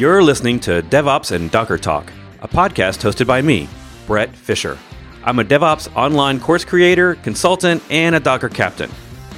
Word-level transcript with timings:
You're 0.00 0.22
listening 0.22 0.60
to 0.60 0.80
DevOps 0.84 1.30
and 1.30 1.50
Docker 1.50 1.76
Talk, 1.76 2.10
a 2.40 2.48
podcast 2.48 3.02
hosted 3.02 3.26
by 3.26 3.42
me, 3.42 3.68
Bret 4.06 4.34
Fisher. 4.34 4.78
I'm 5.24 5.40
a 5.40 5.44
DevOps 5.44 5.94
online 5.94 6.40
course 6.40 6.64
creator, 6.64 7.16
consultant, 7.16 7.82
and 7.90 8.16
a 8.16 8.20
Docker 8.20 8.48
captain. 8.48 8.90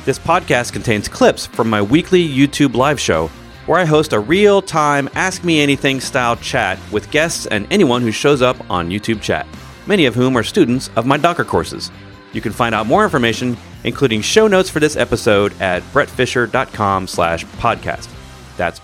This 0.05 0.21
podcast 0.21 0.73
contains 0.73 1.09
clips 1.09 1.47
from 1.47 1.69
my 1.69 1.83
weekly 1.83 2.25
YouTube 2.25 2.77
live 2.77 3.01
show 3.01 3.27
where 3.67 3.81
I 3.81 3.85
host 3.85 4.13
a 4.13 4.21
real 4.21 4.63
time 4.63 5.09
Ask 5.17 5.43
Me 5.43 5.61
Anything 5.61 5.99
style 5.99 6.37
chat 6.37 6.79
with 6.93 7.11
guests 7.11 7.47
and 7.47 7.67
anyone 7.73 8.01
who 8.01 8.13
shows 8.13 8.41
up 8.41 8.71
on 8.71 8.89
YouTube 8.89 9.21
chat, 9.21 9.49
many 9.89 10.07
of 10.07 10.15
whom 10.15 10.39
are 10.39 10.45
students 10.45 10.91
of 10.95 11.07
my 11.07 11.17
Docker 11.17 11.45
courses. 11.45 11.91
You 12.33 12.41
can 12.41 12.53
find 12.53 12.73
out 12.73 12.87
more 12.87 13.03
information, 13.03 13.57
including 13.83 14.21
show 14.21 14.47
notes 14.47 14.71
for 14.71 14.79
this 14.79 14.95
episode 14.95 15.61
at 15.61 15.83
bretfisher.com 15.93 17.09
slash 17.09 17.45
podcast. 17.47 18.09
That's 18.57 18.79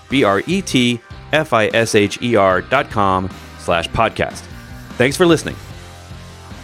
B-R-E-T-F-I-S-H-E-R 1.31 2.61
dot 2.63 2.89
com 2.89 3.29
slash 3.59 3.87
podcast. 3.89 4.41
Thanks 4.97 5.17
for 5.17 5.25
listening. 5.25 5.55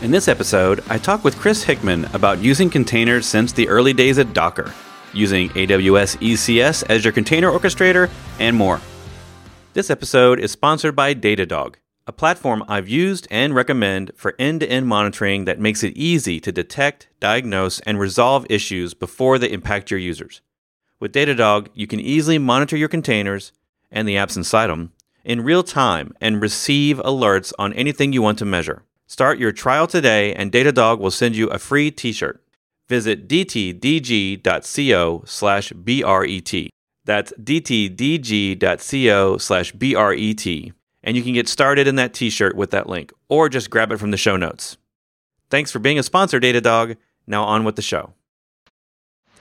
In 0.02 0.12
this 0.12 0.28
episode, 0.28 0.84
I 0.90 0.98
talk 0.98 1.24
with 1.24 1.38
Chris 1.38 1.64
Hickman 1.64 2.06
about 2.14 2.40
using 2.40 2.70
containers 2.70 3.26
since 3.26 3.54
the 3.54 3.70
early 3.70 3.94
days 3.94 4.18
of 4.18 4.34
Docker, 4.34 4.74
using 5.14 5.50
AWS 5.50 6.18
ECS 6.18 6.84
as 6.90 7.06
your 7.06 7.14
container 7.14 7.50
orchestrator, 7.50 8.10
and 8.40 8.56
more. 8.56 8.82
This 9.74 9.90
episode 9.90 10.40
is 10.40 10.52
sponsored 10.52 10.96
by 10.96 11.14
Datadog, 11.14 11.76
a 12.08 12.12
platform 12.12 12.64
I've 12.68 12.90
used 12.90 13.28
and 13.32 13.56
recommend 13.56 14.12
for 14.16 14.36
end 14.38 14.60
to 14.60 14.70
end 14.70 14.88
monitoring 14.88 15.46
that 15.46 15.60
makes 15.60 15.84
it 15.84 15.96
easy 15.96 16.40
to 16.42 16.52
detect, 16.52 17.08
diagnose, 17.20 17.80
and 17.82 18.00
resolve 18.00 18.46
issues 18.50 18.94
before 18.94 19.40
they 19.40 19.52
impact 19.52 19.92
your 19.92 20.00
users. 20.00 20.42
With 21.00 21.14
Datadog, 21.14 21.70
you 21.74 21.88
can 21.88 22.00
easily 22.00 22.38
monitor 22.38 22.78
your 22.78 22.90
containers 22.90 23.52
and 23.96 24.08
the 24.08 24.16
apps 24.16 24.38
inside 24.38 24.68
them 24.68 24.92
in 25.24 25.44
real 25.44 25.64
time 25.64 26.14
and 26.22 26.42
receive 26.42 26.98
alerts 26.98 27.52
on 27.58 27.74
anything 27.74 28.14
you 28.14 28.22
want 28.22 28.38
to 28.38 28.46
measure. 28.46 28.84
Start 29.08 29.40
your 29.40 29.52
trial 29.52 29.88
today, 29.88 30.34
and 30.34 30.52
Datadog 30.52 31.00
will 31.00 31.12
send 31.12 31.36
you 31.36 31.48
a 31.48 31.58
free 31.58 31.90
t-shirt. 31.92 32.42
Visit 32.88 33.28
dtdg.co 33.28 35.24
slash 35.26 35.72
BRET. 35.72 36.70
That's 37.06 37.32
dtdg.co 37.34 37.78
slash 39.38 39.72
BRET. 39.74 40.46
And 41.04 41.16
you 41.16 41.24
can 41.24 41.34
get 41.34 41.48
started 41.48 41.88
in 41.88 41.96
that 41.96 42.14
t-shirt 42.14 42.56
with 42.56 42.72
that 42.72 42.90
link, 42.90 43.12
or 43.30 43.50
just 43.50 43.70
grab 43.70 43.92
it 43.92 43.98
from 43.98 44.12
the 44.12 44.18
show 44.18 44.38
notes. 44.38 44.78
Thanks 45.50 45.72
for 45.72 45.80
being 45.80 46.00
a 46.00 46.04
sponsor, 46.04 46.40
Datadog. 46.40 46.98
Now 47.28 47.44
on 47.44 47.64
with 47.64 47.76
the 47.76 47.82
show. 47.82 48.14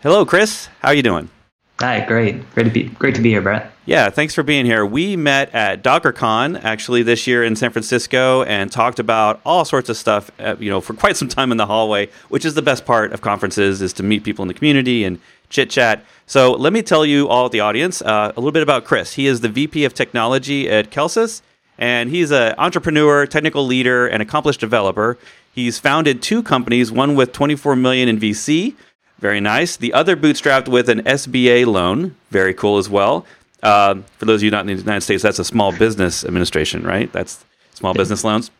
Hello, 0.02 0.26
Chris. 0.26 0.68
How 0.80 0.88
are 0.88 0.94
you 0.94 1.02
doing? 1.02 1.30
Hi, 1.80 2.04
great. 2.06 2.48
Great 2.54 2.64
to 2.64 2.70
be 2.70 2.84
great 2.84 3.16
to 3.16 3.20
be 3.20 3.30
here, 3.30 3.42
Bret. 3.42 3.72
Yeah, 3.84 4.08
thanks 4.08 4.34
for 4.34 4.42
being 4.42 4.64
here. 4.64 4.86
We 4.86 5.16
met 5.16 5.52
at 5.54 5.82
DockerCon 5.82 6.62
actually 6.64 7.02
this 7.02 7.26
year 7.26 7.42
in 7.42 7.56
San 7.56 7.70
Francisco 7.70 8.44
and 8.44 8.70
talked 8.70 8.98
about 8.98 9.40
all 9.44 9.64
sorts 9.64 9.88
of 9.88 9.96
stuff, 9.96 10.30
uh, 10.38 10.56
you 10.58 10.70
know, 10.70 10.80
for 10.80 10.94
quite 10.94 11.16
some 11.16 11.28
time 11.28 11.50
in 11.50 11.58
the 11.58 11.66
hallway, 11.66 12.08
which 12.28 12.44
is 12.44 12.54
the 12.54 12.62
best 12.62 12.86
part 12.86 13.12
of 13.12 13.20
conferences 13.20 13.82
is 13.82 13.92
to 13.94 14.02
meet 14.02 14.24
people 14.24 14.42
in 14.42 14.48
the 14.48 14.54
community 14.54 15.04
and 15.04 15.18
chit 15.50 15.68
chat. 15.68 16.04
So 16.26 16.52
let 16.52 16.72
me 16.72 16.80
tell 16.80 17.04
you 17.04 17.28
all 17.28 17.48
the 17.48 17.60
audience 17.60 18.00
uh, 18.00 18.32
a 18.34 18.40
little 18.40 18.52
bit 18.52 18.62
about 18.62 18.84
Chris. 18.84 19.14
He 19.14 19.26
is 19.26 19.40
the 19.40 19.48
VP 19.48 19.84
of 19.84 19.92
Technology 19.92 20.70
at 20.70 20.90
Kelsus, 20.90 21.42
and 21.76 22.08
he's 22.08 22.30
an 22.30 22.54
entrepreneur, 22.56 23.26
technical 23.26 23.66
leader, 23.66 24.06
and 24.06 24.22
accomplished 24.22 24.60
developer. 24.60 25.18
He's 25.52 25.78
founded 25.78 26.22
two 26.22 26.42
companies, 26.42 26.90
one 26.90 27.16
with 27.16 27.32
24 27.32 27.76
million 27.76 28.08
in 28.08 28.18
VC, 28.18 28.74
very 29.18 29.40
nice. 29.40 29.76
The 29.76 29.92
other 29.92 30.16
bootstrapped 30.16 30.68
with 30.68 30.88
an 30.88 31.02
SBA 31.02 31.66
loan. 31.66 32.16
Very 32.30 32.54
cool 32.54 32.78
as 32.78 32.88
well. 32.88 33.26
Uh, 33.62 33.96
for 34.18 34.26
those 34.26 34.40
of 34.40 34.44
you 34.44 34.50
not 34.50 34.60
in 34.60 34.76
the 34.76 34.82
United 34.82 35.00
States, 35.00 35.22
that's 35.22 35.38
a 35.38 35.44
small 35.44 35.72
business 35.72 36.24
administration, 36.24 36.82
right? 36.82 37.10
That's 37.12 37.44
small 37.72 37.94
business 37.94 38.24
loans. 38.24 38.50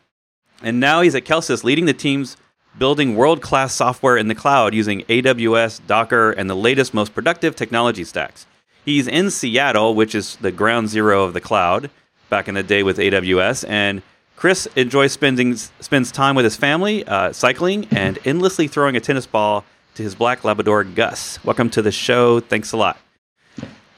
And 0.62 0.81
now 0.81 1.03
he's 1.03 1.15
at 1.15 1.25
Kelsus 1.25 1.65
leading 1.65 1.84
the 1.84 1.92
teams 1.92 2.37
building 2.78 3.15
world 3.15 3.42
class 3.42 3.75
software 3.75 4.16
in 4.16 4.28
the 4.28 4.34
cloud 4.34 4.75
using 4.75 5.03
AWS, 5.03 5.87
Docker, 5.87 6.31
and 6.32 6.48
the 6.48 6.56
latest, 6.56 6.94
most 6.94 7.15
productive 7.15 7.54
technology 7.54 8.04
stacks. 8.04 8.47
He's 8.84 9.06
in 9.06 9.31
Seattle, 9.31 9.94
which 9.94 10.15
is 10.15 10.36
the 10.36 10.53
ground 10.53 10.88
zero 10.88 11.25
of 11.25 11.34
the 11.34 11.41
cloud 11.41 11.91
back 12.28 12.48
in 12.48 12.54
the 12.54 12.62
day 12.62 12.82
with 12.82 12.98
AWS. 12.98 13.69
And 13.69 14.03
Chris 14.36 14.66
enjoys 14.76 15.12
spending 15.12 15.56
spends 15.56 16.10
time 16.10 16.34
with 16.34 16.44
his 16.44 16.56
family, 16.56 17.06
uh, 17.06 17.32
cycling, 17.32 17.86
and 17.91 18.19
endlessly 18.25 18.66
throwing 18.66 18.97
a 18.97 19.00
tennis 19.00 19.26
ball 19.26 19.65
to 19.94 20.03
his 20.03 20.15
black 20.15 20.44
Labrador, 20.44 20.82
Gus. 20.84 21.43
Welcome 21.44 21.71
to 21.71 21.82
the 21.82 21.93
show. 21.93 22.41
Thanks 22.41 22.72
a 22.72 22.77
lot. 22.77 22.99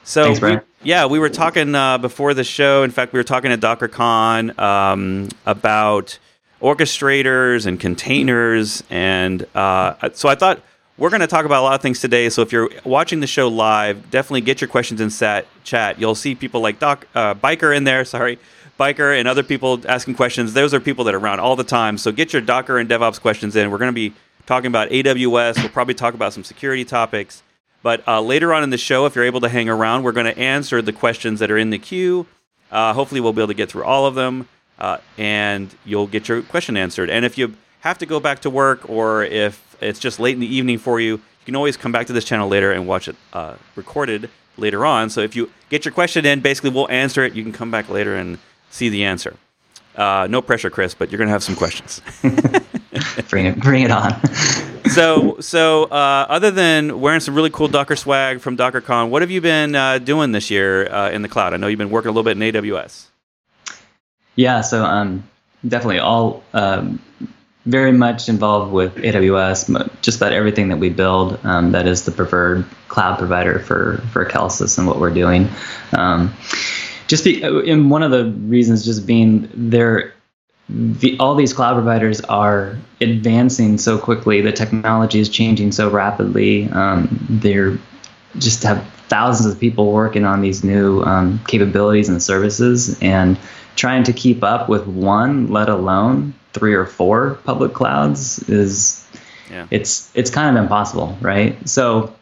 So, 0.05 0.35
Thanks, 0.35 0.41
we, 0.41 0.59
yeah, 0.83 1.07
we 1.07 1.19
were 1.19 1.31
talking 1.31 1.75
uh, 1.75 1.99
before 1.99 2.35
the 2.35 2.45
show. 2.45 2.83
In 2.83 2.91
fact, 2.91 3.13
we 3.13 3.19
were 3.19 3.25
talking 3.25 3.51
at 3.51 3.61
DockerCon 3.61 4.59
um, 4.59 5.29
about 5.47 6.19
orchestrators 6.61 7.67
and 7.67 7.81
containers. 7.81 8.85
And 8.91 9.47
uh, 9.55 10.11
so 10.13 10.29
I 10.29 10.35
thought 10.35 10.61
we're 10.99 11.11
going 11.11 11.21
to 11.21 11.27
talk 11.27 11.45
about 11.45 11.61
a 11.61 11.65
lot 11.65 11.75
of 11.75 11.83
things 11.83 12.01
today. 12.01 12.29
So 12.29 12.43
if 12.43 12.53
you're 12.53 12.71
watching 12.85 13.21
the 13.21 13.27
show 13.27 13.49
live, 13.49 14.11
definitely 14.11 14.43
get 14.43 14.61
your 14.61 14.69
questions 14.69 15.01
in 15.01 15.11
sat, 15.11 15.47
chat. 15.65 15.99
You'll 15.99 16.15
see 16.15 16.35
people 16.35 16.61
like 16.61 16.79
Doc 16.79 17.07
uh, 17.15 17.35
Biker 17.35 17.75
in 17.75 17.85
there. 17.85 18.05
Sorry. 18.05 18.39
Biker 18.79 19.19
and 19.19 19.27
other 19.27 19.43
people 19.43 19.81
asking 19.89 20.15
questions. 20.15 20.53
Those 20.53 20.75
are 20.75 20.81
people 20.81 21.05
that 21.05 21.15
are 21.15 21.19
around 21.19 21.41
all 21.41 21.57
the 21.57 21.65
time. 21.65 21.97
So 21.97 22.13
get 22.13 22.35
your 22.35 22.43
Docker 22.43 22.77
and 22.77 22.89
DevOps 22.89 23.19
questions 23.19 23.57
in. 23.57 23.71
We're 23.71 23.79
going 23.79 23.89
to 23.89 23.95
be 23.95 24.15
talking 24.47 24.69
about 24.69 24.89
AWS. 24.91 25.59
We'll 25.59 25.69
probably 25.69 25.95
talk 25.95 26.15
about 26.15 26.33
some 26.33 26.45
security 26.45 26.85
topics. 26.85 27.43
But 27.83 28.07
uh, 28.09 28.21
later 28.21 28.53
on 28.55 28.63
in 28.63 28.71
the 28.71 28.79
show, 28.79 29.07
if 29.07 29.15
you're 29.15 29.25
able 29.25 29.41
to 29.43 29.49
hang 29.49 29.69
around, 29.69 30.03
we're 30.03 30.13
going 30.13 30.27
to 30.27 30.39
answer 30.39 30.81
the 30.83 30.93
questions 30.93 31.41
that 31.41 31.51
are 31.51 31.59
in 31.59 31.71
the 31.71 31.79
queue. 31.79 32.27
Uh, 32.71 32.93
hopefully, 32.93 33.21
we'll 33.21 33.33
be 33.33 33.41
able 33.41 33.49
to 33.49 33.55
get 33.55 33.71
through 33.71 33.85
all 33.85 34.07
of 34.07 34.15
them, 34.15 34.49
uh, 34.79 34.99
and 35.19 35.75
you'll 35.85 36.09
get 36.09 36.29
your 36.29 36.43
question 36.43 36.77
answered. 36.77 37.11
And 37.11 37.25
if 37.25 37.39
you 37.39 37.55
have 37.81 37.99
to 37.99 38.07
go 38.07 38.19
back 38.19 38.41
to 38.41 38.51
work, 38.51 38.89
or 38.89 39.23
if 39.23 39.77
it's 39.81 40.01
just 40.01 40.19
late 40.19 40.35
in 40.35 40.41
the 40.41 40.53
evening 40.53 40.79
for 40.79 40.99
you, 40.99 41.13
you 41.13 41.45
can 41.45 41.55
always 41.55 41.77
come 41.77 41.93
back 41.93 42.09
to 42.09 42.13
this 42.13 42.25
channel 42.25 42.49
later 42.49 42.73
and 42.73 42.89
watch 42.89 43.07
it 43.07 43.15
uh, 43.33 43.55
recorded 43.77 44.31
later 44.57 44.85
on. 44.85 45.11
So 45.11 45.21
if 45.21 45.37
you 45.37 45.51
get 45.71 45.85
your 45.85 45.93
question 45.93 46.27
in, 46.27 46.41
basically 46.41 46.71
we'll 46.71 46.91
answer 46.91 47.25
it. 47.25 47.35
You 47.35 47.43
can 47.43 47.53
come 47.53 47.71
back 47.71 47.89
later 47.89 48.17
and 48.17 48.39
see 48.71 48.89
the 48.89 49.05
answer. 49.05 49.37
Uh, 49.95 50.27
no 50.29 50.43
pressure, 50.43 50.71
Chris, 50.71 50.95
but 50.95 51.11
you're 51.11 51.19
going 51.19 51.29
to 51.29 51.33
have 51.33 51.45
some 51.45 51.57
questions. 51.57 52.03
bring 53.29 53.47
it, 53.47 53.61
bring 53.61 53.83
it 53.83 53.91
on. 53.91 54.21
so, 54.91 55.39
so 55.41 55.85
uh, 55.85 56.27
other 56.29 56.51
than 56.51 57.01
wearing 57.01 57.21
some 57.21 57.35
really 57.35 57.51
cool 57.51 57.69
Docker 57.69 57.97
swag 57.97 58.41
from 58.41 58.57
DockerCon, 58.57 59.11
what 59.11 59.23
have 59.23 59.31
you 59.31 59.41
been 59.41 59.75
uh, 59.75 59.99
doing 59.99 60.33
this 60.33 60.51
year 60.51 60.91
uh, 60.93 61.11
in 61.11 61.23
the 61.23 61.29
cloud? 61.29 61.55
I 61.55 61.57
know 61.57 61.67
you've 61.67 61.79
been 61.79 61.91
working 61.91 62.09
a 62.09 62.13
little 62.13 62.25
bit 62.25 62.41
in 62.41 62.53
AWS. 62.53 63.07
Yeah, 64.37 64.61
so 64.61 64.85
um, 64.85 65.29
definitely 65.67 65.99
all 65.99 66.43
um, 66.53 67.01
very 67.65 67.93
much 67.93 68.29
involved 68.29 68.73
with 68.73 68.95
AWS. 68.97 69.91
Just 70.03 70.19
about 70.19 70.33
everything 70.33 70.69
that 70.69 70.77
we 70.77 70.89
build 70.89 71.39
um, 71.45 71.73
that 71.73 71.87
is 71.87 72.05
the 72.05 72.13
preferred 72.13 72.65
cloud 72.89 73.19
provider 73.19 73.59
for 73.59 73.99
for 74.13 74.25
Kelsus 74.25 74.79
and 74.79 74.87
what 74.87 74.99
we're 75.01 75.13
doing. 75.13 75.49
Um, 75.97 76.35
just 77.07 77.25
be, 77.25 77.43
and 77.43 77.91
one 77.91 78.03
of 78.03 78.11
the 78.11 78.27
reasons 78.49 78.85
just 78.85 79.07
being 79.07 79.49
there 79.55 80.13
the, 80.69 81.17
all 81.19 81.35
these 81.35 81.53
cloud 81.53 81.75
providers 81.75 82.21
are 82.23 82.77
advancing 83.01 83.79
so 83.79 83.99
quickly. 83.99 84.41
The 84.41 84.53
technology 84.53 85.21
is 85.21 85.29
changing 85.29 85.73
so 85.73 85.89
rapidly. 85.91 86.69
Um, 86.71 87.27
they're 87.31 87.79
just 88.39 88.63
have 88.65 88.85
thousands 89.09 89.53
of 89.53 89.61
people 89.61 89.93
working 89.93 90.25
on 90.25 90.41
these 90.41 90.65
new 90.65 91.03
um, 91.03 91.41
capabilities 91.47 92.09
and 92.09 92.23
services, 92.23 93.01
and 93.01 93.39
trying 93.77 94.03
to 94.05 94.13
keep 94.13 94.43
up 94.43 94.69
with 94.69 94.87
one, 94.87 95.49
let 95.49 95.69
alone 95.69 96.35
three 96.53 96.75
or 96.75 96.87
four 96.87 97.35
public 97.45 97.73
clouds, 97.73 98.49
is 98.49 99.07
yeah. 99.51 99.67
it's 99.71 100.11
it's 100.15 100.31
kind 100.31 100.57
of 100.57 100.63
impossible, 100.63 101.17
right? 101.21 101.57
So 101.69 102.15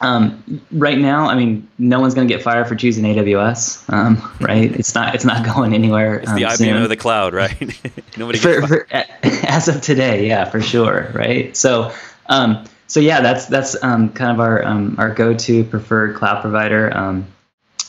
um, 0.00 0.60
right 0.72 0.98
now, 0.98 1.28
I 1.28 1.34
mean, 1.36 1.68
no 1.78 2.00
one's 2.00 2.14
going 2.14 2.28
to 2.28 2.34
get 2.34 2.42
fired 2.42 2.68
for 2.68 2.74
choosing 2.74 3.04
AWS, 3.04 3.90
um, 3.92 4.36
right? 4.40 4.70
It's 4.72 4.94
not 4.94 5.14
it's 5.14 5.24
not 5.24 5.44
going 5.54 5.74
anywhere. 5.74 6.18
It's 6.18 6.32
the 6.32 6.44
um, 6.44 6.52
IBM 6.52 6.56
soon. 6.56 6.82
of 6.82 6.88
the 6.88 6.96
cloud, 6.96 7.32
right? 7.32 7.58
Nobody 8.16 8.38
for, 8.38 8.66
for, 8.66 8.86
as 9.22 9.68
of 9.68 9.80
today, 9.80 10.28
yeah, 10.28 10.44
for 10.44 10.60
sure, 10.60 11.10
right? 11.14 11.56
So, 11.56 11.92
um, 12.26 12.64
so 12.86 13.00
yeah, 13.00 13.20
that's 13.20 13.46
that's 13.46 13.82
um, 13.82 14.12
kind 14.12 14.32
of 14.32 14.40
our 14.40 14.64
um, 14.64 14.96
our 14.98 15.12
go-to 15.12 15.64
preferred 15.64 16.14
cloud 16.16 16.42
provider, 16.42 16.94
um, 16.94 17.26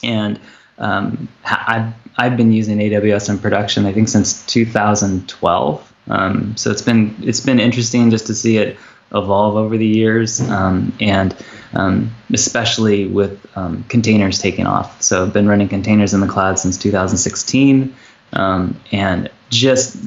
and 0.01 0.39
um, 0.77 1.27
I've 1.43 1.93
I've 2.17 2.37
been 2.37 2.53
using 2.53 2.77
AWS 2.77 3.29
in 3.29 3.37
production, 3.37 3.85
I 3.85 3.91
think, 3.91 4.07
since 4.07 4.45
2012. 4.45 5.93
Um, 6.09 6.55
so 6.55 6.71
it's 6.71 6.81
been 6.81 7.15
it's 7.21 7.41
been 7.41 7.59
interesting 7.59 8.09
just 8.11 8.27
to 8.27 8.33
see 8.33 8.57
it 8.57 8.77
evolve 9.13 9.55
over 9.55 9.77
the 9.77 9.85
years, 9.85 10.39
um, 10.41 10.95
and 11.01 11.35
um, 11.73 12.13
especially 12.33 13.07
with 13.07 13.45
um, 13.55 13.83
containers 13.85 14.39
taking 14.39 14.65
off. 14.65 15.01
So 15.01 15.23
I've 15.23 15.33
been 15.33 15.47
running 15.47 15.67
containers 15.67 16.13
in 16.13 16.19
the 16.21 16.27
cloud 16.27 16.59
since 16.59 16.77
2016, 16.77 17.95
um, 18.33 18.79
and 18.91 19.29
just 19.49 19.97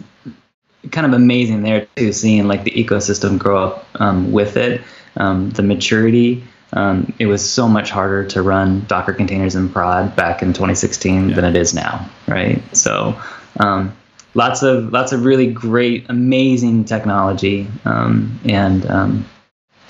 kind 0.91 1.07
of 1.07 1.13
amazing 1.13 1.63
there 1.63 1.87
too, 1.97 2.13
seeing 2.13 2.49
like 2.49 2.65
the 2.65 2.71
ecosystem 2.71 3.39
grow 3.39 3.65
up 3.65 3.87
um, 3.97 4.33
with 4.33 4.57
it, 4.57 4.83
um, 5.17 5.51
the 5.51 5.63
maturity. 5.63 6.43
um, 6.73 7.13
it 7.19 7.27
was 7.27 7.49
so 7.49 7.69
much 7.69 7.91
harder 7.91 8.25
to 8.25 8.43
run 8.43 8.85
Docker 8.87 9.13
containers 9.13 9.57
in 9.57 9.69
prod 9.69 10.15
back 10.17 10.43
in 10.43 10.53
2016 10.53 11.29
yeah. 11.29 11.35
than 11.35 11.45
it 11.45 11.57
is 11.57 11.75
now, 11.75 12.09
right? 12.27 12.63
So 12.77 13.21
um, 13.59 13.97
lots 14.35 14.63
of 14.63 14.93
lots 14.93 15.13
of 15.13 15.25
really 15.25 15.53
great, 15.53 16.07
amazing 16.09 16.85
technology, 16.85 17.67
um, 17.85 18.39
and 18.45 18.87
um, 18.87 19.27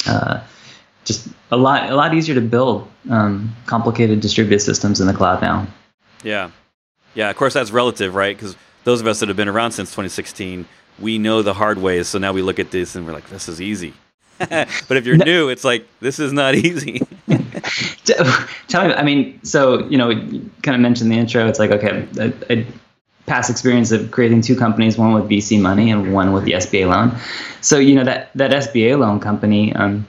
uh, 0.06 0.40
just 1.05 1.28
a 1.50 1.56
lot 1.56 1.91
a 1.91 1.94
lot 1.94 2.14
easier 2.14 2.35
to 2.35 2.41
build 2.41 2.88
um, 3.11 3.55
complicated 3.67 4.20
distributed 4.20 4.61
systems 4.61 5.00
in 5.00 5.06
the 5.06 5.14
cloud 5.14 5.43
now. 5.43 5.67
Yeah, 6.23 6.50
yeah. 7.14 7.31
Of 7.31 7.37
course, 7.37 7.55
that's 7.55 7.70
relative, 7.70 8.14
right? 8.14 8.37
Because 8.37 8.56
those 8.85 9.00
of 9.00 9.06
us 9.06 9.20
that 9.20 9.29
have 9.29 9.37
been 9.37 9.49
around 9.49 9.73
since 9.73 9.91
2016, 9.91 10.67
we 10.99 11.19
know 11.19 11.43
the 11.43 11.55
hard 11.55 11.79
ways. 11.79 12.08
So 12.08 12.19
now 12.19 12.32
we 12.32 12.43
look 12.43 12.58
at 12.58 12.70
this 12.70 12.94
and 12.94 13.06
we're 13.06 13.12
like, 13.12 13.29
this 13.29 13.49
is 13.49 13.61
easy. 13.61 13.94
but 14.38 14.97
if 14.97 15.05
you're 15.05 15.17
no. 15.17 15.25
new, 15.25 15.49
it's 15.49 15.64
like 15.64 15.87
this 16.00 16.19
is 16.19 16.32
not 16.32 16.55
easy. 16.67 17.00
Tell 18.69 18.88
me, 18.88 18.94
I 18.94 19.02
mean, 19.02 19.43
so 19.44 19.87
you 19.88 19.99
know, 19.99 20.11
you 20.11 20.50
kind 20.62 20.75
of 20.75 20.81
mentioned 20.81 21.11
the 21.11 21.17
intro. 21.17 21.47
It's 21.47 21.58
like 21.58 21.70
okay, 21.70 22.06
a, 22.49 22.67
past 23.26 23.50
experience 23.50 23.93
of 23.93 24.11
creating 24.11 24.41
two 24.41 24.56
companies, 24.56 24.99
one 24.99 25.12
with 25.12 25.29
VC 25.29 25.61
money 25.61 25.91
and 25.91 26.12
one 26.12 26.32
with 26.32 26.44
the 26.44 26.52
SBA 26.52 26.88
loan. 26.88 27.17
So 27.61 27.79
you 27.79 27.94
know 27.94 28.05
that 28.05 28.31
that 28.35 28.50
SBA 28.50 28.99
loan 28.99 29.20
company, 29.20 29.75
um, 29.75 30.06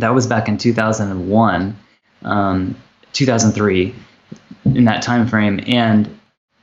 that 0.00 0.14
was 0.14 0.26
back 0.26 0.48
in 0.48 0.58
2001, 0.58 1.76
um, 2.22 2.76
2003, 3.12 3.94
in 4.64 4.84
that 4.84 5.02
time 5.02 5.26
frame, 5.26 5.60
and 5.66 6.18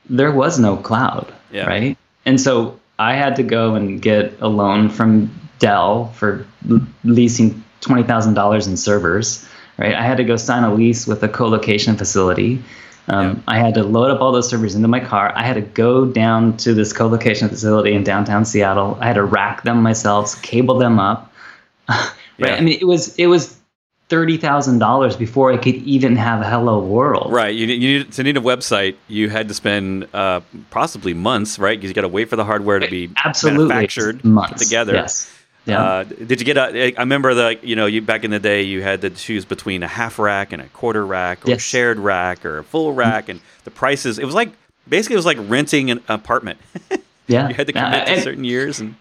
there 0.08 0.32
was 0.32 0.58
no 0.58 0.76
cloud, 0.76 1.32
yeah. 1.50 1.66
right? 1.66 1.96
And 2.26 2.40
so 2.40 2.78
I 2.98 3.14
had 3.14 3.36
to 3.36 3.42
go 3.42 3.74
and 3.74 4.00
get 4.00 4.40
a 4.40 4.48
loan 4.48 4.90
from 4.90 5.30
Dell 5.58 6.12
for 6.12 6.46
leasing 7.04 7.64
twenty 7.80 8.02
thousand 8.02 8.34
dollars 8.34 8.66
in 8.66 8.76
servers. 8.76 9.46
Right, 9.76 9.94
I 9.94 10.02
had 10.02 10.16
to 10.16 10.24
go 10.24 10.36
sign 10.36 10.64
a 10.64 10.74
lease 10.74 11.06
with 11.06 11.22
a 11.22 11.28
co-location 11.28 11.96
facility. 11.96 12.62
Um, 13.06 13.42
I 13.46 13.58
had 13.58 13.74
to 13.74 13.84
load 13.84 14.10
up 14.10 14.20
all 14.20 14.32
those 14.32 14.50
servers 14.50 14.74
into 14.74 14.88
my 14.88 15.00
car. 15.00 15.32
I 15.34 15.44
had 15.44 15.54
to 15.54 15.60
go 15.62 16.04
down 16.04 16.56
to 16.58 16.74
this 16.74 16.92
co-location 16.92 17.48
facility 17.48 17.94
in 17.94 18.04
downtown 18.04 18.44
Seattle. 18.44 18.98
I 19.00 19.06
had 19.06 19.14
to 19.14 19.24
rack 19.24 19.62
them 19.62 19.82
myself, 19.82 20.42
cable 20.42 20.78
them 20.78 20.98
up. 20.98 21.32
right, 22.38 22.50
yeah. 22.50 22.56
I 22.56 22.60
mean, 22.60 22.78
it 22.80 22.86
was 22.86 23.14
it 23.16 23.26
was 23.26 23.58
thirty 24.08 24.36
thousand 24.36 24.78
dollars 24.78 25.16
before 25.16 25.52
I 25.52 25.56
could 25.56 25.76
even 25.76 26.16
have 26.16 26.44
Hello 26.44 26.80
World. 26.80 27.32
Right. 27.32 27.54
You, 27.54 27.66
you 27.66 27.98
need 27.98 28.12
to 28.12 28.22
need 28.22 28.36
a 28.36 28.40
website. 28.40 28.96
You 29.06 29.28
had 29.28 29.48
to 29.48 29.54
spend 29.54 30.08
uh, 30.14 30.40
possibly 30.70 31.14
months, 31.14 31.58
right? 31.58 31.78
Because 31.78 31.90
you 31.90 31.94
got 31.94 32.02
to 32.02 32.08
wait 32.08 32.28
for 32.28 32.36
the 32.36 32.44
hardware 32.44 32.78
to 32.78 32.88
be 32.88 33.10
absolutely 33.24 33.68
manufactured 33.68 34.24
months. 34.24 34.62
together. 34.62 34.94
Yes. 34.94 35.34
Yeah. 35.66 35.82
Uh, 35.82 36.04
did 36.04 36.40
you 36.40 36.46
get 36.46 36.56
a? 36.56 36.96
I 36.96 37.00
remember 37.00 37.34
the 37.34 37.58
you 37.62 37.76
know 37.76 37.84
you 37.84 38.00
back 38.00 38.24
in 38.24 38.30
the 38.30 38.38
day 38.38 38.62
you 38.62 38.82
had 38.82 39.02
to 39.02 39.10
choose 39.10 39.44
between 39.44 39.82
a 39.82 39.88
half 39.88 40.18
rack 40.18 40.52
and 40.52 40.62
a 40.62 40.68
quarter 40.68 41.04
rack 41.04 41.44
or 41.44 41.50
yes. 41.50 41.58
a 41.58 41.60
shared 41.60 41.98
rack 41.98 42.46
or 42.46 42.58
a 42.58 42.64
full 42.64 42.90
mm-hmm. 42.90 43.00
rack 43.00 43.28
and 43.28 43.40
the 43.64 43.70
prices. 43.70 44.18
It 44.18 44.24
was 44.24 44.34
like 44.34 44.50
basically 44.88 45.14
it 45.14 45.18
was 45.18 45.26
like 45.26 45.38
renting 45.42 45.90
an 45.90 46.02
apartment. 46.08 46.58
yeah. 47.26 47.48
you 47.48 47.54
had 47.54 47.66
to 47.66 47.74
commit 47.74 48.08
uh, 48.08 48.14
to 48.14 48.20
certain 48.22 48.44
years 48.44 48.80
and. 48.80 48.96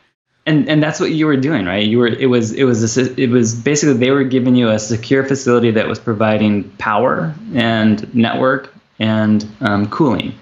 And, 0.48 0.70
and 0.70 0.82
that's 0.82 1.00
what 1.00 1.12
you 1.12 1.26
were 1.26 1.36
doing, 1.36 1.66
right? 1.66 1.86
You 1.86 2.00
were 2.00 2.08
it 2.08 2.28
was 2.28 2.54
it 2.54 2.64
was 2.64 2.98
a, 2.98 3.22
it 3.22 3.30
was 3.30 3.54
basically 3.54 3.96
they 3.96 4.12
were 4.12 4.24
giving 4.24 4.56
you 4.56 4.70
a 4.70 4.80
secure 4.80 5.26
facility 5.26 5.72
that 5.72 5.88
was 5.88 6.00
providing 6.00 6.70
power 6.78 7.36
and 7.54 8.16
network 8.16 8.74
and 8.98 9.46
um, 9.60 9.90
cooling 9.90 10.34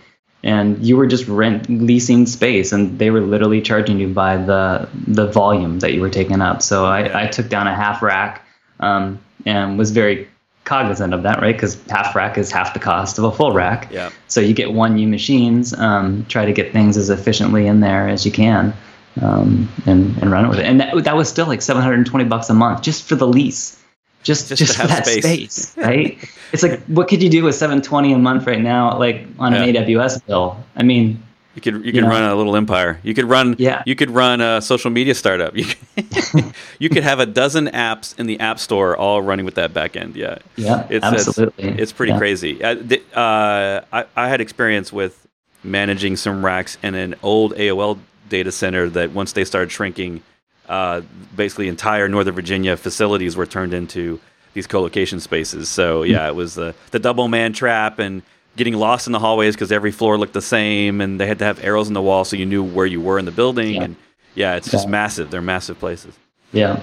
and 0.46 0.86
you 0.86 0.96
were 0.96 1.08
just 1.08 1.28
rent 1.28 1.68
leasing 1.70 2.28
space 2.28 2.72
and 2.72 3.00
they 3.00 3.10
were 3.10 3.20
literally 3.20 3.62
charging 3.62 4.00
you 4.00 4.08
by 4.08 4.38
the 4.38 4.88
the 5.08 5.28
volume 5.28 5.80
that 5.80 5.94
you 5.94 6.00
were 6.00 6.10
taking 6.10 6.40
up 6.40 6.62
so 6.62 6.86
i. 6.86 7.24
I 7.24 7.28
took 7.28 7.50
down 7.50 7.68
a 7.68 7.76
half 7.76 8.02
rack 8.02 8.46
um, 8.80 9.20
and 9.46 9.78
was 9.78 9.92
very 9.92 10.30
cognizant 10.64 11.14
of 11.14 11.24
that 11.24 11.42
right 11.42 11.56
because 11.56 11.82
half 11.90 12.16
rack 12.16 12.38
is 12.38 12.52
half 12.52 12.74
the 12.74 12.80
cost 12.80 13.18
of 13.18 13.26
a 13.26 13.32
full 13.32 13.52
rack 13.52 13.92
yeah. 13.92 14.12
so 14.28 14.40
you 14.40 14.54
get 14.54 14.72
one 14.72 14.96
new 14.96 15.08
machines 15.08 15.74
um, 15.74 16.26
try 16.28 16.46
to 16.46 16.54
get 16.54 16.72
things 16.72 16.96
as 16.96 17.10
efficiently 17.10 17.68
in 17.68 17.82
there 17.82 18.08
as 18.08 18.26
you 18.26 18.32
can 18.32 18.74
um, 19.22 19.72
and, 19.86 20.18
and 20.18 20.32
run 20.32 20.46
it 20.46 20.50
with 20.50 20.60
it 20.60 20.66
and 20.66 20.80
that, 20.80 21.04
that 21.04 21.16
was 21.16 21.30
still 21.30 21.48
like 21.48 21.62
720 21.62 22.26
bucks 22.26 22.50
a 22.50 22.54
month 22.54 22.82
just 22.82 23.04
for 23.08 23.16
the 23.16 23.28
lease 23.28 23.82
just 24.26 24.50
just, 24.50 24.60
just 24.60 24.78
for 24.78 24.88
that 24.88 25.06
space, 25.06 25.54
space 25.54 25.78
right? 25.78 26.18
it's 26.52 26.64
like 26.64 26.82
what 26.86 27.08
could 27.08 27.22
you 27.22 27.30
do 27.30 27.44
with 27.44 27.56
720 27.56 28.12
a 28.12 28.18
month 28.18 28.48
right 28.48 28.60
now, 28.60 28.98
like 28.98 29.26
on 29.40 29.54
yeah. 29.54 29.64
an 29.64 29.76
AWS 29.76 30.26
bill? 30.26 30.62
I 30.76 30.84
mean, 30.84 31.24
you 31.54 31.62
could 31.62 31.76
you 31.86 31.94
could 31.94 31.96
you 31.96 32.08
run 32.08 32.24
a 32.24 32.36
little 32.36 32.56
empire. 32.56 33.00
You 33.04 33.14
could 33.14 33.26
run 33.26 33.56
yeah. 33.60 33.84
You 33.86 33.96
could 33.96 34.10
run 34.10 34.42
a 34.42 34.62
social 34.62 34.92
media 34.92 35.16
startup. 35.16 35.56
You 35.56 35.66
could, 35.66 36.54
you 36.80 36.90
could 36.90 37.04
have 37.04 37.20
a 37.20 37.26
dozen 37.26 37.68
apps 37.68 38.18
in 38.20 38.26
the 38.26 38.40
app 38.40 38.60
store 38.60 38.98
all 38.98 39.22
running 39.22 39.46
with 39.46 39.56
that 39.56 39.74
backend. 39.74 40.16
Yeah, 40.16 40.40
yeah, 40.58 40.88
it's, 40.90 41.06
absolutely. 41.06 41.70
It's, 41.70 41.82
it's 41.84 41.94
pretty 41.94 42.12
yeah. 42.12 42.18
crazy. 42.18 42.64
Uh, 42.64 42.76
uh, 43.18 43.86
I 43.94 44.06
I 44.16 44.28
had 44.28 44.42
experience 44.42 44.92
with 44.92 45.26
managing 45.64 46.18
some 46.18 46.44
racks 46.44 46.78
in 46.84 46.96
an 46.96 47.16
old 47.24 47.54
AOL 47.56 48.00
data 48.30 48.52
center 48.52 48.90
that 48.90 49.12
once 49.12 49.34
they 49.34 49.46
started 49.46 49.72
shrinking 49.72 50.22
uh, 50.68 51.02
basically 51.36 51.68
entire 51.68 52.08
Northern 52.08 52.34
Virginia 52.34 52.76
facilities 52.76 53.36
were 53.38 53.46
turned 53.46 53.74
into 53.74 54.20
these 54.54 54.66
co-location 54.68 55.20
spaces. 55.20 55.70
So 55.70 56.04
yeah, 56.04 56.28
it 56.28 56.36
was 56.36 56.56
the 56.56 56.74
the 56.92 57.00
double 57.00 57.28
man 57.28 57.54
trap 57.54 58.00
and 58.00 58.24
getting 58.56 58.74
lost 58.74 59.06
in 59.06 59.14
the 59.14 59.20
hallways 59.20 59.54
because 59.54 59.72
every 59.72 59.92
floor 59.92 60.18
looked 60.18 60.34
the 60.34 60.42
same, 60.42 61.02
and 61.02 61.20
they 61.20 61.28
had 61.28 61.40
to 61.40 61.46
have 61.46 61.64
arrows 61.64 61.88
in 61.88 61.94
the 61.94 62.02
wall 62.02 62.26
so 62.26 62.36
you 62.36 62.46
knew 62.46 62.64
where 62.64 62.86
you 62.86 63.02
were 63.02 63.20
in 63.20 63.26
the 63.26 63.32
building. 63.32 63.76
Yeah. 63.76 63.84
And 63.84 63.96
yeah, 64.34 64.56
it's 64.56 64.70
just 64.70 64.88
massive. 64.88 65.32
They're 65.32 65.42
massive 65.42 65.80
places. 65.80 66.18
Yeah. 66.52 66.82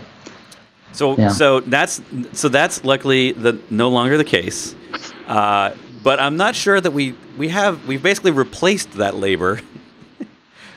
So 0.92 1.16
yeah. 1.16 1.28
so 1.28 1.60
that's 1.60 2.02
so 2.32 2.48
that's 2.48 2.84
luckily 2.84 3.32
the 3.32 3.58
no 3.70 3.88
longer 3.88 4.16
the 4.16 4.24
case. 4.24 4.74
Uh, 5.26 5.74
but 6.02 6.20
I'm 6.20 6.36
not 6.36 6.54
sure 6.54 6.80
that 6.80 6.92
we 6.92 7.14
we 7.36 7.48
have 7.48 7.86
we've 7.86 8.02
basically 8.02 8.32
replaced 8.32 8.92
that 8.92 9.16
labor 9.16 9.60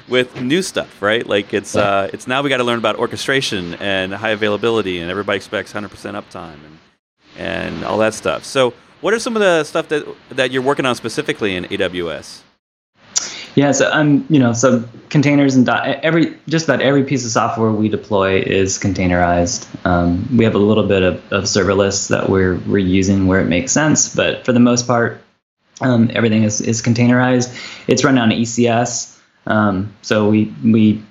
with 0.07 0.39
new 0.41 0.61
stuff, 0.61 1.01
right? 1.01 1.25
Like 1.25 1.53
it's 1.53 1.75
uh, 1.75 2.09
it's 2.13 2.27
now 2.27 2.41
we 2.41 2.49
got 2.49 2.57
to 2.57 2.63
learn 2.63 2.79
about 2.79 2.97
orchestration 2.97 3.75
and 3.75 4.13
high 4.13 4.31
availability, 4.31 4.99
and 4.99 5.09
everybody 5.09 5.37
expects 5.37 5.73
100% 5.73 5.89
uptime 5.89 6.53
and 6.65 6.79
and 7.37 7.83
all 7.83 7.97
that 7.99 8.13
stuff. 8.13 8.45
So, 8.45 8.73
what 9.01 9.13
are 9.13 9.19
some 9.19 9.35
of 9.35 9.41
the 9.41 9.63
stuff 9.63 9.87
that 9.89 10.05
that 10.29 10.51
you're 10.51 10.61
working 10.61 10.85
on 10.85 10.95
specifically 10.95 11.55
in 11.55 11.65
AWS? 11.65 12.41
Yeah, 13.55 13.71
so 13.71 13.89
um, 13.91 14.25
you 14.29 14.37
know, 14.37 14.51
so 14.51 14.83
containers 15.09 15.55
and 15.55 15.67
every 15.69 16.37
just 16.49 16.65
about 16.65 16.81
every 16.81 17.05
piece 17.05 17.23
of 17.25 17.31
software 17.31 17.71
we 17.71 17.87
deploy 17.87 18.41
is 18.41 18.77
containerized. 18.77 19.65
Um, 19.85 20.27
we 20.35 20.43
have 20.43 20.55
a 20.55 20.59
little 20.59 20.85
bit 20.85 21.03
of, 21.03 21.15
of 21.31 21.45
serverless 21.45 22.09
that 22.09 22.29
we're 22.29 22.55
we're 22.67 22.79
using 22.79 23.27
where 23.27 23.39
it 23.39 23.45
makes 23.45 23.71
sense, 23.71 24.13
but 24.13 24.45
for 24.45 24.51
the 24.51 24.59
most 24.59 24.85
part, 24.85 25.21
um, 25.79 26.11
everything 26.13 26.43
is 26.43 26.59
is 26.59 26.81
containerized. 26.81 27.57
It's 27.87 28.03
run 28.03 28.17
on 28.17 28.29
ECS. 28.29 29.14
Um, 29.45 29.93
so 30.01 30.29
we 30.29 30.53
we 30.63 31.03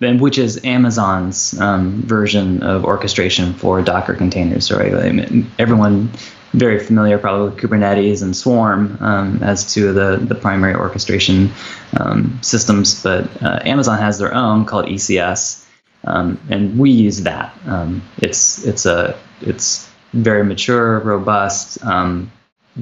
and 0.00 0.20
which 0.20 0.38
is 0.38 0.60
Amazon's 0.64 1.58
um, 1.58 2.02
version 2.02 2.62
of 2.62 2.84
orchestration 2.84 3.52
for 3.54 3.82
Docker 3.82 4.14
containers. 4.14 4.70
Mean, 4.70 5.50
everyone 5.58 6.12
very 6.52 6.78
familiar 6.78 7.18
probably 7.18 7.50
with 7.50 7.58
Kubernetes 7.58 8.22
and 8.22 8.34
Swarm 8.34 8.96
um, 9.00 9.42
as 9.42 9.72
two 9.72 9.88
of 9.88 9.94
the 9.94 10.16
the 10.24 10.34
primary 10.34 10.74
orchestration 10.74 11.50
um, 11.98 12.38
systems, 12.42 13.02
but 13.02 13.42
uh, 13.42 13.60
Amazon 13.64 13.98
has 13.98 14.18
their 14.18 14.34
own 14.34 14.64
called 14.64 14.86
ECS, 14.86 15.64
um, 16.04 16.40
and 16.48 16.78
we 16.78 16.90
use 16.90 17.22
that. 17.22 17.54
Um, 17.66 18.02
it's 18.18 18.64
it's 18.64 18.86
a 18.86 19.18
it's 19.40 19.88
very 20.12 20.44
mature, 20.44 21.00
robust. 21.00 21.84
Um, 21.84 22.30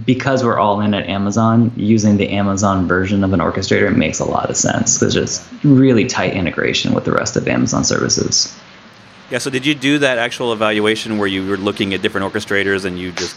because 0.04 0.44
we're 0.44 0.58
all 0.58 0.80
in 0.80 0.94
at 0.94 1.08
Amazon, 1.08 1.72
using 1.76 2.16
the 2.16 2.30
Amazon 2.30 2.86
version 2.86 3.24
of 3.24 3.32
an 3.32 3.40
orchestrator 3.40 3.94
makes 3.94 4.18
a 4.18 4.24
lot 4.24 4.50
of 4.50 4.56
sense. 4.56 4.98
There's 4.98 5.14
just 5.14 5.46
really 5.64 6.06
tight 6.06 6.34
integration 6.34 6.92
with 6.92 7.04
the 7.04 7.12
rest 7.12 7.36
of 7.36 7.48
Amazon 7.48 7.84
services. 7.84 8.54
Yeah. 9.30 9.38
So, 9.38 9.50
did 9.50 9.66
you 9.66 9.74
do 9.74 9.98
that 9.98 10.18
actual 10.18 10.52
evaluation 10.52 11.18
where 11.18 11.26
you 11.26 11.48
were 11.48 11.56
looking 11.56 11.94
at 11.94 12.02
different 12.02 12.32
orchestrators 12.32 12.84
and 12.84 12.98
you 12.98 13.12
just 13.12 13.36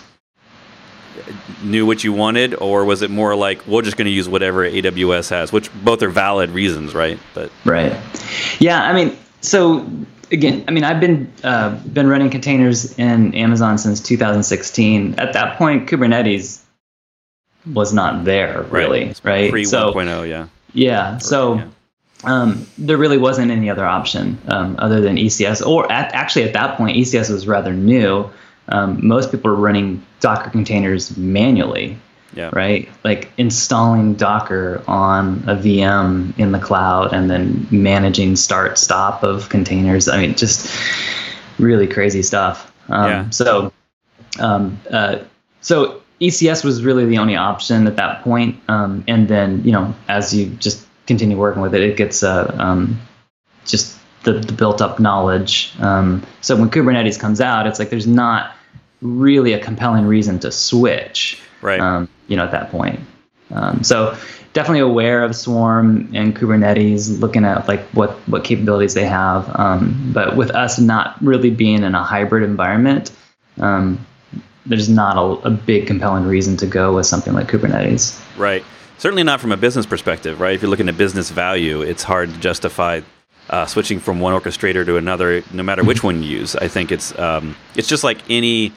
knew 1.64 1.86
what 1.86 2.04
you 2.04 2.14
wanted, 2.14 2.56
or 2.56 2.86
was 2.86 3.02
it 3.02 3.10
more 3.10 3.36
like 3.36 3.66
we're 3.68 3.82
just 3.82 3.98
going 3.98 4.06
to 4.06 4.12
use 4.12 4.28
whatever 4.28 4.70
AWS 4.70 5.30
has, 5.30 5.52
which 5.52 5.70
both 5.84 6.02
are 6.04 6.10
valid 6.10 6.52
reasons, 6.52 6.94
right? 6.94 7.20
But 7.34 7.52
right. 7.66 7.96
Yeah. 8.60 8.82
I 8.82 8.94
mean, 8.94 9.18
so 9.42 9.90
again, 10.32 10.66
I 10.68 10.72
mean, 10.72 10.84
I've 10.84 11.00
been 11.00 11.32
uh, 11.44 11.76
been 11.78 12.08
running 12.08 12.30
containers 12.30 12.98
in 12.98 13.34
Amazon 13.36 13.78
since 13.78 14.02
2016. 14.02 15.16
At 15.18 15.34
that 15.34 15.58
point, 15.58 15.90
Kubernetes 15.90 16.62
was 17.72 17.94
not 17.94 18.26
there 18.26 18.64
really, 18.64 19.08
right? 19.08 19.22
right? 19.24 19.52
Pre 19.52 19.66
so, 19.66 19.94
1.0, 19.94 20.30
yeah. 20.30 20.48
Yeah. 20.74 21.18
So 21.18 21.56
yeah. 21.56 21.68
Um, 22.26 22.68
there 22.78 22.98
really 22.98 23.18
wasn't 23.18 23.50
any 23.50 23.70
other 23.70 23.86
option 23.86 24.38
um, 24.50 24.76
other 24.78 25.00
than 25.00 25.16
ECS. 25.16 25.66
Or 25.66 25.90
at, 25.90 26.14
actually, 26.14 26.44
at 26.44 26.54
that 26.54 26.78
point, 26.78 26.98
ECS 26.98 27.30
was 27.30 27.48
rather 27.48 27.74
new. 27.74 28.30
Um, 28.68 29.06
most 29.08 29.32
people 29.32 29.52
were 29.52 29.58
running 29.58 30.06
Docker 30.20 30.50
containers 30.50 31.16
manually 31.16 31.98
yeah. 32.34 32.50
right? 32.54 32.90
Like 33.04 33.32
installing 33.38 34.16
Docker 34.16 34.84
on 34.88 35.44
a 35.48 35.56
VM 35.56 36.38
in 36.38 36.52
the 36.52 36.60
cloud 36.60 37.14
and 37.14 37.30
then 37.30 37.68
managing 37.72 38.36
start 38.36 38.78
stop 38.78 39.24
of 39.24 39.50
containers. 39.50 40.08
I 40.08 40.20
mean, 40.20 40.36
just 40.36 40.70
really 41.58 41.88
crazy 41.88 42.22
stuff. 42.22 42.72
Um, 42.90 43.10
yeah. 43.10 43.30
So, 43.30 43.74
um, 44.40 44.80
uh, 44.90 45.20
so 45.62 46.02
ECS 46.22 46.64
was 46.64 46.84
really 46.84 47.06
the 47.06 47.18
only 47.18 47.36
option 47.36 47.88
at 47.88 47.96
that 47.96 48.24
point. 48.24 48.60
Um, 48.68 49.04
and 49.08 49.28
then, 49.28 49.64
you 49.64 49.72
know, 49.72 49.94
as 50.08 50.34
you 50.34 50.48
just 50.48 50.86
continue 51.08 51.38
working 51.38 51.62
with 51.62 51.74
it, 51.74 51.82
it 51.82 51.98
gets 51.98 52.24
uh, 52.24 52.56
um, 52.58 53.00
just 53.66 53.98
the, 54.24 54.34
the, 54.34 54.54
built 54.54 54.82
up 54.82 55.00
knowledge. 55.00 55.74
Um, 55.80 56.26
so 56.42 56.56
when 56.56 56.70
Kubernetes 56.70 57.20
comes 57.20 57.42
out, 57.42 57.68
it's 57.68 57.80
like 57.80 57.90
there's 57.90 58.08
not 58.08 58.54
really 59.02 59.54
a 59.54 59.60
compelling 59.60 60.06
reason 60.06 60.40
to 60.40 60.52
switch. 60.52 61.42
Right. 61.62 61.80
Um, 61.80 62.10
you 62.28 62.38
know, 62.38 62.44
at 62.44 62.52
that 62.52 62.72
point. 62.72 63.00
Um, 63.52 63.84
so 63.84 64.16
definitely 64.54 64.82
aware 64.82 65.24
of 65.24 65.36
Swarm 65.36 66.10
and 66.14 66.36
Kubernetes, 66.36 67.20
looking 67.20 67.46
at 67.46 67.68
like 67.68 67.82
what 67.90 68.12
what 68.28 68.44
capabilities 68.44 68.94
they 68.94 69.06
have. 69.06 69.50
Um, 69.60 70.12
but 70.14 70.36
with 70.36 70.52
us 70.52 70.80
not 70.80 71.22
really 71.22 71.50
being 71.50 71.84
in 71.84 71.96
a 71.96 72.04
hybrid 72.04 72.44
environment, 72.44 73.12
um, 73.60 74.06
there's 74.66 74.90
not 74.90 75.18
a, 75.18 75.48
a, 75.48 75.50
big 75.50 75.88
compelling 75.88 76.26
reason 76.26 76.58
to 76.58 76.68
go 76.68 76.96
with 76.96 77.06
something 77.06 77.34
like 77.34 77.48
Kubernetes. 77.48 78.22
Right. 78.38 78.64
Certainly 78.98 79.24
not 79.24 79.40
from 79.40 79.52
a 79.52 79.58
business 79.58 79.86
perspective, 79.86 80.40
right? 80.40 80.54
If 80.54 80.62
you're 80.62 80.70
looking 80.70 80.90
at 80.90 80.98
business 80.98 81.30
value, 81.30 81.82
it's 81.82 82.04
hard 82.04 82.30
to 82.34 82.40
justify 82.40 83.02
uh, 83.50 83.66
switching 83.66 84.00
from 84.00 84.20
one 84.20 84.40
orchestrator 84.40 84.86
to 84.86 84.98
another, 84.98 85.44
no 85.52 85.64
matter 85.64 85.84
which 85.84 86.04
one 86.04 86.22
you 86.22 86.30
use. 86.30 86.56
I 86.56 86.68
think 86.68 86.92
it's 86.92 87.18
um, 87.18 87.56
it's 87.76 87.88
just 87.88 88.04
like 88.04 88.20
any 88.30 88.74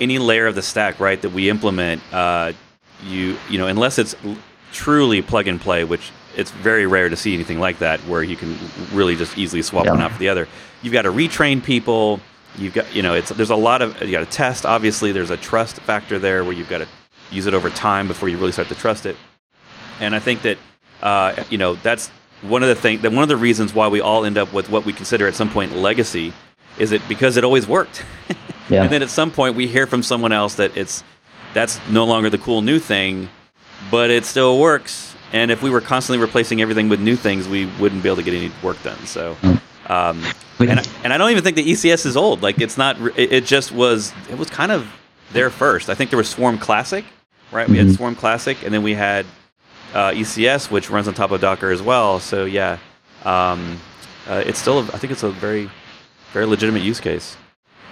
any 0.00 0.18
layer 0.18 0.46
of 0.46 0.54
the 0.54 0.62
stack, 0.62 1.00
right? 1.00 1.20
That 1.20 1.30
we 1.30 1.50
implement, 1.50 2.02
uh, 2.12 2.52
you 3.04 3.36
you 3.48 3.58
know, 3.58 3.66
unless 3.66 3.98
it's 3.98 4.14
truly 4.72 5.22
plug 5.22 5.48
and 5.48 5.60
play, 5.60 5.84
which 5.84 6.10
it's 6.36 6.50
very 6.50 6.86
rare 6.86 7.08
to 7.08 7.16
see 7.16 7.34
anything 7.34 7.58
like 7.58 7.78
that, 7.78 8.00
where 8.00 8.22
you 8.22 8.36
can 8.36 8.56
really 8.92 9.16
just 9.16 9.36
easily 9.36 9.62
swap 9.62 9.86
yeah. 9.86 9.92
one 9.92 10.00
out 10.00 10.12
for 10.12 10.18
the 10.18 10.28
other. 10.28 10.46
You've 10.82 10.92
got 10.92 11.02
to 11.02 11.12
retrain 11.12 11.62
people 11.62 12.20
You've 12.58 12.74
got, 12.74 12.92
you 12.94 13.02
know, 13.02 13.14
it's 13.14 13.30
there's 13.30 13.50
a 13.50 13.56
lot 13.56 13.82
of 13.82 14.00
you 14.02 14.10
got 14.10 14.20
to 14.20 14.26
test. 14.26 14.66
Obviously, 14.66 15.12
there's 15.12 15.30
a 15.30 15.36
trust 15.36 15.76
factor 15.80 16.18
there 16.18 16.42
where 16.42 16.52
you've 16.52 16.68
got 16.68 16.78
to 16.78 16.88
use 17.30 17.46
it 17.46 17.54
over 17.54 17.70
time 17.70 18.08
before 18.08 18.28
you 18.28 18.36
really 18.36 18.52
start 18.52 18.68
to 18.68 18.74
trust 18.74 19.06
it. 19.06 19.16
And 20.00 20.14
I 20.14 20.18
think 20.18 20.42
that, 20.42 20.58
uh, 21.02 21.44
you 21.50 21.58
know, 21.58 21.74
that's 21.76 22.08
one 22.42 22.62
of 22.62 22.68
the 22.68 22.74
things 22.74 23.02
that 23.02 23.12
one 23.12 23.22
of 23.22 23.28
the 23.28 23.36
reasons 23.36 23.74
why 23.74 23.88
we 23.88 24.00
all 24.00 24.24
end 24.24 24.38
up 24.38 24.52
with 24.52 24.70
what 24.70 24.84
we 24.84 24.92
consider 24.92 25.28
at 25.28 25.34
some 25.34 25.50
point 25.50 25.76
legacy 25.76 26.32
is 26.78 26.90
it 26.92 27.06
because 27.08 27.36
it 27.36 27.44
always 27.44 27.66
worked. 27.66 28.04
yeah. 28.68 28.82
And 28.82 28.92
then 28.92 29.02
at 29.02 29.10
some 29.10 29.30
point 29.30 29.56
we 29.56 29.66
hear 29.66 29.86
from 29.86 30.02
someone 30.02 30.32
else 30.32 30.54
that 30.54 30.76
it's 30.76 31.02
that's 31.54 31.80
no 31.88 32.04
longer 32.04 32.30
the 32.30 32.38
cool 32.38 32.62
new 32.62 32.78
thing, 32.78 33.28
but 33.90 34.10
it 34.10 34.24
still 34.24 34.58
works. 34.58 35.14
And 35.32 35.50
if 35.50 35.62
we 35.62 35.70
were 35.70 35.80
constantly 35.80 36.24
replacing 36.24 36.62
everything 36.62 36.88
with 36.88 37.00
new 37.00 37.16
things, 37.16 37.48
we 37.48 37.66
wouldn't 37.78 38.02
be 38.02 38.08
able 38.08 38.16
to 38.16 38.22
get 38.22 38.34
any 38.34 38.50
work 38.62 38.82
done. 38.82 38.98
So. 39.06 39.34
Mm. 39.42 39.60
Um, 39.88 40.22
and, 40.58 40.80
I, 40.80 40.84
and 41.04 41.12
I 41.12 41.18
don't 41.18 41.30
even 41.30 41.42
think 41.42 41.56
the 41.56 41.64
ECS 41.64 42.04
is 42.04 42.16
old. 42.16 42.42
Like 42.42 42.60
it's 42.60 42.76
not. 42.76 43.00
It, 43.18 43.32
it, 43.32 43.44
just 43.46 43.72
was. 43.72 44.12
It 44.30 44.36
was 44.36 44.50
kind 44.50 44.72
of 44.72 44.86
there 45.32 45.50
first. 45.50 45.88
I 45.88 45.94
think 45.94 46.10
there 46.10 46.18
was 46.18 46.28
Swarm 46.28 46.58
Classic, 46.58 47.04
right? 47.52 47.68
We 47.68 47.76
mm-hmm. 47.76 47.88
had 47.88 47.96
Swarm 47.96 48.14
Classic, 48.14 48.62
and 48.64 48.74
then 48.74 48.82
we 48.82 48.94
had 48.94 49.24
uh, 49.94 50.10
ECS, 50.10 50.70
which 50.70 50.90
runs 50.90 51.08
on 51.08 51.14
top 51.14 51.30
of 51.30 51.40
Docker 51.40 51.70
as 51.70 51.80
well. 51.80 52.20
So 52.20 52.44
yeah, 52.44 52.78
um, 53.24 53.78
uh, 54.28 54.42
it's 54.44 54.58
still. 54.58 54.80
A, 54.80 54.82
I 54.82 54.98
think 54.98 55.12
it's 55.12 55.22
a 55.22 55.30
very, 55.30 55.70
very 56.32 56.44
legitimate 56.44 56.82
use 56.82 57.00
case. 57.00 57.36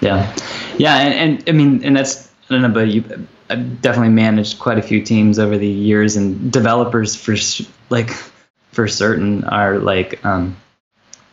Yeah, 0.00 0.34
yeah, 0.78 0.96
and, 0.98 1.14
and 1.14 1.48
I 1.48 1.52
mean, 1.52 1.84
and 1.84 1.96
that's 1.96 2.28
I 2.48 2.54
don't 2.54 2.62
know, 2.62 2.68
but 2.68 2.88
you. 2.88 3.26
I've 3.48 3.80
definitely 3.80 4.12
managed 4.12 4.58
quite 4.58 4.76
a 4.76 4.82
few 4.82 5.00
teams 5.02 5.38
over 5.38 5.56
the 5.56 5.68
years, 5.68 6.16
and 6.16 6.50
developers 6.50 7.14
for 7.14 7.36
like 7.90 8.10
for 8.72 8.88
certain 8.88 9.44
are 9.44 9.78
like 9.78 10.24
um, 10.24 10.56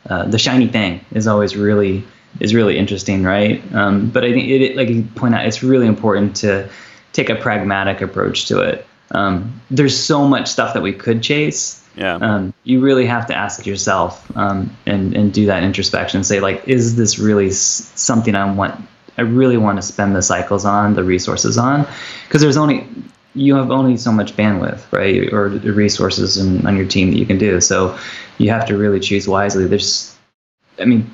uh, 0.10 0.26
the 0.26 0.38
shiny 0.38 0.68
thing 0.68 1.04
is 1.12 1.28
always 1.28 1.56
really 1.56 2.04
is 2.40 2.54
really 2.54 2.78
interesting, 2.78 3.24
right? 3.24 3.64
Um, 3.74 4.10
but 4.10 4.24
I 4.24 4.32
think 4.32 4.48
it, 4.50 4.76
like 4.76 4.90
you 4.90 5.04
point 5.16 5.36
out, 5.36 5.46
it's 5.46 5.64
really 5.64 5.88
important 5.88 6.36
to 6.38 6.70
take 7.14 7.30
a 7.30 7.36
pragmatic 7.36 8.02
approach 8.02 8.48
to 8.48 8.60
it. 8.62 8.88
Um, 9.12 9.62
there's 9.70 9.98
so 9.98 10.28
much 10.28 10.48
stuff 10.48 10.74
that 10.74 10.82
we 10.82 10.94
could 10.94 11.22
chase. 11.22 11.83
Yeah. 11.96 12.16
Um, 12.16 12.54
you 12.64 12.82
really 12.82 13.06
have 13.06 13.28
to 13.28 13.36
ask 13.36 13.66
yourself 13.66 14.36
um, 14.36 14.76
and 14.86 15.16
and 15.16 15.34
do 15.34 15.46
that 15.46 15.64
introspection 15.64 16.18
and 16.18 16.26
say 16.26 16.40
like, 16.40 16.68
is 16.68 16.96
this 16.96 17.20
really 17.20 17.52
something 17.52 18.36
I 18.36 18.52
want? 18.52 18.84
I 19.18 19.22
really 19.22 19.58
want 19.58 19.78
to 19.78 19.84
spend 19.84 20.16
the 20.16 20.22
cycles 20.22 20.66
on, 20.66 20.96
the 20.96 21.04
resources 21.04 21.58
on, 21.58 21.88
because 22.28 22.42
there's 22.42 22.58
only 22.58 22.88
you 23.36 23.56
have 23.56 23.72
only 23.72 23.98
so 23.98 24.12
much 24.12 24.36
bandwidth, 24.36 24.92
right, 24.92 25.32
or 25.34 25.50
resources 25.50 26.38
in, 26.38 26.66
on 26.68 26.78
your 26.78 26.86
team 26.86 27.12
that 27.12 27.18
you 27.18 27.26
can 27.26 27.38
do. 27.38 27.60
So 27.62 27.98
you 28.38 28.50
have 28.50 28.66
to 28.68 28.78
really 28.78 29.00
choose 29.00 29.28
wisely. 29.28 29.66
There's, 29.66 30.16
I 30.80 30.86
mean, 30.86 31.14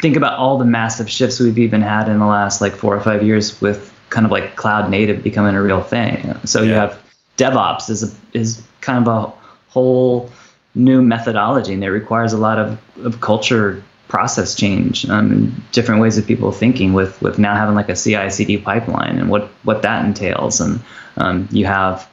think 0.00 0.16
about 0.16 0.38
all 0.38 0.58
the 0.58 0.64
massive 0.64 1.10
shifts 1.10 1.40
we've 1.40 1.58
even 1.58 1.82
had 1.82 2.08
in 2.08 2.18
the 2.18 2.26
last 2.26 2.60
like 2.60 2.74
four 2.74 2.96
or 2.96 3.00
five 3.00 3.22
years 3.22 3.60
with 3.60 3.92
kind 4.08 4.24
of 4.24 4.32
like 4.32 4.56
cloud 4.56 4.90
native 4.90 5.22
becoming 5.22 5.54
a 5.54 5.62
real 5.62 5.82
thing. 5.82 6.34
So 6.44 6.62
yeah. 6.62 6.68
you 6.68 6.74
have 6.74 7.02
DevOps 7.36 7.90
is 7.90 8.02
a, 8.02 8.16
is 8.32 8.62
kind 8.80 9.06
of 9.06 9.08
a 9.08 9.41
whole 9.72 10.30
new 10.74 11.02
methodology, 11.02 11.74
and 11.74 11.84
it 11.84 11.90
requires 11.90 12.32
a 12.32 12.38
lot 12.38 12.58
of, 12.58 12.78
of 13.04 13.20
culture 13.20 13.82
process 14.08 14.54
change 14.54 15.08
um, 15.08 15.64
different 15.72 16.00
ways 16.02 16.18
of 16.18 16.26
people 16.26 16.52
thinking 16.52 16.92
with 16.92 17.20
with 17.22 17.38
now 17.38 17.54
having 17.54 17.74
like 17.74 17.88
a 17.88 17.96
CI/CD 17.96 18.58
pipeline 18.58 19.18
and 19.18 19.30
what 19.30 19.44
what 19.64 19.80
that 19.82 20.04
entails 20.04 20.60
and 20.60 20.80
um, 21.16 21.48
you 21.50 21.64
have 21.64 22.06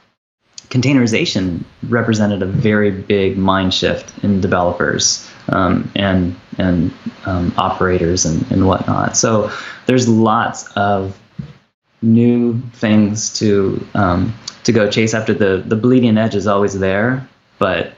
containerization 0.70 1.64
represented 1.88 2.42
a 2.42 2.46
very 2.46 2.90
big 2.90 3.36
mind 3.36 3.74
shift 3.74 4.12
in 4.24 4.40
developers 4.40 5.28
um, 5.48 5.90
and 5.94 6.34
and 6.58 6.92
um, 7.26 7.52
operators 7.56 8.24
and, 8.24 8.50
and 8.52 8.66
whatnot. 8.66 9.16
So 9.16 9.50
there's 9.86 10.08
lots 10.08 10.70
of 10.76 11.18
new 12.02 12.60
things 12.72 13.38
to 13.40 13.86
um, 13.94 14.32
to 14.64 14.72
go 14.72 14.90
chase 14.90 15.12
after. 15.12 15.34
The 15.34 15.62
the 15.66 15.76
bleeding 15.76 16.16
edge 16.16 16.34
is 16.34 16.46
always 16.46 16.78
there, 16.78 17.28
but 17.60 17.92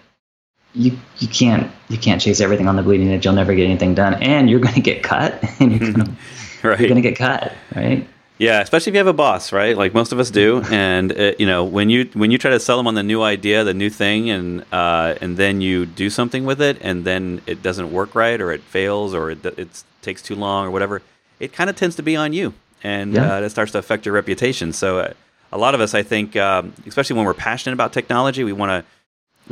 you 0.74 0.98
you 1.18 1.28
can't 1.28 1.70
you 1.88 1.96
can't 1.96 2.20
chase 2.20 2.40
everything 2.40 2.68
on 2.68 2.76
the 2.76 2.82
bleeding 2.82 3.10
edge. 3.10 3.24
You'll 3.24 3.34
never 3.34 3.54
get 3.54 3.64
anything 3.64 3.94
done, 3.94 4.22
and 4.22 4.50
you're 4.50 4.60
going 4.60 4.74
to 4.74 4.82
get 4.82 5.02
cut, 5.02 5.42
and 5.60 5.80
you're 5.80 5.92
going 5.92 6.16
right. 6.62 6.78
to 6.78 7.00
get 7.00 7.16
cut, 7.16 7.54
right? 7.74 8.06
Yeah, 8.38 8.60
especially 8.60 8.90
if 8.90 8.94
you 8.94 8.98
have 8.98 9.06
a 9.06 9.12
boss, 9.12 9.52
right? 9.52 9.76
Like 9.76 9.94
most 9.94 10.12
of 10.12 10.18
us 10.18 10.30
do, 10.30 10.62
and 10.70 11.12
it, 11.12 11.34
uh, 11.34 11.36
you 11.38 11.46
know 11.46 11.64
when 11.64 11.88
you 11.88 12.10
when 12.14 12.30
you 12.30 12.38
try 12.38 12.50
to 12.50 12.60
sell 12.60 12.76
them 12.76 12.86
on 12.86 12.94
the 12.94 13.02
new 13.02 13.22
idea, 13.22 13.64
the 13.64 13.74
new 13.74 13.88
thing, 13.88 14.30
and 14.30 14.64
uh, 14.72 15.14
and 15.20 15.36
then 15.36 15.60
you 15.60 15.86
do 15.86 16.10
something 16.10 16.44
with 16.44 16.60
it, 16.60 16.78
and 16.82 17.04
then 17.04 17.40
it 17.46 17.62
doesn't 17.62 17.92
work 17.92 18.14
right, 18.14 18.40
or 18.40 18.52
it 18.52 18.62
fails, 18.62 19.14
or 19.14 19.30
it, 19.30 19.44
it 19.46 19.84
takes 20.02 20.20
too 20.20 20.34
long, 20.34 20.66
or 20.66 20.70
whatever. 20.70 21.00
It 21.38 21.52
kind 21.52 21.70
of 21.70 21.76
tends 21.76 21.96
to 21.96 22.02
be 22.02 22.16
on 22.16 22.32
you, 22.32 22.54
and 22.82 23.14
yeah. 23.14 23.34
uh, 23.34 23.40
that 23.40 23.50
starts 23.50 23.72
to 23.72 23.78
affect 23.78 24.06
your 24.06 24.14
reputation. 24.14 24.72
So 24.72 24.98
uh, 24.98 25.12
a 25.52 25.58
lot 25.58 25.74
of 25.74 25.80
us, 25.80 25.92
I 25.92 26.02
think, 26.02 26.34
um, 26.34 26.72
especially 26.86 27.16
when 27.16 27.26
we're 27.26 27.34
passionate 27.34 27.74
about 27.74 27.92
technology, 27.92 28.42
we 28.42 28.52
want 28.52 28.70
to 28.70 28.90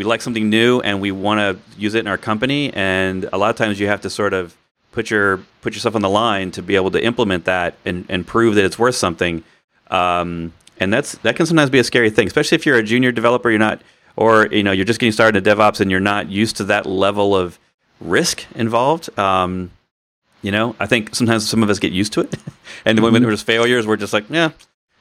we 0.00 0.04
like 0.04 0.22
something 0.22 0.48
new, 0.48 0.80
and 0.80 0.98
we 1.02 1.12
want 1.12 1.40
to 1.40 1.78
use 1.78 1.94
it 1.94 1.98
in 1.98 2.06
our 2.06 2.16
company, 2.16 2.72
and 2.72 3.28
a 3.34 3.36
lot 3.36 3.50
of 3.50 3.56
times 3.56 3.78
you 3.78 3.86
have 3.86 4.00
to 4.00 4.08
sort 4.08 4.32
of 4.32 4.56
put 4.92 5.10
your 5.10 5.40
put 5.60 5.74
yourself 5.74 5.94
on 5.94 6.00
the 6.00 6.08
line 6.08 6.50
to 6.52 6.62
be 6.62 6.74
able 6.74 6.90
to 6.92 7.04
implement 7.04 7.44
that 7.44 7.74
and, 7.84 8.06
and 8.08 8.26
prove 8.26 8.54
that 8.54 8.64
it's 8.64 8.78
worth 8.78 8.94
something. 8.94 9.44
Um, 9.90 10.54
and 10.78 10.90
that's 10.90 11.18
that 11.18 11.36
can 11.36 11.44
sometimes 11.44 11.68
be 11.68 11.80
a 11.80 11.84
scary 11.84 12.08
thing, 12.08 12.26
especially 12.26 12.56
if 12.56 12.64
you're 12.64 12.78
a 12.78 12.82
junior 12.82 13.12
developer. 13.12 13.50
You're 13.50 13.58
not, 13.58 13.82
or 14.16 14.46
you 14.46 14.62
know, 14.62 14.72
you're 14.72 14.86
just 14.86 15.00
getting 15.00 15.12
started 15.12 15.46
in 15.46 15.54
DevOps 15.54 15.82
and 15.82 15.90
you're 15.90 16.00
not 16.00 16.30
used 16.30 16.56
to 16.56 16.64
that 16.64 16.86
level 16.86 17.36
of 17.36 17.58
risk 18.00 18.46
involved. 18.54 19.10
Um, 19.18 19.70
you 20.40 20.50
know, 20.50 20.76
I 20.80 20.86
think 20.86 21.14
sometimes 21.14 21.46
some 21.46 21.62
of 21.62 21.68
us 21.68 21.78
get 21.78 21.92
used 21.92 22.14
to 22.14 22.20
it, 22.22 22.32
and 22.86 22.98
mm-hmm. 22.98 23.12
when 23.12 23.22
there's 23.22 23.42
failures, 23.42 23.86
we're 23.86 23.98
just 23.98 24.14
like, 24.14 24.30
yeah, 24.30 24.52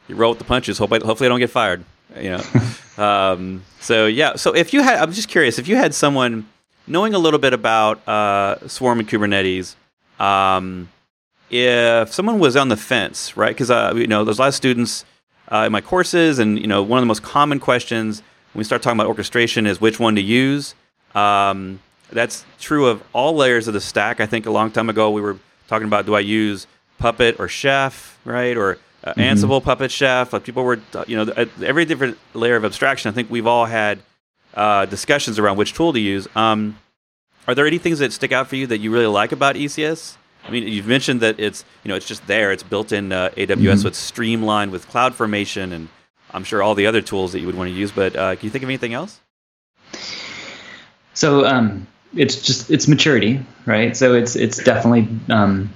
you 0.09 0.15
roll 0.15 0.31
with 0.31 0.39
the 0.39 0.43
punches. 0.43 0.77
Hope 0.77 0.91
I, 0.91 0.97
hopefully 0.97 1.27
I 1.27 1.29
don't 1.29 1.39
get 1.39 1.51
fired. 1.51 1.85
You 2.17 2.37
know, 2.37 2.43
um, 3.03 3.63
so 3.79 4.05
yeah. 4.07 4.35
So 4.35 4.55
if 4.55 4.73
you 4.73 4.81
had, 4.81 4.99
I'm 4.99 5.11
just 5.11 5.29
curious, 5.29 5.59
if 5.59 5.67
you 5.67 5.75
had 5.75 5.93
someone 5.93 6.47
knowing 6.87 7.13
a 7.13 7.19
little 7.19 7.39
bit 7.39 7.53
about 7.53 8.05
uh, 8.07 8.67
Swarm 8.67 8.99
and 8.99 9.07
Kubernetes, 9.07 9.75
um, 10.19 10.89
if 11.49 12.13
someone 12.13 12.39
was 12.39 12.55
on 12.55 12.69
the 12.69 12.77
fence, 12.77 13.37
right? 13.37 13.55
Because 13.55 13.71
uh, 13.71 13.93
you 13.95 14.07
know, 14.07 14.23
there's 14.23 14.39
a 14.39 14.41
lot 14.41 14.47
of 14.49 14.55
students 14.55 15.05
uh, 15.51 15.63
in 15.65 15.71
my 15.71 15.81
courses, 15.81 16.39
and 16.39 16.59
you 16.59 16.67
know, 16.67 16.83
one 16.83 16.97
of 16.97 17.01
the 17.01 17.07
most 17.07 17.23
common 17.23 17.59
questions 17.59 18.21
when 18.53 18.59
we 18.59 18.63
start 18.63 18.81
talking 18.81 18.99
about 18.99 19.07
orchestration 19.07 19.65
is 19.65 19.79
which 19.79 19.99
one 19.99 20.15
to 20.15 20.21
use. 20.21 20.75
Um, 21.15 21.79
that's 22.11 22.45
true 22.59 22.87
of 22.87 23.03
all 23.13 23.35
layers 23.35 23.67
of 23.67 23.73
the 23.73 23.81
stack. 23.81 24.19
I 24.19 24.25
think 24.25 24.45
a 24.45 24.51
long 24.51 24.71
time 24.71 24.89
ago 24.89 25.11
we 25.11 25.21
were 25.21 25.37
talking 25.67 25.87
about 25.87 26.05
do 26.05 26.15
I 26.15 26.19
use 26.21 26.65
Puppet 26.97 27.39
or 27.39 27.47
Chef, 27.47 28.19
right? 28.25 28.57
Or 28.57 28.77
uh, 29.03 29.11
mm-hmm. 29.11 29.19
Ansible, 29.19 29.63
Puppet, 29.63 29.91
Chef. 29.91 30.33
Like 30.33 30.43
people 30.43 30.63
were, 30.63 30.79
you 31.07 31.17
know, 31.17 31.47
every 31.63 31.85
different 31.85 32.17
layer 32.33 32.55
of 32.55 32.65
abstraction. 32.65 33.09
I 33.09 33.13
think 33.13 33.29
we've 33.29 33.47
all 33.47 33.65
had 33.65 33.99
uh, 34.53 34.85
discussions 34.85 35.39
around 35.39 35.57
which 35.57 35.73
tool 35.73 35.93
to 35.93 35.99
use. 35.99 36.27
Um, 36.35 36.77
are 37.47 37.55
there 37.55 37.65
any 37.65 37.77
things 37.77 37.99
that 37.99 38.13
stick 38.13 38.31
out 38.31 38.47
for 38.47 38.55
you 38.55 38.67
that 38.67 38.79
you 38.79 38.91
really 38.91 39.07
like 39.07 39.31
about 39.31 39.55
ECS? 39.55 40.17
I 40.45 40.51
mean, 40.51 40.67
you've 40.67 40.87
mentioned 40.87 41.21
that 41.21 41.39
it's 41.39 41.65
you 41.83 41.89
know 41.89 41.95
it's 41.95 42.07
just 42.07 42.25
there. 42.27 42.51
It's 42.51 42.63
built 42.63 42.91
in 42.91 43.11
uh, 43.11 43.29
AWS, 43.35 43.55
mm-hmm. 43.55 43.75
so 43.77 43.87
it's 43.87 43.97
streamlined 43.97 44.71
with 44.71 44.87
CloudFormation, 44.87 45.73
and 45.73 45.89
I'm 46.31 46.43
sure 46.43 46.63
all 46.63 46.75
the 46.75 46.87
other 46.87 47.01
tools 47.01 47.33
that 47.33 47.39
you 47.39 47.45
would 47.45 47.55
want 47.55 47.69
to 47.69 47.75
use. 47.75 47.91
But 47.91 48.15
uh, 48.15 48.35
can 48.35 48.45
you 48.45 48.49
think 48.49 48.63
of 48.63 48.69
anything 48.69 48.93
else? 48.93 49.19
So 51.13 51.45
um, 51.45 51.87
it's 52.15 52.41
just 52.41 52.71
it's 52.71 52.87
maturity, 52.87 53.43
right? 53.65 53.95
So 53.95 54.13
it's 54.13 54.35
it's 54.35 54.63
definitely 54.63 55.07
um, 55.29 55.69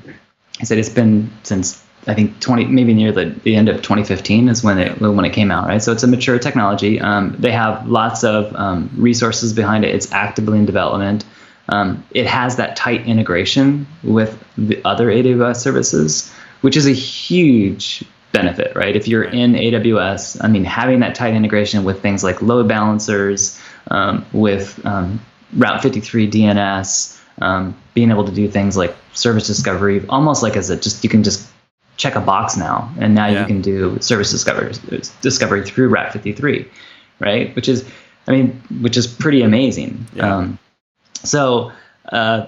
I 0.62 0.64
said 0.64 0.78
it's 0.78 0.90
been 0.90 1.30
since 1.44 1.83
I 2.08 2.14
think 2.14 2.40
20 2.40 2.66
maybe 2.66 2.94
near 2.94 3.12
the, 3.12 3.26
the 3.44 3.56
end 3.56 3.70
of 3.70 3.78
2015 3.78 4.50
is 4.50 4.64
when 4.64 4.78
it 4.78 5.00
when 5.00 5.26
it 5.26 5.32
came 5.32 5.52
out, 5.52 5.68
right? 5.68 5.82
So 5.82 5.92
it's 5.92 6.04
a 6.04 6.08
mature 6.08 6.38
technology. 6.40 7.00
Um, 7.00 7.36
they 7.40 7.52
have 7.52 7.88
lots 7.88 8.24
of 8.24 8.54
um, 8.56 8.90
resources 8.96 9.54
behind 9.54 9.86
it. 9.86 9.96
It's 9.96 10.12
actively 10.12 10.58
in 10.58 10.66
development. 10.66 11.26
Um, 11.70 12.04
it 12.12 12.28
has 12.28 12.58
that 12.58 12.76
tight 12.76 13.08
integration 13.08 13.88
with 14.04 14.38
the 14.58 14.82
other 14.84 15.08
AWS 15.08 15.58
services, 15.58 16.32
which 16.62 16.76
is 16.76 16.86
a 16.86 16.92
huge 16.92 18.04
benefit, 18.34 18.76
right? 18.76 18.96
If 18.96 19.08
you're 19.08 19.24
in 19.24 19.54
AWS, 19.54 20.44
I 20.44 20.50
mean, 20.50 20.66
having 20.66 21.00
that 21.00 21.16
tight 21.16 21.36
integration 21.36 21.86
with 21.86 22.02
things 22.02 22.24
like 22.24 22.42
load 22.42 22.68
balancers, 22.68 23.58
um, 23.90 24.26
with 24.34 24.84
um, 24.86 25.22
Route 25.56 25.82
53 25.82 26.30
DNS, 26.30 27.20
um, 27.42 27.76
being 27.94 28.10
able 28.10 28.26
to 28.26 28.32
do 28.32 28.48
things 28.48 28.76
like 28.76 28.96
service 29.14 29.48
discovery, 29.48 30.06
almost 30.10 30.44
like 30.44 30.58
as 30.58 30.70
a 30.70 30.76
just 30.78 31.04
you 31.04 31.10
can 31.10 31.24
just 31.24 31.48
check 31.98 32.16
a 32.16 32.22
box 32.22 32.58
now, 32.58 32.92
and 33.00 33.16
now 33.16 33.28
yeah. 33.28 33.42
you 33.42 33.46
can 33.46 33.62
do 33.62 34.00
service 34.00 34.32
discovery 34.32 34.74
discovery 35.22 35.64
through 35.64 35.90
Route 35.90 36.14
53, 36.14 36.70
right? 37.20 37.56
Which 37.56 37.70
is, 37.70 37.88
I 38.28 38.32
mean, 38.32 38.62
which 38.82 38.98
is 38.98 39.08
pretty 39.08 39.42
amazing. 39.42 40.06
Yeah. 40.14 40.36
Um, 40.36 40.60
so 41.24 41.72
uh, 42.12 42.48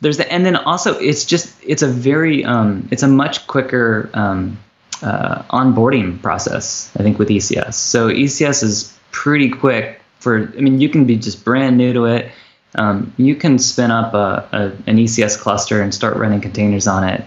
there's 0.00 0.18
the, 0.18 0.30
and 0.32 0.46
then 0.46 0.56
also 0.56 0.98
it's 0.98 1.24
just 1.24 1.54
it's 1.62 1.82
a 1.82 1.88
very 1.88 2.44
um, 2.44 2.88
it's 2.90 3.02
a 3.02 3.08
much 3.08 3.46
quicker 3.46 4.08
um, 4.14 4.58
uh, 5.02 5.42
onboarding 5.44 6.22
process. 6.22 6.90
I 6.96 7.02
think 7.02 7.18
with 7.18 7.28
ECS. 7.28 7.74
So 7.74 8.08
ECS 8.08 8.62
is 8.62 8.98
pretty 9.10 9.50
quick 9.50 10.00
for. 10.20 10.52
I 10.56 10.60
mean, 10.60 10.80
you 10.80 10.88
can 10.88 11.06
be 11.06 11.16
just 11.16 11.44
brand 11.44 11.76
new 11.76 11.92
to 11.92 12.04
it. 12.06 12.30
Um, 12.74 13.14
you 13.16 13.34
can 13.34 13.58
spin 13.58 13.90
up 13.90 14.12
a, 14.12 14.48
a, 14.52 14.62
an 14.86 14.98
ECS 14.98 15.38
cluster 15.40 15.80
and 15.80 15.94
start 15.94 16.16
running 16.16 16.42
containers 16.42 16.86
on 16.86 17.04
it 17.04 17.24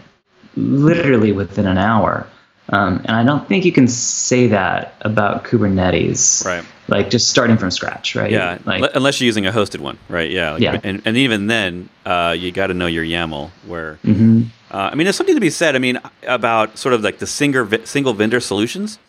literally 0.59 1.31
within 1.31 1.65
an 1.65 1.77
hour. 1.77 2.27
Um, 2.71 3.01
and 3.05 3.11
I 3.11 3.23
don't 3.23 3.47
think 3.47 3.65
you 3.65 3.71
can 3.71 3.87
say 3.87 4.47
that 4.47 4.93
about 5.01 5.43
Kubernetes. 5.43 6.45
Right. 6.45 6.63
Like 6.87 7.09
just 7.09 7.29
starting 7.29 7.57
from 7.57 7.71
scratch, 7.71 8.15
right? 8.15 8.31
Yeah. 8.31 8.59
Like, 8.65 8.91
unless 8.93 9.19
you're 9.19 9.25
using 9.25 9.45
a 9.47 9.51
hosted 9.51 9.79
one, 9.79 9.97
right? 10.07 10.29
Yeah. 10.29 10.51
Like, 10.51 10.61
yeah. 10.61 10.79
And, 10.83 11.01
and 11.05 11.17
even 11.17 11.47
then, 11.47 11.89
uh, 12.05 12.35
you 12.37 12.51
got 12.51 12.67
to 12.67 12.73
know 12.73 12.87
your 12.87 13.03
YAML. 13.03 13.49
Where, 13.65 13.99
mm-hmm. 14.03 14.43
uh, 14.71 14.89
I 14.91 14.95
mean, 14.95 15.05
there's 15.05 15.15
something 15.15 15.35
to 15.35 15.41
be 15.41 15.49
said. 15.49 15.75
I 15.75 15.79
mean, 15.79 15.99
about 16.27 16.77
sort 16.77 16.93
of 16.93 17.01
like 17.01 17.19
the 17.19 17.27
single 17.27 17.67
single 17.85 18.13
vendor 18.13 18.39
solutions. 18.39 18.99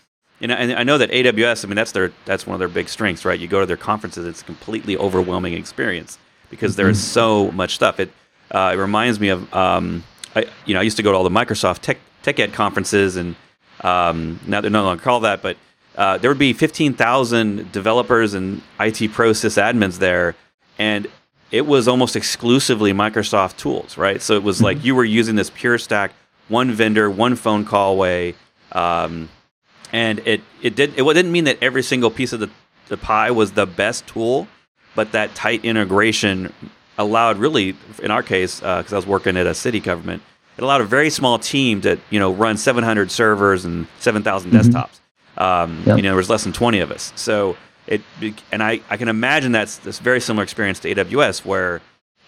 You 0.41 0.49
know, 0.49 0.55
and 0.55 0.73
I 0.73 0.85
know 0.85 0.97
that 0.97 1.11
AWS. 1.11 1.65
I 1.65 1.69
mean, 1.69 1.77
that's 1.77 1.93
their 1.93 2.13
that's 2.25 2.47
one 2.47 2.55
of 2.55 2.59
their 2.61 2.69
big 2.69 2.89
strengths, 2.89 3.27
right? 3.27 3.39
You 3.39 3.47
go 3.47 3.61
to 3.61 3.67
their 3.67 3.77
conferences, 3.77 4.27
it's 4.27 4.41
a 4.41 4.45
completely 4.45 4.97
overwhelming 4.97 5.53
experience 5.53 6.19
because 6.49 6.77
there 6.77 6.89
is 6.89 6.99
mm-hmm. 6.99 7.13
so 7.13 7.53
much 7.53 7.75
stuff. 7.75 8.01
It 8.01 8.11
uh, 8.51 8.73
it 8.75 8.79
reminds 8.79 9.21
me 9.21 9.29
of 9.29 9.53
um, 9.55 10.03
I 10.35 10.47
you 10.65 10.75
know 10.75 10.81
I 10.81 10.83
used 10.83 10.97
to 10.97 11.03
go 11.03 11.13
to 11.13 11.19
all 11.19 11.25
the 11.25 11.31
Microsoft 11.31 11.81
Tech 11.81 11.99
Tech 12.23 12.39
Ed 12.39 12.53
conferences 12.53 13.17
and 13.17 13.37
um, 13.83 14.41
now 14.47 14.61
they're 14.61 14.71
no 14.71 14.85
longer 14.85 15.03
called 15.03 15.25
that, 15.25 15.43
but 15.43 15.57
uh, 15.97 16.19
there 16.19 16.31
would 16.31 16.39
be 16.39 16.53
15,000 16.53 17.73
developers 17.73 18.35
and 18.35 18.63
IT 18.79 19.13
pro 19.13 19.31
sysadmins 19.31 19.99
there, 19.99 20.35
and 20.79 21.07
it 21.51 21.67
was 21.67 21.89
almost 21.89 22.17
exclusively 22.17 22.93
Microsoft 22.93 23.57
tools, 23.57 23.97
right? 23.99 24.23
So 24.23 24.35
it 24.35 24.43
was 24.43 24.57
mm-hmm. 24.57 24.65
like 24.65 24.85
you 24.85 24.95
were 24.95 25.05
using 25.05 25.37
this 25.37 25.51
pure 25.51 25.79
stack, 25.79 26.13
one 26.49 26.73
vendor, 26.73 27.11
one 27.11 27.37
phone 27.37 27.65
call 27.65 27.93
away, 27.93 28.35
um, 28.73 29.29
and 29.93 30.21
it 30.21 30.43
it 30.63 30.77
did 30.77 30.97
it 30.97 31.03
didn't 31.03 31.33
mean 31.33 31.45
that 31.45 31.59
every 31.61 31.83
single 31.83 32.11
piece 32.11 32.33
of 32.33 32.41
the 32.41 32.51
the 32.89 32.97
pie 32.97 33.31
was 33.31 33.53
the 33.53 33.67
best 33.67 34.07
tool, 34.07 34.47
but 34.95 35.13
that 35.13 35.35
tight 35.35 35.65
integration 35.65 36.53
allowed 37.01 37.39
really, 37.39 37.77
in 38.03 38.11
our 38.11 38.23
case, 38.23 38.61
because 38.61 38.93
uh, 38.93 38.97
I 38.97 38.99
was 38.99 39.07
working 39.07 39.37
at 39.37 39.47
a 39.47 39.55
city 39.55 39.81
government, 39.81 40.23
it 40.57 40.63
allowed 40.63 40.81
a 40.81 40.85
very 40.85 41.11
small 41.11 41.39
team 41.39 41.81
to 41.83 41.99
you 42.11 42.19
know 42.19 42.33
run 42.33 42.57
700 42.57 43.11
servers 43.11 43.65
and 43.65 43.87
7,000 43.99 44.51
mm-hmm. 44.51 44.61
desktops. 44.61 45.01
Um, 45.37 45.83
yep. 45.87 45.97
You 45.97 46.03
know, 46.03 46.11
there 46.11 46.17
was 46.17 46.29
less 46.29 46.45
than 46.45 46.53
20 46.53 46.81
of 46.81 46.91
us. 46.91 47.13
So 47.17 47.57
it 47.87 48.03
and 48.53 48.63
I, 48.63 48.81
I 48.91 48.97
can 48.97 49.09
imagine 49.09 49.53
that's 49.53 49.79
this 49.79 49.99
very 49.99 50.21
similar 50.21 50.43
experience 50.43 50.79
to 50.81 50.95
AWS 50.95 51.45
where 51.45 51.81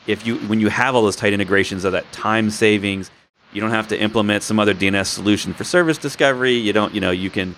if 0.07 0.27
you 0.27 0.37
when 0.39 0.61
you 0.61 0.69
have 0.69 0.95
all 0.95 1.03
those 1.03 1.17
tight 1.17 1.33
integrations 1.33 1.85
of 1.85 1.93
that 1.93 2.11
time 2.13 2.51
savings, 2.51 3.11
you 3.53 3.61
don't 3.61 3.71
have 3.71 3.89
to 3.89 4.01
implement 4.01 4.43
some 4.43 4.59
other 4.59 4.75
DNS 4.75 5.07
solution 5.07 5.55
for 5.55 5.65
service 5.65 5.99
discovery. 5.99 6.55
You 6.55 6.73
don't 6.73 6.95
you 6.95 7.01
know 7.01 7.11
you 7.11 7.31
can 7.31 7.55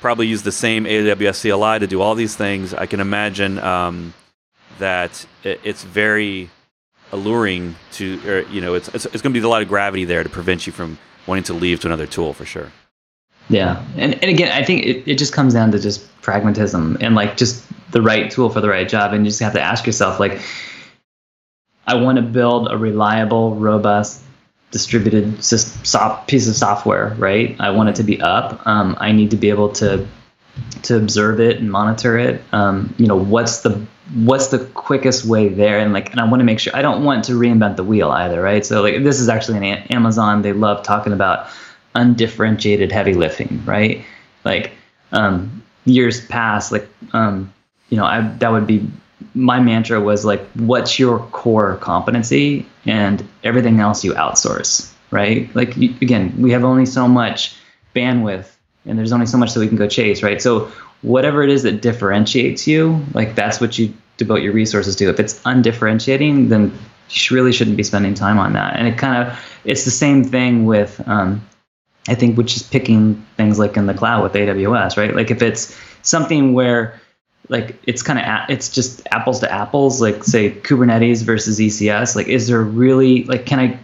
probably 0.00 0.26
use 0.26 0.42
the 0.42 0.52
same 0.52 0.84
AWS 0.84 1.42
CLI 1.42 1.80
to 1.80 1.86
do 1.86 2.00
all 2.00 2.14
these 2.14 2.36
things. 2.36 2.72
I 2.72 2.86
can 2.86 3.00
imagine 3.00 3.58
um, 3.58 4.14
that 4.80 5.24
it's 5.44 5.84
very 5.84 6.50
alluring 7.12 7.76
to, 7.92 8.20
or, 8.28 8.40
you 8.50 8.60
know, 8.60 8.74
it's, 8.74 8.88
it's, 8.88 9.06
it's 9.06 9.22
going 9.22 9.32
to 9.32 9.40
be 9.40 9.44
a 9.44 9.48
lot 9.48 9.62
of 9.62 9.68
gravity 9.68 10.04
there 10.04 10.22
to 10.22 10.28
prevent 10.28 10.66
you 10.66 10.72
from 10.72 10.98
wanting 11.26 11.44
to 11.44 11.54
leave 11.54 11.80
to 11.80 11.86
another 11.86 12.06
tool 12.06 12.32
for 12.32 12.44
sure. 12.44 12.70
Yeah. 13.48 13.84
And, 13.96 14.14
and 14.14 14.30
again, 14.30 14.52
I 14.52 14.64
think 14.64 14.84
it, 14.86 15.10
it 15.10 15.18
just 15.18 15.32
comes 15.32 15.54
down 15.54 15.72
to 15.72 15.78
just 15.78 16.06
pragmatism 16.22 16.98
and 17.00 17.14
like 17.14 17.36
just 17.36 17.64
the 17.90 18.00
right 18.00 18.30
tool 18.30 18.50
for 18.50 18.60
the 18.60 18.68
right 18.68 18.88
job. 18.88 19.12
And 19.12 19.24
you 19.24 19.30
just 19.30 19.40
have 19.40 19.54
to 19.54 19.60
ask 19.60 19.86
yourself, 19.86 20.20
like, 20.20 20.40
I 21.86 21.94
want 21.94 22.16
to 22.16 22.22
build 22.22 22.70
a 22.70 22.76
reliable, 22.76 23.56
robust, 23.56 24.22
distributed 24.70 25.34
piece 25.34 26.48
of 26.48 26.54
software, 26.54 27.16
right? 27.18 27.56
I 27.58 27.70
want 27.70 27.88
it 27.88 27.96
to 27.96 28.04
be 28.04 28.20
up. 28.20 28.64
Um, 28.68 28.96
I 29.00 29.10
need 29.10 29.32
to 29.32 29.36
be 29.36 29.50
able 29.50 29.70
to 29.74 30.06
to 30.82 30.96
observe 30.96 31.40
it 31.40 31.58
and 31.58 31.70
monitor 31.70 32.18
it. 32.18 32.42
Um, 32.52 32.94
you 32.98 33.06
know, 33.06 33.16
what's 33.16 33.60
the 33.60 33.86
what's 34.14 34.48
the 34.48 34.58
quickest 34.58 35.24
way 35.24 35.48
there? 35.48 35.78
And 35.78 35.92
like 35.92 36.10
and 36.10 36.20
i 36.20 36.24
want 36.24 36.40
to 36.40 36.44
make 36.44 36.58
sure 36.58 36.74
i 36.74 36.82
don't 36.82 37.04
want 37.04 37.24
to 37.24 37.32
reinvent 37.32 37.76
the 37.76 37.84
wheel 37.84 38.10
either 38.10 38.42
right? 38.42 38.64
So 38.64 38.82
like 38.82 39.02
this 39.02 39.20
is 39.20 39.28
actually 39.28 39.58
an 39.58 39.64
amazon 39.64 40.42
they 40.42 40.52
love 40.52 40.84
talking 40.84 41.12
about 41.12 41.48
undifferentiated 41.94 42.92
heavy 42.92 43.14
lifting 43.14 43.62
right? 43.64 44.04
Like 44.44 44.72
um 45.12 45.62
years 45.84 46.24
past 46.26 46.72
like 46.72 46.88
um 47.12 47.52
you 47.88 47.96
know 47.96 48.04
i 48.04 48.20
that 48.20 48.52
would 48.52 48.66
be 48.66 48.88
my 49.34 49.58
mantra 49.60 50.00
was 50.00 50.24
like 50.24 50.44
what's 50.52 50.98
your 50.98 51.20
core 51.30 51.76
competency 51.76 52.66
and 52.86 53.26
everything 53.44 53.80
else 53.80 54.04
you 54.04 54.12
outsource 54.14 54.92
right? 55.12 55.54
Like 55.56 55.76
you, 55.76 55.94
again 56.02 56.34
we 56.38 56.50
have 56.52 56.64
only 56.64 56.86
so 56.86 57.06
much 57.08 57.56
bandwidth 57.94 58.46
and 58.86 58.98
there's 58.98 59.12
only 59.12 59.26
so 59.26 59.38
much 59.38 59.52
that 59.54 59.60
we 59.60 59.68
can 59.68 59.76
go 59.76 59.88
chase 59.88 60.22
right 60.22 60.40
so 60.40 60.70
whatever 61.02 61.42
it 61.42 61.50
is 61.50 61.62
that 61.62 61.80
differentiates 61.80 62.66
you, 62.66 63.04
like 63.14 63.34
that's 63.34 63.60
what 63.60 63.78
you 63.78 63.94
devote 64.16 64.42
your 64.42 64.52
resources 64.52 64.96
to. 64.96 65.08
If 65.08 65.18
it's 65.18 65.40
undifferentiating, 65.44 66.48
then 66.48 66.76
you 67.10 67.36
really 67.36 67.52
shouldn't 67.52 67.76
be 67.76 67.82
spending 67.82 68.14
time 68.14 68.38
on 68.38 68.52
that. 68.52 68.76
And 68.76 68.86
it 68.86 68.98
kind 68.98 69.26
of 69.28 69.38
it's 69.64 69.84
the 69.84 69.90
same 69.90 70.24
thing 70.24 70.66
with 70.66 71.00
um, 71.08 71.46
I 72.08 72.14
think 72.14 72.36
which 72.36 72.56
is 72.56 72.62
picking 72.62 73.24
things 73.36 73.58
like 73.58 73.76
in 73.76 73.86
the 73.86 73.94
cloud 73.94 74.22
with 74.22 74.32
AWS, 74.32 74.96
right? 74.96 75.14
Like 75.14 75.30
if 75.30 75.42
it's 75.42 75.76
something 76.02 76.52
where 76.52 77.00
like 77.48 77.76
it's 77.84 78.02
kind 78.02 78.18
of 78.18 78.50
it's 78.50 78.68
just 78.68 79.06
apples 79.10 79.40
to 79.40 79.50
apples, 79.50 80.00
like 80.00 80.22
say 80.22 80.50
Kubernetes 80.50 81.22
versus 81.22 81.58
ECS. 81.58 82.14
Like, 82.14 82.28
is 82.28 82.46
there 82.46 82.62
really 82.62 83.24
like 83.24 83.46
can 83.46 83.58
I 83.58 83.78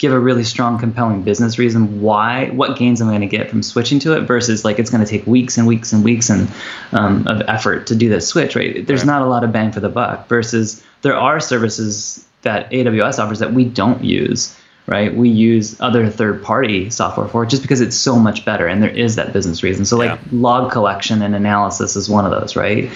give 0.00 0.12
a 0.14 0.18
really 0.18 0.44
strong, 0.44 0.78
compelling 0.78 1.22
business 1.22 1.58
reason 1.58 2.00
why, 2.00 2.48
what 2.48 2.78
gains 2.78 3.02
am 3.02 3.08
I'm 3.08 3.12
going 3.12 3.28
to 3.28 3.36
get 3.36 3.50
from 3.50 3.62
switching 3.62 3.98
to 4.00 4.16
it 4.16 4.22
versus 4.22 4.64
like 4.64 4.78
it's 4.78 4.88
going 4.88 5.04
to 5.04 5.08
take 5.08 5.26
weeks 5.26 5.58
and 5.58 5.66
weeks 5.66 5.92
and 5.92 6.02
weeks 6.02 6.30
and 6.30 6.50
um, 6.92 7.26
of 7.26 7.42
effort 7.46 7.86
to 7.88 7.94
do 7.94 8.08
this 8.08 8.26
switch, 8.26 8.56
right? 8.56 8.86
There's 8.86 9.00
right. 9.00 9.06
not 9.06 9.20
a 9.20 9.26
lot 9.26 9.44
of 9.44 9.52
bang 9.52 9.72
for 9.72 9.80
the 9.80 9.90
buck 9.90 10.26
versus 10.26 10.82
there 11.02 11.14
are 11.14 11.38
services 11.38 12.26
that 12.40 12.70
AWS 12.70 13.22
offers 13.22 13.40
that 13.40 13.52
we 13.52 13.66
don't 13.66 14.02
use, 14.02 14.56
right? 14.86 15.14
We 15.14 15.28
use 15.28 15.78
other 15.82 16.08
third 16.08 16.42
party 16.42 16.88
software 16.88 17.28
for 17.28 17.44
it 17.44 17.50
just 17.50 17.60
because 17.60 17.82
it's 17.82 17.96
so 17.96 18.18
much 18.18 18.46
better 18.46 18.66
and 18.66 18.82
there 18.82 18.88
is 18.88 19.16
that 19.16 19.34
business 19.34 19.62
reason. 19.62 19.84
So 19.84 19.98
like 19.98 20.18
yeah. 20.18 20.28
log 20.32 20.72
collection 20.72 21.20
and 21.20 21.34
analysis 21.34 21.94
is 21.94 22.08
one 22.08 22.24
of 22.24 22.30
those, 22.30 22.56
right? 22.56 22.90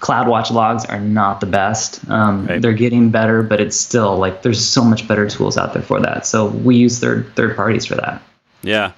CloudWatch 0.00 0.50
logs 0.50 0.84
are 0.84 1.00
not 1.00 1.40
the 1.40 1.46
best. 1.46 2.08
Um, 2.10 2.46
right. 2.46 2.60
They're 2.60 2.72
getting 2.72 3.10
better, 3.10 3.42
but 3.42 3.60
it's 3.60 3.76
still 3.76 4.16
like 4.16 4.42
there's 4.42 4.64
so 4.64 4.84
much 4.84 5.08
better 5.08 5.28
tools 5.28 5.56
out 5.56 5.72
there 5.72 5.82
for 5.82 6.00
that. 6.00 6.26
So 6.26 6.46
we 6.46 6.76
use 6.76 6.98
third 6.98 7.34
third 7.34 7.56
parties 7.56 7.86
for 7.86 7.94
that. 7.96 8.22
Yeah, 8.62 8.92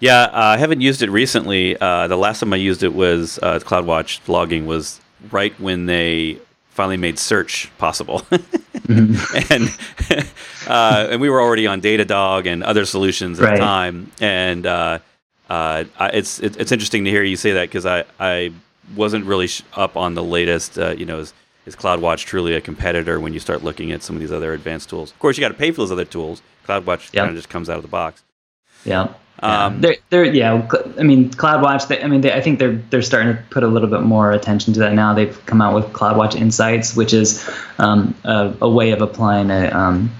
yeah. 0.00 0.22
Uh, 0.22 0.30
I 0.32 0.56
haven't 0.56 0.80
used 0.80 1.02
it 1.02 1.10
recently. 1.10 1.76
Uh, 1.80 2.06
the 2.06 2.16
last 2.16 2.40
time 2.40 2.52
I 2.52 2.56
used 2.56 2.82
it 2.82 2.94
was 2.94 3.38
uh, 3.42 3.58
CloudWatch 3.58 4.28
logging 4.28 4.66
was 4.66 5.00
right 5.32 5.58
when 5.58 5.86
they 5.86 6.38
finally 6.70 6.96
made 6.96 7.18
search 7.18 7.70
possible, 7.78 8.20
mm-hmm. 8.30 9.52
and 9.52 10.26
uh, 10.68 11.08
and 11.10 11.20
we 11.20 11.28
were 11.28 11.40
already 11.40 11.66
on 11.66 11.80
Datadog 11.80 12.46
and 12.46 12.62
other 12.62 12.84
solutions 12.84 13.40
at 13.40 13.44
right. 13.44 13.54
the 13.56 13.60
time. 13.60 14.12
And 14.20 14.64
uh, 14.66 15.00
uh, 15.50 15.84
it's 16.12 16.38
it's 16.38 16.70
interesting 16.70 17.04
to 17.04 17.10
hear 17.10 17.24
you 17.24 17.36
say 17.36 17.52
that 17.52 17.68
because 17.68 17.86
I 17.86 18.04
I 18.20 18.52
wasn't 18.96 19.24
really 19.24 19.46
sh- 19.46 19.62
up 19.74 19.96
on 19.96 20.14
the 20.14 20.22
latest. 20.22 20.78
Uh, 20.78 20.90
you 20.90 21.06
know, 21.06 21.20
is, 21.20 21.32
is 21.66 21.76
CloudWatch 21.76 22.24
truly 22.24 22.54
a 22.54 22.60
competitor 22.60 23.20
when 23.20 23.32
you 23.32 23.40
start 23.40 23.62
looking 23.62 23.92
at 23.92 24.02
some 24.02 24.16
of 24.16 24.20
these 24.20 24.32
other 24.32 24.52
advanced 24.52 24.88
tools? 24.88 25.10
Of 25.10 25.18
course, 25.18 25.36
you 25.36 25.40
got 25.40 25.48
to 25.48 25.54
pay 25.54 25.70
for 25.70 25.78
those 25.78 25.92
other 25.92 26.04
tools. 26.04 26.42
CloudWatch 26.66 27.12
yep. 27.12 27.24
kind 27.24 27.30
of 27.30 27.36
just 27.36 27.48
comes 27.48 27.68
out 27.70 27.76
of 27.76 27.82
the 27.82 27.88
box. 27.88 28.22
Yeah. 28.84 29.14
Um, 29.40 29.80
they're, 29.80 29.96
they're, 30.10 30.24
yeah. 30.24 30.68
I 30.98 31.02
mean, 31.02 31.30
CloudWatch. 31.30 31.88
They, 31.88 32.02
I 32.02 32.06
mean, 32.08 32.22
they, 32.22 32.32
I 32.32 32.40
think 32.40 32.58
they're 32.58 32.76
they're 32.90 33.02
starting 33.02 33.36
to 33.36 33.42
put 33.50 33.62
a 33.62 33.68
little 33.68 33.88
bit 33.88 34.02
more 34.02 34.32
attention 34.32 34.72
to 34.74 34.80
that 34.80 34.94
now. 34.94 35.14
They've 35.14 35.46
come 35.46 35.62
out 35.62 35.74
with 35.74 35.92
CloudWatch 35.92 36.34
Insights, 36.34 36.96
which 36.96 37.14
is 37.14 37.48
um, 37.78 38.16
a, 38.24 38.52
a, 38.60 38.68
way 38.68 38.90
of 38.90 39.00
applying 39.00 39.50
a 39.50 39.68
um, 39.70 40.10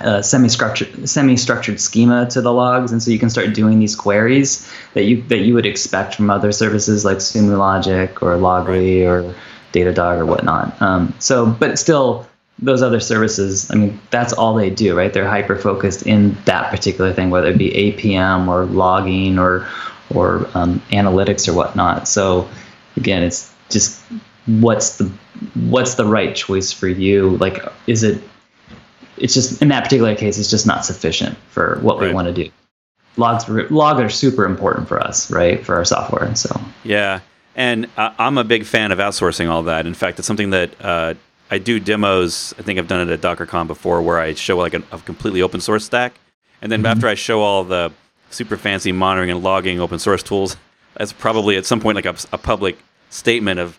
a 0.00 0.22
semi-structured 0.22 1.08
semi-structured 1.08 1.80
schema 1.80 2.26
to 2.30 2.40
the 2.40 2.52
logs, 2.52 2.92
and 2.92 3.02
so 3.02 3.10
you 3.10 3.18
can 3.18 3.30
start 3.30 3.54
doing 3.54 3.78
these 3.78 3.94
queries 3.94 4.70
that 4.94 5.04
you 5.04 5.22
that 5.24 5.38
you 5.38 5.54
would 5.54 5.66
expect 5.66 6.14
from 6.14 6.30
other 6.30 6.52
services 6.52 7.04
like 7.04 7.18
Sumo 7.18 7.58
Logic 7.58 8.22
or 8.22 8.36
Loggly 8.36 9.00
right. 9.00 9.28
or 9.28 9.34
Datadog 9.72 10.18
or 10.18 10.26
whatnot. 10.26 10.80
Um, 10.80 11.14
so, 11.18 11.46
but 11.46 11.78
still, 11.78 12.26
those 12.58 12.82
other 12.82 13.00
services, 13.00 13.70
I 13.70 13.74
mean, 13.74 14.00
that's 14.10 14.32
all 14.32 14.54
they 14.54 14.70
do, 14.70 14.96
right? 14.96 15.12
They're 15.12 15.28
hyper 15.28 15.56
focused 15.56 16.06
in 16.06 16.36
that 16.44 16.70
particular 16.70 17.12
thing, 17.12 17.30
whether 17.30 17.48
it 17.48 17.58
be 17.58 17.70
APM 17.70 18.48
or 18.48 18.64
logging 18.66 19.38
or 19.38 19.66
or 20.14 20.48
um, 20.54 20.80
analytics 20.90 21.48
or 21.48 21.52
whatnot. 21.52 22.08
So, 22.08 22.48
again, 22.96 23.22
it's 23.22 23.54
just 23.68 24.02
what's 24.46 24.96
the 24.96 25.10
what's 25.54 25.94
the 25.94 26.04
right 26.04 26.34
choice 26.34 26.72
for 26.72 26.88
you? 26.88 27.36
Like, 27.36 27.64
is 27.86 28.02
it 28.02 28.22
it's 29.20 29.34
just 29.34 29.62
in 29.62 29.68
that 29.68 29.84
particular 29.84 30.14
case, 30.14 30.38
it's 30.38 30.50
just 30.50 30.66
not 30.66 30.84
sufficient 30.84 31.36
for 31.50 31.78
what 31.80 31.98
right. 31.98 32.08
we 32.08 32.14
want 32.14 32.28
to 32.28 32.44
do. 32.44 32.50
Logs, 33.16 33.48
log 33.70 34.00
are 34.00 34.08
super 34.08 34.44
important 34.44 34.88
for 34.88 35.00
us, 35.00 35.30
right, 35.30 35.64
for 35.64 35.74
our 35.74 35.84
software. 35.84 36.34
So 36.34 36.60
yeah, 36.84 37.20
and 37.56 37.88
I'm 37.96 38.38
a 38.38 38.44
big 38.44 38.64
fan 38.64 38.92
of 38.92 38.98
outsourcing 38.98 39.48
all 39.48 39.64
that. 39.64 39.86
In 39.86 39.94
fact, 39.94 40.18
it's 40.18 40.26
something 40.26 40.50
that 40.50 40.74
uh, 40.80 41.14
I 41.50 41.58
do 41.58 41.80
demos. 41.80 42.54
I 42.58 42.62
think 42.62 42.78
I've 42.78 42.88
done 42.88 43.08
it 43.08 43.12
at 43.12 43.20
DockerCon 43.20 43.66
before, 43.66 44.00
where 44.02 44.20
I 44.20 44.34
show 44.34 44.56
like 44.56 44.74
a, 44.74 44.82
a 44.92 44.98
completely 44.98 45.42
open 45.42 45.60
source 45.60 45.84
stack, 45.84 46.14
and 46.62 46.70
then 46.70 46.80
mm-hmm. 46.80 46.86
after 46.86 47.08
I 47.08 47.14
show 47.14 47.42
all 47.42 47.64
the 47.64 47.92
super 48.30 48.56
fancy 48.56 48.92
monitoring 48.92 49.30
and 49.30 49.42
logging 49.42 49.80
open 49.80 49.98
source 49.98 50.22
tools, 50.22 50.56
that's 50.96 51.12
probably 51.12 51.56
at 51.56 51.66
some 51.66 51.80
point 51.80 51.96
like 51.96 52.06
a, 52.06 52.14
a 52.32 52.38
public 52.38 52.78
statement 53.10 53.58
of 53.58 53.78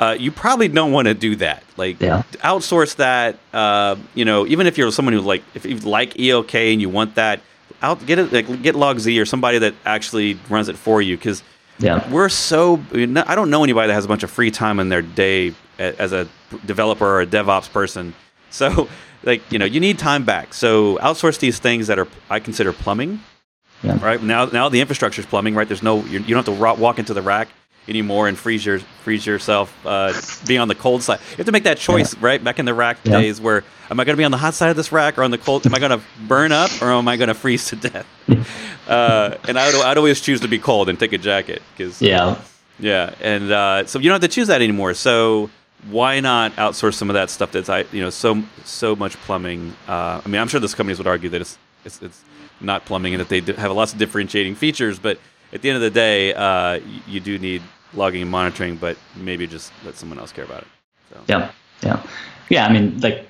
uh, 0.00 0.16
you 0.18 0.32
probably 0.32 0.66
don't 0.66 0.92
want 0.92 1.06
to 1.06 1.14
do 1.14 1.36
that. 1.36 1.62
Like 1.76 2.00
yeah. 2.00 2.22
outsource 2.38 2.96
that. 2.96 3.38
Uh, 3.52 3.96
you 4.14 4.24
know, 4.24 4.46
even 4.46 4.66
if 4.66 4.78
you're 4.78 4.90
someone 4.90 5.12
who 5.12 5.20
like 5.20 5.44
if 5.54 5.66
you 5.66 5.76
like 5.76 6.18
ELK 6.18 6.54
and 6.54 6.80
you 6.80 6.88
want 6.88 7.14
that, 7.16 7.40
out 7.82 8.04
get 8.06 8.18
it 8.18 8.32
like 8.32 8.62
get 8.62 8.74
Log 8.74 8.98
Z 8.98 9.20
or 9.20 9.26
somebody 9.26 9.58
that 9.58 9.74
actually 9.84 10.38
runs 10.48 10.68
it 10.68 10.76
for 10.76 11.02
you 11.02 11.16
because 11.18 11.42
yeah. 11.78 12.10
we're 12.10 12.30
so. 12.30 12.82
I 12.92 13.34
don't 13.34 13.50
know 13.50 13.62
anybody 13.62 13.88
that 13.88 13.94
has 13.94 14.06
a 14.06 14.08
bunch 14.08 14.22
of 14.22 14.30
free 14.30 14.50
time 14.50 14.80
in 14.80 14.88
their 14.88 15.02
day 15.02 15.54
as 15.78 16.12
a 16.12 16.26
developer 16.64 17.06
or 17.06 17.20
a 17.20 17.26
DevOps 17.26 17.70
person. 17.70 18.14
So 18.52 18.88
like 19.22 19.42
you 19.52 19.60
know 19.60 19.64
you 19.64 19.78
need 19.78 20.00
time 20.00 20.24
back. 20.24 20.54
So 20.54 20.96
outsource 20.96 21.38
these 21.38 21.60
things 21.60 21.86
that 21.86 22.00
are 22.00 22.08
I 22.28 22.40
consider 22.40 22.72
plumbing. 22.72 23.20
Yeah. 23.84 24.04
Right 24.04 24.20
now, 24.20 24.46
now 24.46 24.68
the 24.68 24.80
infrastructure 24.80 25.20
is 25.20 25.26
plumbing. 25.26 25.54
Right, 25.54 25.68
there's 25.68 25.84
no 25.84 26.02
you 26.06 26.18
don't 26.18 26.44
have 26.44 26.46
to 26.46 26.80
walk 26.82 26.98
into 26.98 27.14
the 27.14 27.22
rack 27.22 27.46
anymore 27.90 28.28
and 28.28 28.38
freeze 28.38 28.64
your 28.64 28.78
freeze 28.78 29.26
yourself 29.26 29.74
uh, 29.84 30.14
be 30.46 30.56
on 30.56 30.68
the 30.68 30.74
cold 30.74 31.02
side. 31.02 31.20
You 31.32 31.36
have 31.38 31.46
to 31.46 31.52
make 31.52 31.64
that 31.64 31.76
choice, 31.76 32.14
yeah. 32.14 32.20
right? 32.22 32.42
Back 32.42 32.58
in 32.58 32.64
the 32.64 32.72
rack 32.72 32.98
yeah. 33.04 33.20
days, 33.20 33.40
where 33.40 33.64
am 33.90 34.00
I 34.00 34.04
going 34.04 34.14
to 34.14 34.18
be 34.18 34.24
on 34.24 34.30
the 34.30 34.38
hot 34.38 34.54
side 34.54 34.70
of 34.70 34.76
this 34.76 34.92
rack 34.92 35.18
or 35.18 35.24
on 35.24 35.30
the 35.30 35.38
cold? 35.38 35.66
Am 35.66 35.74
I 35.74 35.78
going 35.78 35.98
to 35.98 36.00
burn 36.26 36.52
up 36.52 36.70
or 36.80 36.90
am 36.92 37.08
I 37.08 37.16
going 37.16 37.28
to 37.28 37.34
freeze 37.34 37.66
to 37.68 37.76
death? 37.76 38.06
Uh, 38.88 39.36
and 39.46 39.56
I 39.56 39.66
would 39.66 39.84
I'd 39.84 39.98
always 39.98 40.20
choose 40.20 40.40
to 40.40 40.48
be 40.48 40.58
cold 40.58 40.88
and 40.88 40.98
take 40.98 41.12
a 41.12 41.18
jacket 41.18 41.62
because 41.76 42.02
yeah, 42.02 42.40
yeah, 42.80 43.14
and 43.20 43.52
uh, 43.52 43.86
so 43.86 44.00
you 44.00 44.08
don't 44.08 44.20
have 44.20 44.28
to 44.28 44.34
choose 44.34 44.48
that 44.48 44.62
anymore. 44.62 44.94
So 44.94 45.48
why 45.88 46.18
not 46.18 46.56
outsource 46.56 46.94
some 46.94 47.08
of 47.08 47.14
that 47.14 47.30
stuff 47.30 47.52
that's 47.52 47.68
I 47.68 47.84
you 47.92 48.00
know 48.00 48.10
so 48.10 48.42
so 48.64 48.96
much 48.96 49.16
plumbing? 49.18 49.76
Uh, 49.86 50.20
I 50.24 50.28
mean, 50.28 50.40
I'm 50.40 50.48
sure 50.48 50.58
those 50.58 50.74
companies 50.74 50.98
would 50.98 51.06
argue 51.06 51.28
that 51.28 51.40
it's 51.40 51.56
it's, 51.84 52.02
it's 52.02 52.24
not 52.60 52.84
plumbing 52.84 53.14
and 53.14 53.20
that 53.20 53.28
they 53.28 53.52
have 53.52 53.70
lots 53.70 53.92
of 53.92 54.00
differentiating 54.00 54.56
features, 54.56 54.98
but 54.98 55.20
at 55.52 55.62
the 55.62 55.70
end 55.70 55.76
of 55.76 55.82
the 55.82 55.90
day, 55.90 56.32
uh, 56.34 56.80
you 57.06 57.20
do 57.20 57.38
need 57.38 57.62
logging 57.94 58.22
and 58.22 58.30
monitoring, 58.30 58.76
but 58.76 58.96
maybe 59.16 59.46
just 59.46 59.72
let 59.84 59.96
someone 59.96 60.18
else 60.18 60.32
care 60.32 60.44
about 60.44 60.62
it. 60.62 60.68
So. 61.10 61.20
Yeah, 61.28 61.50
yeah, 61.82 62.06
yeah. 62.48 62.66
I 62.66 62.72
mean, 62.72 63.00
like, 63.00 63.28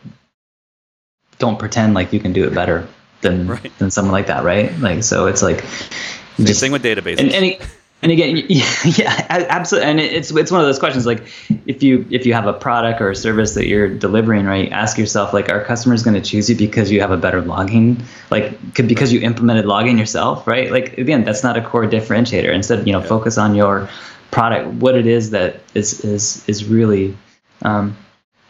don't 1.39 1.59
pretend 1.59 1.95
like 1.95 2.13
you 2.13 2.21
can 2.21 2.33
do 2.33 2.47
it 2.47 2.55
better 2.55 2.87
than 3.21 3.49
right. 3.49 3.79
than 3.79 3.91
someone 3.91 4.13
like 4.13 4.27
that, 4.27 4.45
right? 4.45 4.77
Like, 4.79 5.03
so 5.03 5.27
it's 5.27 5.43
like 5.43 5.63
same 5.63 6.47
just, 6.47 6.61
thing 6.61 6.73
with 6.73 6.83
databases. 6.83 7.21
And, 7.21 7.33
and 7.33 7.45
it, 7.45 7.63
and 8.03 8.11
again, 8.13 8.37
yeah, 8.49 8.67
yeah, 8.85 9.27
absolutely. 9.29 9.91
And 9.91 10.01
it's 10.01 10.31
it's 10.31 10.51
one 10.51 10.61
of 10.61 10.67
those 10.67 10.79
questions 10.79 11.05
like 11.07 11.23
if 11.67 11.83
you 11.83 12.07
if 12.11 12.25
you 12.25 12.33
have 12.33 12.47
a 12.47 12.53
product 12.53 13.01
or 13.01 13.11
a 13.11 13.17
service 13.17 13.55
that 13.55 13.67
you're 13.67 13.89
delivering, 13.89 14.47
right? 14.47 14.71
Ask 14.73 14.97
yourself 14.97 15.33
like, 15.33 15.51
are 15.51 15.63
customers 15.65 16.03
going 16.03 16.15
to 16.15 16.27
choose 16.27 16.49
you 16.49 16.57
because 16.57 16.91
you 16.91 17.01
have 17.01 17.11
a 17.11 17.17
better 17.17 17.43
logging, 17.43 18.03
like 18.31 18.59
because 18.75 19.13
you 19.13 19.21
implemented 19.21 19.67
logging 19.67 19.99
yourself, 19.99 20.47
right? 20.47 20.71
Like 20.71 20.97
again, 20.97 21.25
that's 21.25 21.43
not 21.43 21.57
a 21.57 21.63
core 21.63 21.85
differentiator. 21.85 22.53
Instead, 22.53 22.87
you 22.87 22.93
know, 22.93 23.01
yeah. 23.01 23.07
focus 23.07 23.37
on 23.37 23.55
your 23.55 23.89
product, 24.31 24.69
what 24.75 24.95
it 24.95 25.07
is 25.07 25.31
that 25.31 25.61
is 25.75 26.05
is 26.05 26.49
is 26.49 26.65
really 26.65 27.17
um, 27.63 27.97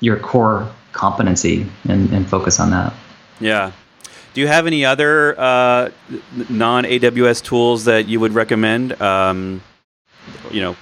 your 0.01 0.19
core 0.19 0.71
competency, 0.93 1.67
and, 1.89 2.11
and 2.13 2.29
focus 2.29 2.61
on 2.61 2.71
that. 2.71 2.93
Yeah, 3.41 3.73
do 4.35 4.41
you 4.41 4.47
have 4.47 4.67
any 4.67 4.85
other 4.85 5.39
uh, 5.39 5.91
non 6.49 6.85
AWS 6.85 7.43
tools 7.43 7.85
that 7.85 8.07
you 8.07 8.21
would 8.21 8.33
recommend? 8.33 9.01
Um, 9.01 9.63
you 10.51 10.61
know. 10.61 10.77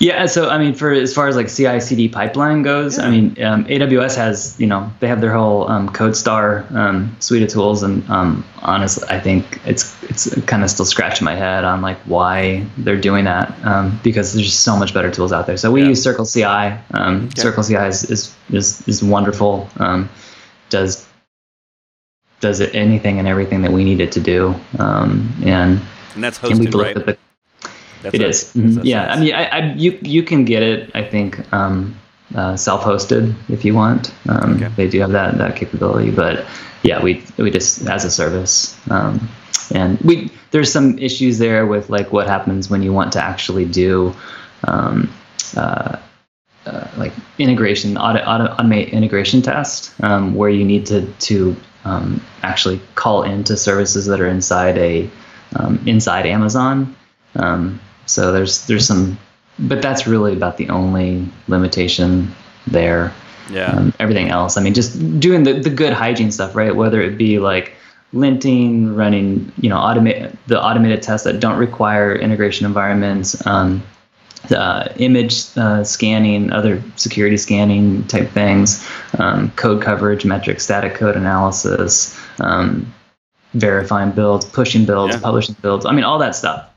Yeah, 0.00 0.24
so 0.24 0.48
I 0.48 0.56
mean, 0.56 0.72
for 0.72 0.92
as 0.92 1.12
far 1.12 1.28
as 1.28 1.36
like 1.36 1.50
CI/CD 1.50 2.08
pipeline 2.08 2.62
goes, 2.62 2.96
yeah. 2.96 3.04
I 3.04 3.10
mean, 3.10 3.42
um, 3.44 3.66
AWS 3.66 4.16
has 4.16 4.58
you 4.58 4.66
know 4.66 4.90
they 4.98 5.06
have 5.08 5.20
their 5.20 5.32
whole 5.32 5.68
um, 5.68 5.90
CodeStar 5.90 6.72
um, 6.72 7.14
suite 7.20 7.42
of 7.42 7.50
tools, 7.50 7.82
and 7.82 8.08
um, 8.08 8.42
honestly, 8.62 9.06
I 9.10 9.20
think 9.20 9.60
it's 9.66 10.02
it's 10.04 10.34
kind 10.46 10.64
of 10.64 10.70
still 10.70 10.86
scratching 10.86 11.26
my 11.26 11.34
head 11.34 11.64
on 11.64 11.82
like 11.82 11.98
why 12.06 12.66
they're 12.78 12.98
doing 12.98 13.26
that 13.26 13.54
um, 13.62 14.00
because 14.02 14.32
there's 14.32 14.46
just 14.46 14.62
so 14.62 14.74
much 14.74 14.94
better 14.94 15.10
tools 15.10 15.34
out 15.34 15.46
there. 15.46 15.58
So 15.58 15.70
we 15.70 15.82
yeah. 15.82 15.88
use 15.88 16.02
Circle 16.02 16.24
CI. 16.24 16.44
Um, 16.94 17.26
okay. 17.26 17.42
Circle 17.42 17.62
CI 17.62 17.74
is 17.74 18.10
is 18.10 18.34
is, 18.50 18.88
is 18.88 19.02
wonderful. 19.04 19.68
Um, 19.76 20.08
does 20.70 21.06
does 22.40 22.60
it 22.60 22.74
anything 22.74 23.18
and 23.18 23.28
everything 23.28 23.60
that 23.62 23.70
we 23.70 23.84
need 23.84 24.00
it 24.00 24.12
to 24.12 24.20
do. 24.20 24.54
Um, 24.78 25.30
and 25.44 25.78
and 26.14 26.24
that's 26.24 26.38
hosted, 26.38 26.74
right? 26.74 26.94
The, 26.94 27.18
that's 28.02 28.14
it 28.14 28.22
is. 28.22 28.52
Mm-hmm. 28.54 28.80
Yeah, 28.82 29.12
I 29.12 29.20
mean, 29.20 29.34
I, 29.34 29.44
I, 29.44 29.72
you 29.74 29.98
you 30.02 30.22
can 30.22 30.44
get 30.44 30.62
it. 30.62 30.90
I 30.94 31.04
think 31.04 31.52
um, 31.52 31.96
uh, 32.34 32.56
self-hosted 32.56 33.34
if 33.48 33.64
you 33.64 33.74
want. 33.74 34.12
Um, 34.28 34.56
okay. 34.56 34.68
They 34.76 34.88
do 34.88 35.00
have 35.00 35.12
that 35.12 35.38
that 35.38 35.56
capability, 35.56 36.10
but 36.10 36.46
yeah, 36.82 37.02
we 37.02 37.24
we 37.36 37.50
just 37.50 37.86
as 37.86 38.04
a 38.04 38.10
service. 38.10 38.76
Um, 38.90 39.28
and 39.72 40.00
we 40.00 40.30
there's 40.50 40.72
some 40.72 40.98
issues 40.98 41.38
there 41.38 41.66
with 41.66 41.90
like 41.90 42.12
what 42.12 42.26
happens 42.26 42.70
when 42.70 42.82
you 42.82 42.92
want 42.92 43.12
to 43.12 43.22
actually 43.22 43.64
do 43.64 44.14
um, 44.64 45.12
uh, 45.56 45.96
uh, 46.66 46.88
like 46.96 47.12
integration, 47.38 47.96
auto, 47.96 48.20
auto, 48.20 48.54
automate 48.54 48.92
integration 48.92 49.42
test, 49.42 49.92
um, 50.02 50.34
where 50.34 50.50
you 50.50 50.64
need 50.64 50.86
to 50.86 51.06
to 51.20 51.56
um, 51.84 52.22
actually 52.42 52.80
call 52.94 53.22
into 53.22 53.56
services 53.56 54.06
that 54.06 54.20
are 54.20 54.26
inside 54.26 54.76
a 54.78 55.08
um, 55.56 55.82
inside 55.86 56.26
Amazon. 56.26 56.96
Um, 57.36 57.80
so 58.10 58.32
there's 58.32 58.66
there's 58.66 58.86
some, 58.86 59.18
but 59.58 59.82
that's 59.82 60.06
really 60.06 60.32
about 60.32 60.56
the 60.56 60.68
only 60.68 61.28
limitation 61.48 62.34
there. 62.66 63.12
Yeah. 63.50 63.72
Um, 63.72 63.92
everything 63.98 64.28
else, 64.28 64.56
I 64.56 64.62
mean, 64.62 64.74
just 64.74 65.20
doing 65.20 65.44
the 65.44 65.54
the 65.54 65.70
good 65.70 65.92
hygiene 65.92 66.30
stuff, 66.30 66.54
right? 66.54 66.74
Whether 66.74 67.00
it 67.00 67.16
be 67.16 67.38
like 67.38 67.74
linting, 68.12 68.96
running, 68.96 69.52
you 69.60 69.68
know, 69.68 69.76
automate 69.76 70.36
the 70.46 70.62
automated 70.62 71.02
tests 71.02 71.24
that 71.24 71.40
don't 71.40 71.58
require 71.58 72.14
integration 72.14 72.66
environments, 72.66 73.44
um, 73.46 73.82
uh, 74.50 74.88
image 74.96 75.46
uh, 75.56 75.84
scanning, 75.84 76.52
other 76.52 76.82
security 76.96 77.36
scanning 77.36 78.06
type 78.06 78.30
things, 78.30 78.86
um, 79.18 79.50
code 79.52 79.82
coverage, 79.82 80.24
metric, 80.24 80.60
static 80.60 80.94
code 80.94 81.16
analysis, 81.16 82.18
um, 82.40 82.92
verifying 83.54 84.10
builds, 84.10 84.44
pushing 84.44 84.84
builds, 84.84 85.14
yeah. 85.14 85.20
publishing 85.20 85.56
builds. 85.60 85.86
I 85.86 85.92
mean, 85.92 86.04
all 86.04 86.18
that 86.18 86.34
stuff. 86.34 86.69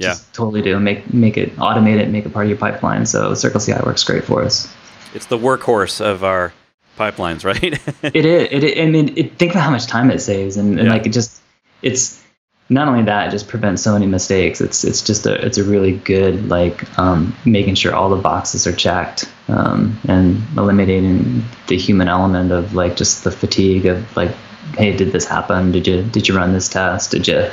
Yeah. 0.00 0.08
just 0.08 0.32
totally 0.32 0.62
do 0.62 0.80
make 0.80 1.12
make 1.12 1.36
it 1.36 1.54
automate 1.56 1.98
it, 1.98 2.08
make 2.08 2.24
it 2.24 2.32
part 2.32 2.46
of 2.46 2.48
your 2.48 2.58
pipeline. 2.58 3.04
So 3.04 3.34
Circle 3.34 3.60
CI 3.60 3.74
works 3.84 4.02
great 4.02 4.24
for 4.24 4.42
us. 4.42 4.72
It's 5.14 5.26
the 5.26 5.36
workhorse 5.36 6.00
of 6.00 6.24
our 6.24 6.54
pipelines, 6.98 7.44
right? 7.50 7.62
it 7.62 8.24
is. 8.24 8.48
It, 8.50 8.80
I 8.80 8.90
mean, 8.90 9.16
it, 9.16 9.38
think 9.38 9.52
about 9.52 9.64
how 9.64 9.70
much 9.70 9.86
time 9.86 10.10
it 10.10 10.20
saves, 10.20 10.56
and, 10.56 10.78
and 10.78 10.88
yeah. 10.88 10.94
like 10.94 11.06
it 11.06 11.12
just 11.12 11.42
it's 11.82 12.24
not 12.70 12.88
only 12.88 13.02
that, 13.02 13.28
it 13.28 13.30
just 13.32 13.48
prevents 13.48 13.82
so 13.82 13.92
many 13.92 14.06
mistakes. 14.06 14.62
It's 14.62 14.84
it's 14.84 15.02
just 15.02 15.26
a 15.26 15.34
it's 15.44 15.58
a 15.58 15.64
really 15.64 15.96
good 15.98 16.48
like 16.48 16.98
um, 16.98 17.36
making 17.44 17.74
sure 17.74 17.94
all 17.94 18.08
the 18.08 18.22
boxes 18.22 18.66
are 18.66 18.72
checked 18.72 19.30
um, 19.48 19.98
and 20.08 20.40
eliminating 20.56 21.44
the 21.66 21.76
human 21.76 22.08
element 22.08 22.52
of 22.52 22.74
like 22.74 22.96
just 22.96 23.24
the 23.24 23.30
fatigue 23.30 23.84
of 23.84 24.16
like, 24.16 24.30
hey, 24.78 24.96
did 24.96 25.12
this 25.12 25.26
happen? 25.26 25.72
Did 25.72 25.86
you 25.86 26.02
did 26.04 26.26
you 26.26 26.34
run 26.34 26.54
this 26.54 26.70
test? 26.70 27.10
Did 27.10 27.28
you 27.28 27.50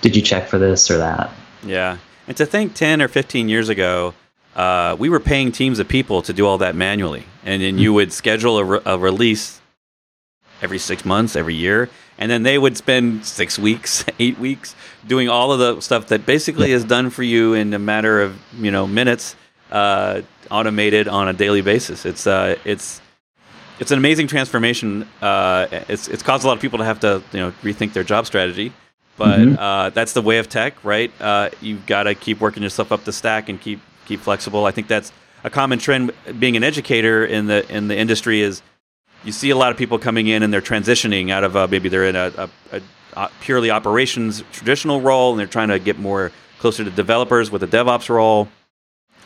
did 0.00 0.16
you 0.16 0.22
check 0.22 0.48
for 0.48 0.58
this 0.58 0.90
or 0.90 0.98
that? 0.98 1.30
Yeah, 1.64 1.98
and 2.26 2.36
to 2.36 2.46
think 2.46 2.74
ten 2.74 3.00
or 3.02 3.08
fifteen 3.08 3.48
years 3.48 3.68
ago. 3.68 4.14
Uh, 4.54 4.96
we 4.98 5.10
were 5.10 5.20
paying 5.20 5.52
teams 5.52 5.78
of 5.78 5.86
people 5.86 6.22
to 6.22 6.32
do 6.32 6.46
all 6.46 6.56
that 6.56 6.74
manually, 6.74 7.24
and 7.44 7.60
then 7.62 7.76
you 7.76 7.92
would 7.92 8.10
schedule 8.10 8.56
a, 8.56 8.64
re- 8.64 8.80
a 8.86 8.96
release 8.96 9.60
every 10.62 10.78
six 10.78 11.04
months, 11.04 11.36
every 11.36 11.54
year, 11.54 11.90
and 12.18 12.30
then 12.30 12.42
they 12.42 12.58
would 12.58 12.76
spend 12.76 13.24
six 13.24 13.58
weeks, 13.58 14.04
eight 14.18 14.38
weeks 14.38 14.74
doing 15.06 15.28
all 15.28 15.52
of 15.52 15.58
the 15.58 15.80
stuff 15.80 16.08
that 16.08 16.26
basically 16.26 16.72
is 16.72 16.84
done 16.84 17.10
for 17.10 17.22
you 17.22 17.54
in 17.54 17.74
a 17.74 17.78
matter 17.78 18.20
of 18.22 18.38
you 18.58 18.70
know 18.70 18.86
minutes, 18.86 19.36
uh, 19.70 20.22
automated 20.50 21.08
on 21.08 21.28
a 21.28 21.32
daily 21.32 21.60
basis. 21.62 22.06
It's 22.06 22.26
uh, 22.26 22.56
it's 22.64 23.00
it's 23.78 23.90
an 23.90 23.98
amazing 23.98 24.26
transformation. 24.26 25.08
Uh, 25.20 25.66
it's 25.88 26.08
it's 26.08 26.22
caused 26.22 26.44
a 26.44 26.46
lot 26.46 26.54
of 26.54 26.62
people 26.62 26.78
to 26.78 26.84
have 26.84 27.00
to 27.00 27.22
you 27.32 27.40
know 27.40 27.52
rethink 27.62 27.92
their 27.92 28.04
job 28.04 28.26
strategy, 28.26 28.72
but 29.16 29.38
mm-hmm. 29.38 29.58
uh, 29.58 29.90
that's 29.90 30.12
the 30.12 30.22
way 30.22 30.38
of 30.38 30.48
tech, 30.48 30.82
right? 30.84 31.10
Uh, 31.20 31.50
you've 31.60 31.86
got 31.86 32.04
to 32.04 32.14
keep 32.14 32.40
working 32.40 32.62
yourself 32.62 32.92
up 32.92 33.04
the 33.04 33.12
stack 33.12 33.48
and 33.48 33.60
keep 33.60 33.80
keep 34.06 34.20
flexible. 34.20 34.64
I 34.66 34.70
think 34.70 34.88
that's 34.88 35.12
a 35.44 35.50
common 35.50 35.78
trend. 35.78 36.12
Being 36.38 36.56
an 36.56 36.64
educator 36.64 37.24
in 37.24 37.46
the 37.46 37.70
in 37.74 37.88
the 37.88 37.96
industry 37.96 38.40
is 38.40 38.62
you 39.24 39.32
see 39.32 39.50
a 39.50 39.56
lot 39.56 39.72
of 39.72 39.78
people 39.78 39.98
coming 39.98 40.26
in 40.26 40.42
and 40.42 40.52
they're 40.52 40.60
transitioning 40.60 41.30
out 41.30 41.44
of 41.44 41.56
uh, 41.56 41.66
maybe 41.68 41.88
they're 41.88 42.06
in 42.06 42.16
a, 42.16 42.48
a, 42.72 42.80
a, 43.16 43.30
purely 43.40 43.70
operations 43.70 44.44
traditional 44.52 45.00
role 45.00 45.32
and 45.32 45.40
they're 45.40 45.46
trying 45.46 45.68
to 45.68 45.78
get 45.78 45.98
more 45.98 46.30
closer 46.58 46.84
to 46.84 46.90
developers 46.90 47.50
with 47.50 47.62
a 47.62 47.66
DevOps 47.66 48.08
role. 48.08 48.48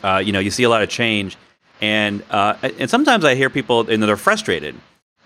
Uh, 0.03 0.17
you 0.17 0.31
know, 0.31 0.39
you 0.39 0.49
see 0.49 0.63
a 0.63 0.69
lot 0.69 0.81
of 0.81 0.89
change 0.89 1.37
and 1.81 2.23
uh, 2.29 2.55
and 2.61 2.89
sometimes 2.89 3.25
I 3.25 3.35
hear 3.35 3.49
people 3.49 3.89
and 3.89 4.01
they're 4.01 4.15
frustrated, 4.15 4.75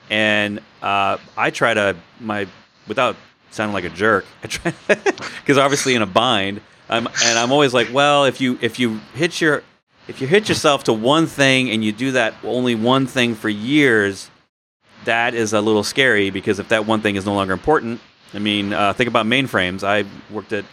and 0.10 0.60
uh, 0.82 1.18
I 1.38 1.50
try 1.52 1.74
to 1.74 1.98
my 2.20 2.48
without 2.88 3.18
sounding 3.56 3.74
like 3.74 3.86
a 3.86 3.90
jerk, 3.90 4.26
because 4.42 5.58
obviously 5.58 5.96
in 5.96 6.02
a 6.02 6.06
bind, 6.06 6.62
I'm, 6.90 7.08
and 7.08 7.40
I'm 7.40 7.52
always 7.52 7.74
like, 7.74 7.92
well, 7.92 8.26
if 8.26 8.40
you 8.40 8.60
if 8.62 8.80
you 8.80 9.00
hit 9.14 9.42
your 9.42 9.64
if 10.08 10.22
you 10.22 10.28
hit 10.28 10.48
yourself 10.48 10.84
to 10.86 10.94
one 10.94 11.26
thing 11.26 11.72
and 11.72 11.84
you 11.84 11.92
do 11.92 12.12
that 12.12 12.36
only 12.44 12.76
one 12.76 13.08
thing 13.08 13.34
for 13.34 13.50
years, 13.50 14.30
that 15.06 15.34
is 15.34 15.54
a 15.54 15.62
little 15.62 15.84
scary 15.84 16.30
because 16.30 16.60
if 16.60 16.70
that 16.70 16.86
one 16.86 17.02
thing 17.02 17.16
is 17.16 17.26
no 17.26 17.34
longer 17.34 17.54
important, 17.54 18.02
I 18.34 18.40
mean, 18.40 18.74
uh, 18.74 18.94
think 18.94 19.08
about 19.08 19.26
mainframes. 19.26 19.84
I 19.84 20.06
worked 20.32 20.54
at 20.54 20.66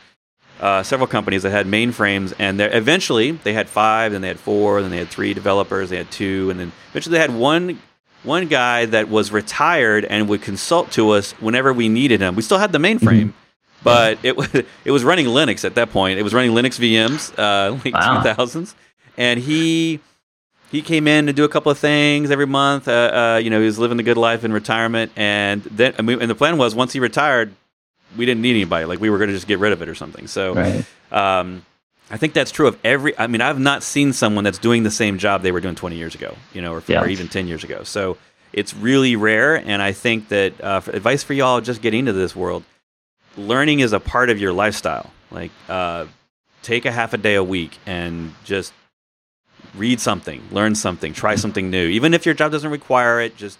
uh, 0.60 0.82
several 0.82 1.06
companies 1.06 1.42
that 1.44 1.50
had 1.50 1.66
mainframes, 1.66 2.34
and 2.38 2.60
eventually 2.60 3.32
they 3.32 3.52
had 3.52 3.68
five, 3.68 4.12
then 4.12 4.20
they 4.20 4.28
had 4.28 4.38
four, 4.38 4.82
then 4.82 4.90
they 4.90 4.98
had 4.98 5.08
three 5.08 5.34
developers, 5.34 5.90
they 5.90 5.96
had 5.96 6.10
two, 6.10 6.50
and 6.50 6.60
then 6.60 6.72
eventually 6.90 7.14
they 7.14 7.20
had 7.20 7.34
one 7.34 7.80
one 8.24 8.48
guy 8.48 8.86
that 8.86 9.08
was 9.08 9.32
retired 9.32 10.04
and 10.04 10.28
would 10.28 10.42
consult 10.42 10.92
to 10.92 11.10
us 11.10 11.32
whenever 11.32 11.72
we 11.72 11.88
needed 11.88 12.20
him. 12.20 12.36
We 12.36 12.42
still 12.42 12.58
had 12.58 12.72
the 12.72 12.78
mainframe, 12.78 13.28
mm-hmm. 13.28 13.82
but 13.82 14.18
it 14.22 14.36
was 14.36 14.54
it 14.84 14.90
was 14.90 15.04
running 15.04 15.26
Linux 15.26 15.64
at 15.64 15.74
that 15.74 15.90
point. 15.90 16.18
It 16.18 16.22
was 16.22 16.34
running 16.34 16.52
Linux 16.52 16.78
VMs, 16.78 17.38
uh, 17.38 17.72
late 17.84 17.94
two 17.94 18.34
thousands, 18.34 18.74
and 19.16 19.40
he 19.40 20.00
he 20.70 20.80
came 20.82 21.06
in 21.06 21.26
to 21.26 21.32
do 21.32 21.44
a 21.44 21.48
couple 21.48 21.70
of 21.70 21.78
things 21.78 22.30
every 22.30 22.46
month. 22.46 22.88
Uh, 22.88 23.36
uh, 23.36 23.40
you 23.42 23.50
know, 23.50 23.60
he 23.60 23.66
was 23.66 23.78
living 23.78 23.98
the 23.98 24.02
good 24.02 24.16
life 24.16 24.44
in 24.44 24.52
retirement, 24.52 25.12
and 25.16 25.62
then 25.64 25.94
and 25.98 26.30
the 26.30 26.34
plan 26.34 26.56
was 26.56 26.74
once 26.74 26.92
he 26.92 27.00
retired, 27.00 27.54
we 28.16 28.24
didn't 28.24 28.42
need 28.42 28.52
anybody. 28.52 28.86
Like 28.86 29.00
we 29.00 29.10
were 29.10 29.18
going 29.18 29.28
to 29.28 29.34
just 29.34 29.46
get 29.46 29.58
rid 29.58 29.72
of 29.72 29.82
it 29.82 29.88
or 29.88 29.94
something. 29.94 30.26
So, 30.26 30.54
right. 30.54 30.84
um, 31.12 31.64
I 32.10 32.16
think 32.16 32.34
that's 32.34 32.50
true 32.50 32.66
of 32.66 32.78
every. 32.84 33.18
I 33.18 33.26
mean, 33.26 33.40
I've 33.40 33.58
not 33.58 33.82
seen 33.82 34.12
someone 34.12 34.44
that's 34.44 34.58
doing 34.58 34.82
the 34.82 34.90
same 34.90 35.18
job 35.18 35.42
they 35.42 35.52
were 35.52 35.60
doing 35.60 35.74
20 35.74 35.96
years 35.96 36.14
ago, 36.14 36.36
you 36.52 36.60
know, 36.60 36.74
or, 36.74 36.82
yeah. 36.86 37.02
or 37.02 37.08
even 37.08 37.28
10 37.28 37.46
years 37.46 37.64
ago. 37.64 37.84
So 37.84 38.18
it's 38.52 38.74
really 38.74 39.16
rare. 39.16 39.56
And 39.56 39.80
I 39.80 39.92
think 39.92 40.28
that 40.28 40.60
uh, 40.60 40.80
for 40.80 40.90
advice 40.92 41.22
for 41.22 41.32
y'all 41.32 41.60
just 41.60 41.80
getting 41.80 42.00
into 42.00 42.12
this 42.12 42.36
world, 42.36 42.64
learning 43.36 43.80
is 43.80 43.92
a 43.92 44.00
part 44.00 44.30
of 44.30 44.38
your 44.38 44.52
lifestyle. 44.52 45.10
Like, 45.30 45.50
uh, 45.68 46.06
take 46.62 46.84
a 46.84 46.92
half 46.92 47.14
a 47.14 47.18
day 47.18 47.34
a 47.34 47.44
week 47.44 47.78
and 47.86 48.34
just 48.44 48.74
read 49.74 49.98
something, 49.98 50.42
learn 50.50 50.74
something, 50.74 51.14
try 51.14 51.34
something 51.36 51.70
new. 51.70 51.86
Even 51.88 52.12
if 52.12 52.26
your 52.26 52.34
job 52.34 52.52
doesn't 52.52 52.70
require 52.70 53.20
it, 53.20 53.36
just 53.36 53.58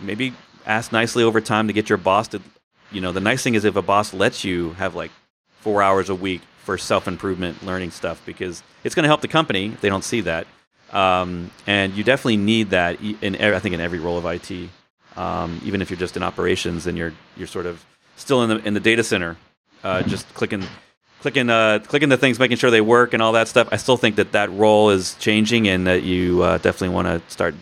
maybe 0.00 0.34
ask 0.66 0.90
nicely 0.90 1.22
over 1.22 1.40
time 1.40 1.68
to 1.68 1.72
get 1.72 1.88
your 1.88 1.98
boss 1.98 2.26
to 2.28 2.42
you 2.92 3.00
know, 3.00 3.12
the 3.12 3.20
nice 3.20 3.42
thing 3.42 3.54
is 3.54 3.64
if 3.64 3.76
a 3.76 3.82
boss 3.82 4.14
lets 4.14 4.44
you 4.44 4.70
have 4.74 4.94
like 4.94 5.10
four 5.60 5.82
hours 5.82 6.08
a 6.08 6.14
week 6.14 6.40
for 6.66 6.76
self 6.76 7.06
improvement, 7.06 7.64
learning 7.64 7.92
stuff, 7.92 8.20
because 8.26 8.62
it's 8.84 8.94
going 8.94 9.04
to 9.04 9.08
help 9.08 9.20
the 9.22 9.28
company 9.28 9.66
if 9.68 9.80
they 9.80 9.88
don't 9.88 10.04
see 10.04 10.20
that. 10.22 10.46
Um, 10.92 11.50
and 11.66 11.94
you 11.94 12.04
definitely 12.04 12.36
need 12.36 12.70
that 12.70 13.00
in 13.00 13.36
I 13.36 13.58
think 13.60 13.74
in 13.74 13.80
every 13.80 14.00
role 14.00 14.18
of 14.18 14.26
IT. 14.26 14.68
Um, 15.16 15.62
even 15.64 15.80
if 15.80 15.88
you're 15.88 15.98
just 15.98 16.16
in 16.16 16.22
operations 16.22 16.86
and 16.86 16.98
you're 16.98 17.14
you're 17.36 17.46
sort 17.46 17.66
of 17.66 17.84
still 18.16 18.42
in 18.42 18.50
the 18.50 18.58
in 18.66 18.74
the 18.74 18.80
data 18.80 19.02
center, 19.04 19.36
uh, 19.84 20.02
just 20.02 20.32
clicking 20.34 20.64
clicking 21.20 21.48
uh, 21.48 21.78
clicking 21.86 22.08
the 22.08 22.16
things, 22.16 22.38
making 22.38 22.56
sure 22.56 22.70
they 22.70 22.80
work 22.80 23.14
and 23.14 23.22
all 23.22 23.32
that 23.32 23.48
stuff. 23.48 23.68
I 23.70 23.76
still 23.76 23.96
think 23.96 24.16
that 24.16 24.32
that 24.32 24.50
role 24.50 24.90
is 24.90 25.14
changing 25.14 25.68
and 25.68 25.86
that 25.86 26.02
you 26.02 26.42
uh, 26.42 26.58
definitely 26.58 26.94
want 26.94 27.06
to 27.06 27.32
start 27.32 27.54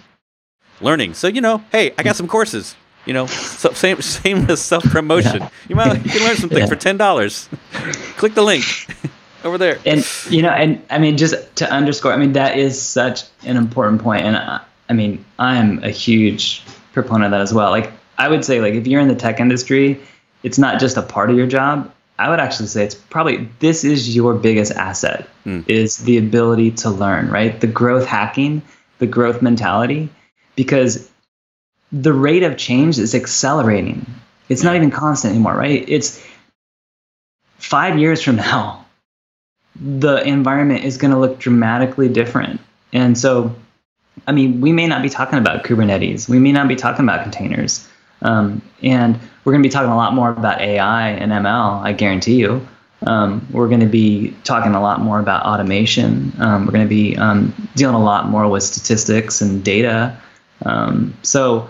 learning. 0.80 1.14
So 1.14 1.28
you 1.28 1.42
know, 1.42 1.62
hey, 1.72 1.92
I 1.98 2.02
got 2.02 2.16
some 2.16 2.26
courses. 2.26 2.74
You 3.06 3.12
know, 3.12 3.26
so 3.26 3.72
same 3.72 4.00
same 4.00 4.50
as 4.50 4.60
self 4.60 4.84
promotion. 4.84 5.42
Yeah. 5.42 5.50
You 5.68 5.76
might 5.76 6.04
you 6.04 6.10
can 6.10 6.22
learn 6.26 6.36
something 6.36 6.58
yeah. 6.58 6.66
for 6.66 6.76
ten 6.76 6.96
dollars. 6.96 7.48
Click 8.16 8.34
the 8.34 8.42
link 8.42 8.64
over 9.44 9.58
there. 9.58 9.78
And 9.84 10.06
you 10.30 10.42
know, 10.42 10.50
and 10.50 10.82
I 10.90 10.98
mean, 10.98 11.16
just 11.16 11.34
to 11.56 11.70
underscore, 11.70 12.12
I 12.12 12.16
mean, 12.16 12.32
that 12.32 12.58
is 12.58 12.80
such 12.80 13.24
an 13.44 13.56
important 13.56 14.02
point. 14.02 14.24
And 14.24 14.36
I, 14.36 14.60
I 14.88 14.92
mean, 14.94 15.24
I 15.38 15.56
am 15.56 15.82
a 15.84 15.90
huge 15.90 16.62
proponent 16.92 17.26
of 17.26 17.30
that 17.32 17.40
as 17.40 17.52
well. 17.52 17.70
Like, 17.70 17.92
I 18.18 18.28
would 18.28 18.44
say, 18.44 18.60
like, 18.60 18.74
if 18.74 18.86
you're 18.86 19.00
in 19.00 19.08
the 19.08 19.14
tech 19.14 19.40
industry, 19.40 20.00
it's 20.42 20.58
not 20.58 20.80
just 20.80 20.96
a 20.96 21.02
part 21.02 21.30
of 21.30 21.36
your 21.36 21.46
job. 21.46 21.92
I 22.18 22.30
would 22.30 22.38
actually 22.38 22.68
say 22.68 22.84
it's 22.84 22.94
probably 22.94 23.48
this 23.58 23.82
is 23.82 24.14
your 24.14 24.34
biggest 24.34 24.72
asset 24.72 25.28
mm. 25.44 25.68
is 25.68 25.98
the 25.98 26.16
ability 26.16 26.70
to 26.72 26.90
learn, 26.90 27.28
right? 27.28 27.60
The 27.60 27.66
growth 27.66 28.06
hacking, 28.06 28.62
the 28.98 29.06
growth 29.06 29.42
mentality, 29.42 30.08
because 30.54 31.10
the 32.02 32.12
rate 32.12 32.42
of 32.42 32.56
change 32.56 32.98
is 32.98 33.14
accelerating. 33.14 34.04
It's 34.48 34.64
not 34.64 34.74
even 34.74 34.90
constant 34.90 35.32
anymore, 35.32 35.54
right? 35.54 35.84
It's 35.86 36.24
five 37.58 37.98
years 37.98 38.20
from 38.20 38.36
now, 38.36 38.84
the 39.76 40.16
environment 40.26 40.84
is 40.84 40.96
going 40.96 41.12
to 41.12 41.18
look 41.18 41.38
dramatically 41.38 42.08
different. 42.08 42.60
And 42.92 43.16
so, 43.16 43.54
I 44.26 44.32
mean, 44.32 44.60
we 44.60 44.72
may 44.72 44.86
not 44.86 45.02
be 45.02 45.08
talking 45.08 45.38
about 45.38 45.64
Kubernetes, 45.64 46.28
we 46.28 46.38
may 46.38 46.52
not 46.52 46.68
be 46.68 46.76
talking 46.76 47.04
about 47.04 47.22
containers. 47.22 47.88
Um, 48.22 48.62
and 48.82 49.18
we're 49.44 49.52
going 49.52 49.62
to 49.62 49.68
be 49.68 49.72
talking 49.72 49.90
a 49.90 49.96
lot 49.96 50.14
more 50.14 50.30
about 50.30 50.60
AI 50.60 51.10
and 51.10 51.30
ML, 51.30 51.82
I 51.82 51.92
guarantee 51.92 52.36
you. 52.36 52.66
Um, 53.06 53.46
we're 53.50 53.68
going 53.68 53.80
to 53.80 53.86
be 53.86 54.34
talking 54.44 54.74
a 54.74 54.80
lot 54.80 55.00
more 55.00 55.20
about 55.20 55.44
automation. 55.44 56.32
Um, 56.38 56.64
we're 56.64 56.72
going 56.72 56.86
to 56.86 56.88
be 56.88 57.16
um, 57.18 57.68
dealing 57.76 57.96
a 57.96 58.02
lot 58.02 58.28
more 58.28 58.48
with 58.48 58.62
statistics 58.62 59.42
and 59.42 59.62
data. 59.62 60.18
Um, 60.64 61.14
so, 61.22 61.68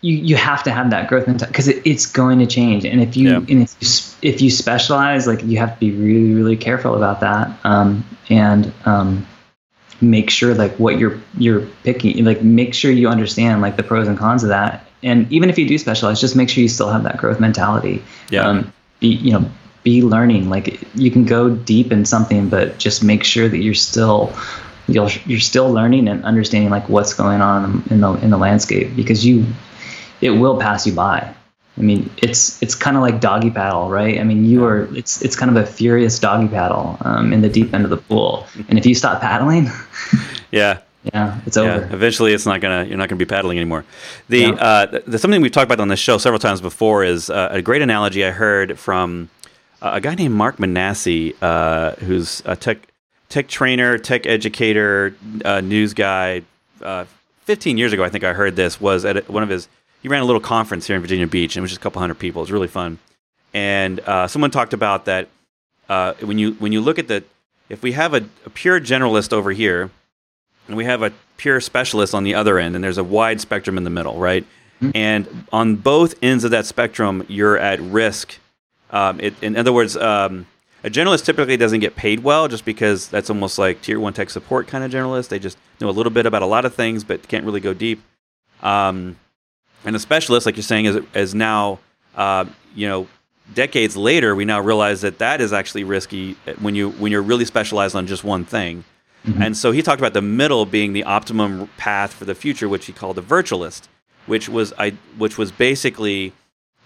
you 0.00 0.16
you 0.16 0.36
have 0.36 0.62
to 0.62 0.70
have 0.70 0.90
that 0.90 1.08
growth 1.08 1.26
mentality 1.26 1.52
because 1.52 1.68
it, 1.68 1.82
it's 1.84 2.06
going 2.06 2.38
to 2.38 2.46
change. 2.46 2.84
And 2.84 3.00
if 3.00 3.16
you 3.16 3.30
yeah. 3.30 3.36
and 3.36 3.62
if 3.62 3.76
you, 3.80 4.28
if 4.30 4.40
you 4.40 4.50
specialize 4.50 5.26
like 5.26 5.42
you 5.44 5.58
have 5.58 5.74
to 5.74 5.80
be 5.80 5.90
really 5.90 6.34
really 6.34 6.56
careful 6.56 6.94
about 6.94 7.20
that 7.20 7.50
um, 7.64 8.04
and 8.28 8.72
um, 8.84 9.26
make 10.00 10.30
sure 10.30 10.54
like 10.54 10.76
what 10.76 10.98
you're 10.98 11.20
you're 11.36 11.66
picking 11.82 12.24
like 12.24 12.42
make 12.42 12.74
sure 12.74 12.90
you 12.90 13.08
understand 13.08 13.60
like 13.60 13.76
the 13.76 13.82
pros 13.82 14.06
and 14.08 14.18
cons 14.18 14.42
of 14.42 14.50
that. 14.50 14.84
And 15.02 15.30
even 15.32 15.48
if 15.48 15.58
you 15.58 15.66
do 15.66 15.78
specialize 15.78 16.20
just 16.20 16.36
make 16.36 16.48
sure 16.48 16.62
you 16.62 16.68
still 16.68 16.90
have 16.90 17.02
that 17.04 17.18
growth 17.18 17.40
mentality. 17.40 18.02
Yeah. 18.30 18.46
Um, 18.46 18.72
be, 19.00 19.08
you 19.08 19.32
know 19.32 19.50
be 19.82 20.02
learning. 20.02 20.50
Like 20.50 20.80
you 20.94 21.10
can 21.10 21.24
go 21.24 21.50
deep 21.50 21.90
in 21.90 22.04
something 22.04 22.48
but 22.48 22.78
just 22.78 23.02
make 23.02 23.24
sure 23.24 23.48
that 23.48 23.58
you're 23.58 23.74
still 23.74 24.32
you're, 24.86 25.08
you're 25.26 25.40
still 25.40 25.70
learning 25.70 26.08
and 26.08 26.24
understanding 26.24 26.70
like 26.70 26.88
what's 26.88 27.14
going 27.14 27.40
on 27.40 27.82
in 27.90 28.00
the 28.00 28.12
in 28.14 28.30
the 28.30 28.38
landscape 28.38 28.94
because 28.94 29.26
you 29.26 29.44
it 30.20 30.30
will 30.30 30.58
pass 30.58 30.86
you 30.86 30.92
by. 30.92 31.34
I 31.76 31.80
mean, 31.80 32.10
it's 32.16 32.60
it's 32.60 32.74
kind 32.74 32.96
of 32.96 33.02
like 33.02 33.20
doggy 33.20 33.50
paddle, 33.50 33.88
right? 33.88 34.18
I 34.18 34.24
mean, 34.24 34.44
you 34.44 34.64
are 34.64 34.92
it's 34.96 35.22
it's 35.22 35.36
kind 35.36 35.56
of 35.56 35.62
a 35.62 35.64
furious 35.64 36.18
doggy 36.18 36.48
paddle 36.48 36.98
um, 37.02 37.32
in 37.32 37.40
the 37.40 37.48
deep 37.48 37.72
end 37.72 37.84
of 37.84 37.90
the 37.90 37.96
pool, 37.96 38.46
and 38.68 38.78
if 38.78 38.84
you 38.84 38.96
stop 38.96 39.20
paddling, 39.20 39.70
yeah, 40.50 40.80
yeah, 41.14 41.40
it's 41.46 41.56
over. 41.56 41.86
Yeah, 41.86 41.94
eventually, 41.94 42.32
it's 42.32 42.46
not 42.46 42.60
gonna 42.60 42.84
you're 42.84 42.96
not 42.96 43.08
gonna 43.08 43.18
be 43.18 43.26
paddling 43.26 43.58
anymore. 43.58 43.84
The, 44.28 44.40
yeah. 44.40 44.50
uh, 44.50 45.00
the, 45.06 45.18
something 45.18 45.40
we've 45.40 45.52
talked 45.52 45.66
about 45.66 45.80
on 45.80 45.88
this 45.88 46.00
show 46.00 46.18
several 46.18 46.40
times 46.40 46.60
before 46.60 47.04
is 47.04 47.30
uh, 47.30 47.48
a 47.52 47.62
great 47.62 47.80
analogy 47.80 48.24
I 48.24 48.32
heard 48.32 48.76
from 48.76 49.30
uh, 49.80 49.92
a 49.94 50.00
guy 50.00 50.16
named 50.16 50.34
Mark 50.34 50.56
Minasi, 50.56 51.34
uh, 51.40 51.92
who's 51.96 52.42
a 52.44 52.56
tech 52.56 52.78
tech 53.28 53.46
trainer, 53.46 53.98
tech 53.98 54.26
educator, 54.26 55.14
uh, 55.44 55.60
news 55.60 55.94
guy. 55.94 56.42
Uh, 56.82 57.04
15 57.44 57.78
years 57.78 57.94
ago, 57.94 58.04
I 58.04 58.10
think 58.10 58.24
I 58.24 58.34
heard 58.34 58.56
this 58.56 58.78
was 58.80 59.06
at 59.06 59.30
one 59.30 59.42
of 59.42 59.48
his 59.48 59.68
he 60.08 60.12
ran 60.12 60.22
a 60.22 60.24
little 60.24 60.40
conference 60.40 60.86
here 60.86 60.96
in 60.96 61.02
Virginia 61.02 61.26
Beach, 61.26 61.54
and 61.54 61.60
it 61.60 61.62
was 61.62 61.70
just 61.70 61.80
a 61.80 61.82
couple 61.82 62.00
hundred 62.00 62.18
people. 62.18 62.40
It 62.40 62.44
was 62.44 62.52
really 62.52 62.68
fun. 62.68 62.98
And 63.52 64.00
uh, 64.00 64.26
someone 64.26 64.50
talked 64.50 64.72
about 64.72 65.04
that 65.04 65.28
uh, 65.88 66.14
when 66.20 66.38
you 66.38 66.52
when 66.54 66.72
you 66.72 66.80
look 66.80 66.98
at 66.98 67.08
the 67.08 67.24
if 67.68 67.82
we 67.82 67.92
have 67.92 68.14
a, 68.14 68.24
a, 68.46 68.50
pure 68.50 68.80
generalist 68.80 69.32
over 69.32 69.52
here, 69.52 69.90
and 70.66 70.76
we 70.76 70.86
have 70.86 71.02
a 71.02 71.12
pure 71.36 71.60
specialist 71.60 72.14
on 72.14 72.24
the 72.24 72.34
other 72.34 72.58
end, 72.58 72.74
and 72.74 72.82
there's 72.82 72.98
a 72.98 73.04
wide 73.04 73.40
spectrum 73.40 73.76
in 73.76 73.84
the 73.84 73.90
middle, 73.90 74.18
right? 74.18 74.44
Mm-hmm. 74.80 74.90
And 74.94 75.46
on 75.52 75.76
both 75.76 76.14
ends 76.22 76.44
of 76.44 76.50
that 76.52 76.64
spectrum, 76.64 77.24
you're 77.28 77.58
at 77.58 77.78
risk. 77.80 78.38
Um, 78.90 79.20
it, 79.20 79.34
in 79.42 79.56
other 79.56 79.72
words, 79.72 79.96
um, 79.96 80.46
a 80.84 80.88
generalist 80.88 81.24
typically 81.26 81.58
doesn't 81.58 81.80
get 81.80 81.96
paid 81.96 82.20
well 82.20 82.48
just 82.48 82.64
because 82.64 83.08
that's 83.08 83.28
almost 83.28 83.58
like 83.58 83.82
tier 83.82 84.00
one 84.00 84.14
tech 84.14 84.30
support 84.30 84.68
kind 84.68 84.84
of 84.84 84.90
generalist. 84.90 85.28
They 85.28 85.38
just 85.38 85.58
know 85.80 85.90
a 85.90 85.92
little 85.92 86.12
bit 86.12 86.24
about 86.24 86.40
a 86.40 86.46
lot 86.46 86.64
of 86.64 86.74
things, 86.74 87.04
but 87.04 87.28
can't 87.28 87.44
really 87.44 87.60
go 87.60 87.74
deep. 87.74 88.00
Um, 88.62 89.16
and 89.84 89.94
the 89.94 90.00
specialist, 90.00 90.46
like 90.46 90.56
you're 90.56 90.62
saying, 90.62 90.86
is 90.86 90.98
is 91.14 91.34
now 91.34 91.78
uh, 92.16 92.44
you 92.74 92.88
know 92.88 93.06
decades 93.54 93.96
later 93.96 94.34
we 94.34 94.44
now 94.44 94.60
realize 94.60 95.00
that 95.00 95.18
that 95.18 95.40
is 95.40 95.52
actually 95.52 95.84
risky 95.84 96.34
when 96.60 96.74
you 96.74 96.90
when 96.90 97.10
you're 97.10 97.22
really 97.22 97.44
specialized 97.44 97.96
on 97.96 98.06
just 98.06 98.24
one 98.24 98.44
thing. 98.44 98.84
Mm-hmm. 99.26 99.42
And 99.42 99.56
so 99.56 99.72
he 99.72 99.82
talked 99.82 100.00
about 100.00 100.12
the 100.12 100.22
middle 100.22 100.64
being 100.64 100.92
the 100.92 101.04
optimum 101.04 101.68
path 101.76 102.12
for 102.12 102.24
the 102.24 102.34
future, 102.34 102.68
which 102.68 102.86
he 102.86 102.92
called 102.92 103.16
the 103.16 103.22
versatilist, 103.22 103.88
which 104.26 104.48
was 104.48 104.72
I, 104.78 104.90
which 105.16 105.36
was 105.36 105.50
basically, 105.50 106.32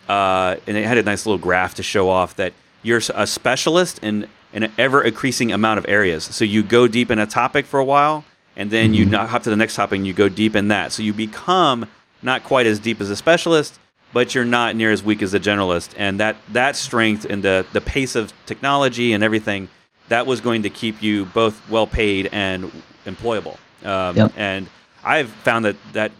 uh, 0.08 0.56
and 0.66 0.76
it 0.76 0.86
had 0.86 0.98
a 0.98 1.02
nice 1.02 1.26
little 1.26 1.38
graph 1.38 1.74
to 1.74 1.82
show 1.82 2.08
off 2.08 2.36
that 2.36 2.52
you're 2.82 3.02
a 3.14 3.26
specialist 3.26 3.98
in, 4.02 4.26
in 4.52 4.64
an 4.64 4.72
ever 4.78 5.02
increasing 5.02 5.52
amount 5.52 5.78
of 5.78 5.86
areas. 5.88 6.24
So 6.24 6.44
you 6.44 6.62
go 6.62 6.88
deep 6.88 7.10
in 7.10 7.18
a 7.18 7.26
topic 7.26 7.66
for 7.66 7.78
a 7.78 7.84
while, 7.84 8.24
and 8.56 8.70
then 8.70 8.92
mm-hmm. 8.92 9.12
you 9.12 9.18
hop 9.18 9.42
to 9.44 9.50
the 9.50 9.56
next 9.56 9.76
topic 9.76 9.98
and 9.98 10.06
you 10.06 10.14
go 10.14 10.28
deep 10.28 10.56
in 10.56 10.68
that. 10.68 10.92
So 10.92 11.02
you 11.02 11.12
become 11.12 11.86
not 12.22 12.44
quite 12.44 12.66
as 12.66 12.78
deep 12.78 13.00
as 13.00 13.10
a 13.10 13.16
specialist, 13.16 13.78
but 14.12 14.34
you're 14.34 14.44
not 14.44 14.76
near 14.76 14.90
as 14.90 15.02
weak 15.02 15.22
as 15.22 15.34
a 15.34 15.40
generalist. 15.40 15.94
And 15.96 16.20
that, 16.20 16.36
that 16.50 16.76
strength 16.76 17.24
and 17.24 17.42
the, 17.42 17.66
the 17.72 17.80
pace 17.80 18.14
of 18.14 18.32
technology 18.46 19.12
and 19.12 19.24
everything, 19.24 19.68
that 20.08 20.26
was 20.26 20.40
going 20.40 20.62
to 20.62 20.70
keep 20.70 21.02
you 21.02 21.24
both 21.26 21.68
well 21.70 21.86
paid 21.86 22.28
and 22.32 22.70
employable. 23.06 23.56
Um, 23.84 24.16
yep. 24.16 24.32
And 24.36 24.68
I've 25.02 25.30
found 25.30 25.64
that 25.64 25.76
that, 25.92 26.12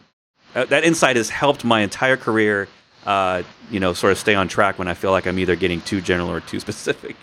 uh, 0.55 0.65
that 0.67 0.85
insight 0.85 1.17
has 1.17 1.29
helped 1.29 1.65
my 1.65 1.81
entire 1.81 2.17
career 2.17 2.69
uh, 3.07 3.43
you 3.71 3.81
know, 3.81 3.93
sort 3.93 4.13
of 4.13 4.19
stay 4.19 4.35
on 4.35 4.49
track 4.49 4.79
when 4.79 4.89
I 4.89 4.95
feel 4.95 5.11
like 5.11 5.27
I'm 5.27 5.39
either 5.39 5.57
getting 5.57 5.81
too 5.81 6.01
general 6.01 6.31
or 6.31 6.41
too 6.41 6.61
specific. 6.67 7.17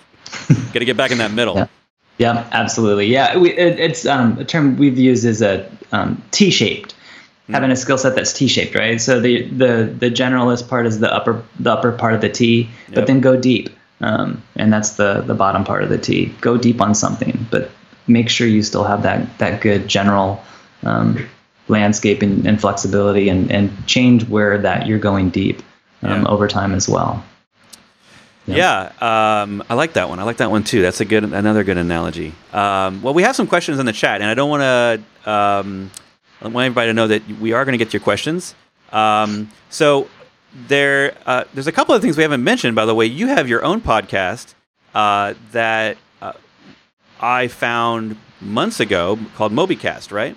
Got 0.48 0.80
to 0.80 0.86
get 0.86 0.98
back 0.98 1.12
in 1.12 1.18
that 1.20 1.32
middle. 1.32 1.68
Yeah, 2.20 2.34
yeah 2.34 2.50
absolutely. 2.52 3.06
Yeah, 3.06 3.38
we, 3.38 3.54
it, 3.54 3.80
it's 3.80 4.06
um, 4.06 4.38
a 4.40 4.44
term 4.44 4.76
we've 4.76 5.00
used 5.00 5.24
is 5.24 5.42
a 5.42 5.72
um, 5.94 6.22
T-shaped. 6.32 6.94
Having 7.50 7.72
a 7.72 7.76
skill 7.76 7.98
set 7.98 8.16
that's 8.16 8.34
T-shaped, 8.34 8.76
right? 8.76 9.02
So 9.02 9.20
the 9.20 9.44
the 9.44 9.94
the 9.98 10.10
generalist 10.10 10.68
part 10.68 10.86
is 10.86 11.00
the 11.00 11.14
upper 11.14 11.44
the 11.60 11.72
upper 11.72 11.92
part 11.92 12.14
of 12.14 12.22
the 12.22 12.30
T, 12.30 12.70
but 12.94 13.08
then 13.08 13.20
go 13.20 13.36
deep, 13.36 13.70
um, 14.02 14.42
and 14.56 14.72
that's 14.72 14.92
the 14.92 15.22
the 15.22 15.34
bottom 15.34 15.64
part 15.64 15.84
of 15.84 15.90
the 15.90 15.98
T. 15.98 16.28
Go 16.42 16.58
deep 16.58 16.82
on 16.82 16.96
something, 16.96 17.48
but 17.52 17.72
make 18.08 18.30
sure 18.30 18.48
you 18.48 18.64
still 18.64 18.84
have 18.84 19.04
that 19.04 19.38
that 19.40 19.62
good 19.62 19.88
general 19.88 20.44
um, 20.84 21.28
landscape 21.68 22.22
and, 22.22 22.48
and, 22.48 22.60
flexibility 22.60 23.30
and, 23.30 23.52
and 23.52 23.86
change 23.86 24.28
where 24.28 24.58
that 24.58 24.88
you're 24.88 24.98
going 25.00 25.30
deep 25.30 25.62
um, 26.02 26.24
yeah. 26.24 26.28
over 26.28 26.48
time 26.48 26.74
as 26.74 26.90
well. 26.90 27.24
Yeah, 28.48 28.92
yeah 29.00 29.42
um, 29.42 29.64
I 29.70 29.76
like 29.76 29.94
that 29.94 30.10
one. 30.10 30.20
I 30.20 30.24
like 30.24 30.38
that 30.38 30.50
one 30.50 30.64
too. 30.64 30.82
That's 30.82 31.02
a 31.02 31.06
good, 31.06 31.24
another 31.24 31.64
good 31.64 31.78
analogy. 31.78 32.34
Um, 32.54 33.02
well, 33.02 33.14
we 33.14 33.24
have 33.24 33.36
some 33.36 33.46
questions 33.46 33.78
in 33.80 33.86
the 33.86 33.94
chat, 33.94 34.22
and 34.22 34.30
I 34.30 34.34
don't 34.34 34.50
want 34.50 34.62
to. 35.26 35.30
Um, 35.32 35.92
I 36.42 36.48
want 36.48 36.66
everybody 36.66 36.90
to 36.90 36.94
know 36.94 37.08
that 37.08 37.28
we 37.40 37.54
are 37.54 37.66
going 37.66 37.74
to 37.74 37.78
get 37.78 37.90
to 37.90 37.94
your 37.94 38.04
questions. 38.04 38.56
Um, 38.92 39.52
so 39.70 40.08
there, 40.68 41.18
uh, 41.26 41.44
there's 41.54 41.68
a 41.68 41.72
couple 41.72 41.94
of 41.94 42.02
things 42.02 42.18
we 42.18 42.24
haven't 42.24 42.44
mentioned. 42.44 42.76
By 42.76 42.86
the 42.86 42.96
way, 42.96 43.06
you 43.06 43.28
have 43.28 43.50
your 43.50 43.64
own 43.64 43.82
podcast 43.82 44.54
uh, 44.96 45.34
that 45.52 45.98
uh, 46.22 46.34
I 47.20 47.48
found 47.48 48.18
months 48.42 48.80
ago 48.80 49.20
called 49.36 49.52
MobyCast, 49.52 50.12
right? 50.12 50.36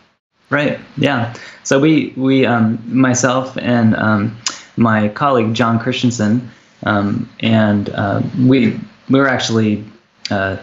Right. 0.50 0.80
Yeah. 0.96 1.34
So 1.62 1.80
we 1.80 2.12
we 2.16 2.44
um, 2.44 2.82
myself 2.86 3.56
and 3.56 3.96
um, 3.96 4.36
my 4.76 5.08
colleague 5.08 5.54
John 5.54 5.78
Christensen, 5.78 6.50
um, 6.82 7.30
and 7.40 7.88
uh, 7.88 8.22
we 8.38 8.78
we 9.08 9.18
were 9.18 9.28
actually 9.28 9.84
uh, 10.30 10.58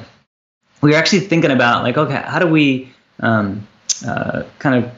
we 0.81 0.91
were 0.91 0.97
actually 0.97 1.21
thinking 1.21 1.49
about 1.49 1.83
like, 1.83 1.97
okay, 1.97 2.21
how 2.23 2.37
do 2.37 2.47
we 2.47 2.91
um, 3.21 3.67
uh, 4.05 4.43
kind 4.59 4.83
of 4.83 4.91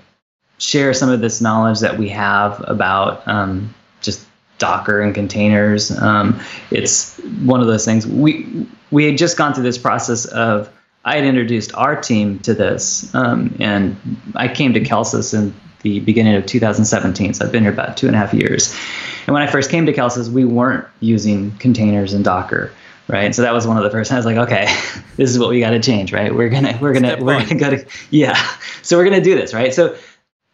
share 0.62 0.94
some 0.94 1.10
of 1.10 1.22
this 1.22 1.42
knowledge 1.42 1.80
that 1.80 1.98
we 1.98 2.10
have 2.10 2.64
about 2.68 3.28
um, 3.28 3.74
just 4.02 4.26
Docker 4.58 5.02
and 5.02 5.14
containers? 5.14 5.92
Um, 5.92 6.40
it's 6.70 7.18
one 7.44 7.62
of 7.62 7.68
those 7.68 7.86
things 7.86 8.06
we 8.06 8.68
we 8.92 9.06
had 9.06 9.18
just 9.18 9.38
gone 9.38 9.54
through 9.54 9.64
this 9.64 9.78
process 9.78 10.26
of 10.26 10.72
I 11.04 11.16
had 11.16 11.26
introduced 11.26 11.74
our 11.74 12.00
team 12.00 12.40
to 12.40 12.54
this, 12.54 13.14
um, 13.16 13.56
and 13.60 13.98
I 14.36 14.48
came 14.48 14.74
to 14.74 14.82
Kelsus 14.82 15.34
in 15.34 15.54
the 15.82 16.00
beginning 16.00 16.36
of 16.36 16.46
2017. 16.46 17.34
So 17.34 17.46
I've 17.46 17.52
been 17.52 17.64
here 17.64 17.74
about 17.74 17.98
two 17.98 18.06
and 18.06 18.16
a 18.16 18.20
half 18.20 18.34
years. 18.36 18.78
And 19.26 19.34
when 19.34 19.42
I 19.42 19.48
first 19.48 19.72
came 19.72 19.88
to 19.88 19.94
Kelsus, 19.94 20.30
we 20.30 20.46
weren't 20.46 20.86
using 21.00 21.52
containers 21.58 22.14
and 22.14 22.24
Docker, 22.24 22.72
right? 23.08 23.34
So 23.34 23.42
that 23.42 23.54
was 23.54 23.66
one 23.66 23.78
of 23.78 23.84
the 23.84 23.90
first. 23.90 24.12
I 24.12 24.16
was 24.16 24.26
like, 24.28 24.38
okay, 24.38 24.66
this 25.18 25.32
is 25.32 25.40
what 25.40 25.50
we 25.50 25.60
got 25.60 25.72
to 25.72 25.80
change, 25.80 26.14
right? 26.14 26.34
We're 26.34 26.50
gonna 26.50 26.78
we're 26.80 26.94
gonna 26.94 27.10
Step 27.10 27.20
we're 27.22 27.40
gonna 27.40 27.56
go 27.56 27.72
to 27.72 27.86
yeah. 28.12 28.36
So 28.84 28.98
we're 28.98 29.06
gonna 29.06 29.22
do 29.22 29.36
this, 29.36 29.56
right? 29.56 29.74
So 29.74 29.98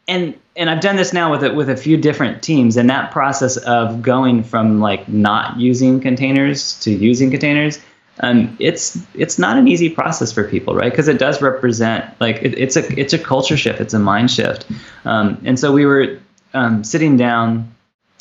and 0.07 0.33
and 0.55 0.69
I've 0.69 0.81
done 0.81 0.95
this 0.95 1.13
now 1.13 1.31
with 1.31 1.43
a, 1.43 1.53
with 1.53 1.69
a 1.69 1.77
few 1.77 1.97
different 1.97 2.41
teams, 2.41 2.77
and 2.77 2.89
that 2.89 3.11
process 3.11 3.57
of 3.57 4.01
going 4.01 4.43
from 4.43 4.79
like 4.79 5.07
not 5.07 5.59
using 5.59 5.99
containers 5.99 6.79
to 6.81 6.91
using 6.91 7.29
containers 7.29 7.79
um, 8.21 8.55
it's 8.59 8.97
it's 9.13 9.37
not 9.37 9.57
an 9.57 9.67
easy 9.67 9.89
process 9.89 10.31
for 10.31 10.43
people, 10.43 10.75
right? 10.75 10.91
Because 10.91 11.07
it 11.07 11.19
does 11.19 11.41
represent 11.41 12.19
like 12.19 12.37
it, 12.41 12.57
it's 12.57 12.75
a 12.75 12.99
it's 12.99 13.13
a 13.13 13.19
culture 13.19 13.57
shift, 13.57 13.79
it's 13.79 13.93
a 13.93 13.99
mind 13.99 14.31
shift, 14.31 14.65
um, 15.05 15.39
and 15.45 15.59
so 15.59 15.71
we 15.71 15.85
were 15.85 16.19
um, 16.53 16.83
sitting 16.83 17.15
down, 17.17 17.73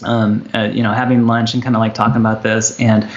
um, 0.04 0.48
uh, 0.54 0.64
you 0.64 0.82
know, 0.82 0.92
having 0.92 1.26
lunch 1.26 1.54
and 1.54 1.62
kind 1.62 1.74
of 1.74 1.80
like 1.80 1.94
talking 1.94 2.20
about 2.20 2.42
this, 2.42 2.78
and 2.78 3.08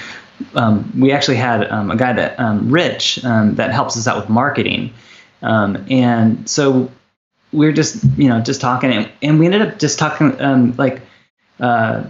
um, 0.55 0.89
we 0.97 1.12
actually 1.12 1.36
had 1.36 1.69
um, 1.69 1.91
a 1.91 1.97
guy 1.97 2.13
that 2.13 2.38
Rich 2.63 3.17
that 3.23 3.71
helps 3.71 3.97
us 3.97 4.08
out 4.08 4.17
with 4.17 4.29
marketing, 4.29 4.93
um, 5.41 5.86
and 5.89 6.49
so 6.49 6.89
we 7.51 7.67
are 7.67 7.71
just 7.71 8.03
you 8.17 8.29
know 8.29 8.41
just 8.41 8.62
talking, 8.62 8.91
and, 8.91 9.12
and 9.21 9.39
we 9.39 9.45
ended 9.45 9.62
up 9.62 9.79
just 9.79 9.99
talking 9.99 10.75
like. 10.75 11.01
Uh, 11.59 12.05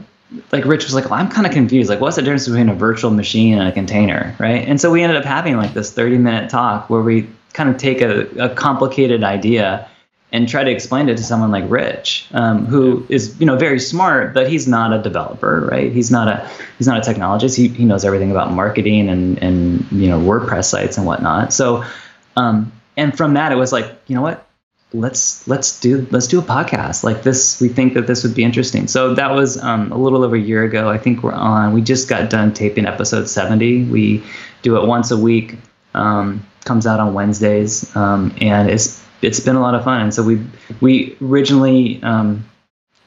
like 0.52 0.64
Rich 0.64 0.84
was 0.84 0.94
like, 0.94 1.06
well, 1.06 1.16
I'm 1.16 1.30
kind 1.30 1.48
of 1.48 1.54
confused. 1.54 1.90
Like, 1.90 2.00
what's 2.00 2.16
the 2.16 2.22
difference 2.22 2.48
between 2.48 2.70
a 2.70 2.76
virtual 2.76 3.10
machine 3.10 3.58
and 3.58 3.68
a 3.68 3.72
container, 3.72 4.36
right? 4.38 4.68
And 4.68 4.80
so 4.80 4.92
we 4.92 5.02
ended 5.02 5.18
up 5.18 5.26
having 5.26 5.58
like 5.58 5.74
this 5.74 5.92
30 5.92 6.20
minute 6.20 6.52
talk 6.52 6.88
where 6.88 7.02
we 7.02 7.28
kind 7.54 7.68
of 7.68 7.78
take 7.78 8.02
a, 8.02 8.28
a 8.38 8.50
complicated 8.50 9.24
idea 9.24 9.90
and 10.32 10.48
try 10.48 10.64
to 10.64 10.70
explain 10.70 11.10
it 11.10 11.18
to 11.18 11.24
someone 11.24 11.52
like 11.52 11.64
Rich, 11.68 12.28
um, 12.32 12.66
who 12.68 13.06
is 13.10 13.40
you 13.40 13.46
know 13.46 13.58
very 13.58 13.80
smart, 13.80 14.34
but 14.34 14.50
he's 14.50 14.68
not 14.68 14.94
a 14.94 15.02
developer, 15.02 15.68
right? 15.72 15.92
He's 15.92 16.12
not 16.12 16.28
a 16.28 16.48
he's 16.78 16.88
not 16.88 16.98
a 16.98 17.12
technologist. 17.12 17.56
He, 17.56 17.68
he 17.68 17.86
knows 17.86 18.06
everything 18.06 18.32
about 18.32 18.52
marketing 18.52 19.10
and 19.10 19.42
and 19.42 19.92
you 19.92 20.08
know 20.08 20.20
WordPress 20.20 20.66
sites 20.66 20.98
and 20.98 21.06
whatnot. 21.08 21.52
So, 21.54 21.84
um, 22.36 22.72
and 22.96 23.18
from 23.18 23.34
that, 23.34 23.52
it 23.52 23.56
was 23.56 23.72
like, 23.72 23.92
you 24.08 24.16
know 24.16 24.22
what? 24.22 24.46
Let's 24.94 25.48
let's 25.48 25.80
do 25.80 26.08
let's 26.12 26.28
do 26.28 26.40
a 26.40 26.44
podcast 26.44 27.04
like 27.04 27.24
this. 27.24 27.62
We 27.62 27.70
think 27.70 27.94
that 27.94 28.08
this 28.08 28.24
would 28.24 28.36
be 28.36 28.44
interesting. 28.44 28.88
So 28.88 29.14
that 29.16 29.32
was 29.32 29.58
um, 29.62 29.92
a 29.92 29.98
little 29.98 30.24
over 30.24 30.36
a 30.36 30.40
year 30.40 30.64
ago. 30.64 30.90
I 30.90 30.98
think 30.98 31.24
we're 31.24 31.34
on 31.34 31.74
we 31.74 31.82
just 31.82 32.08
got 32.08 32.30
done 32.30 32.54
taping 32.54 32.86
episode 32.86 33.30
70 33.30 33.86
we 33.86 34.24
do 34.62 34.78
it 34.78 34.88
once 34.88 35.12
a 35.12 35.18
week 35.18 35.58
um, 35.94 36.46
comes 36.66 36.86
out 36.86 37.00
on 37.00 37.14
wednesdays 37.14 37.96
um, 37.96 38.34
and 38.42 38.70
it's 38.70 39.04
it's 39.22 39.40
been 39.40 39.56
a 39.56 39.62
lot 39.62 39.76
of 39.76 39.84
fun. 39.84 40.02
And 40.02 40.14
so 40.14 40.24
we 40.24 40.42
we 40.82 41.18
originally 41.22 42.02
um, 42.04 42.46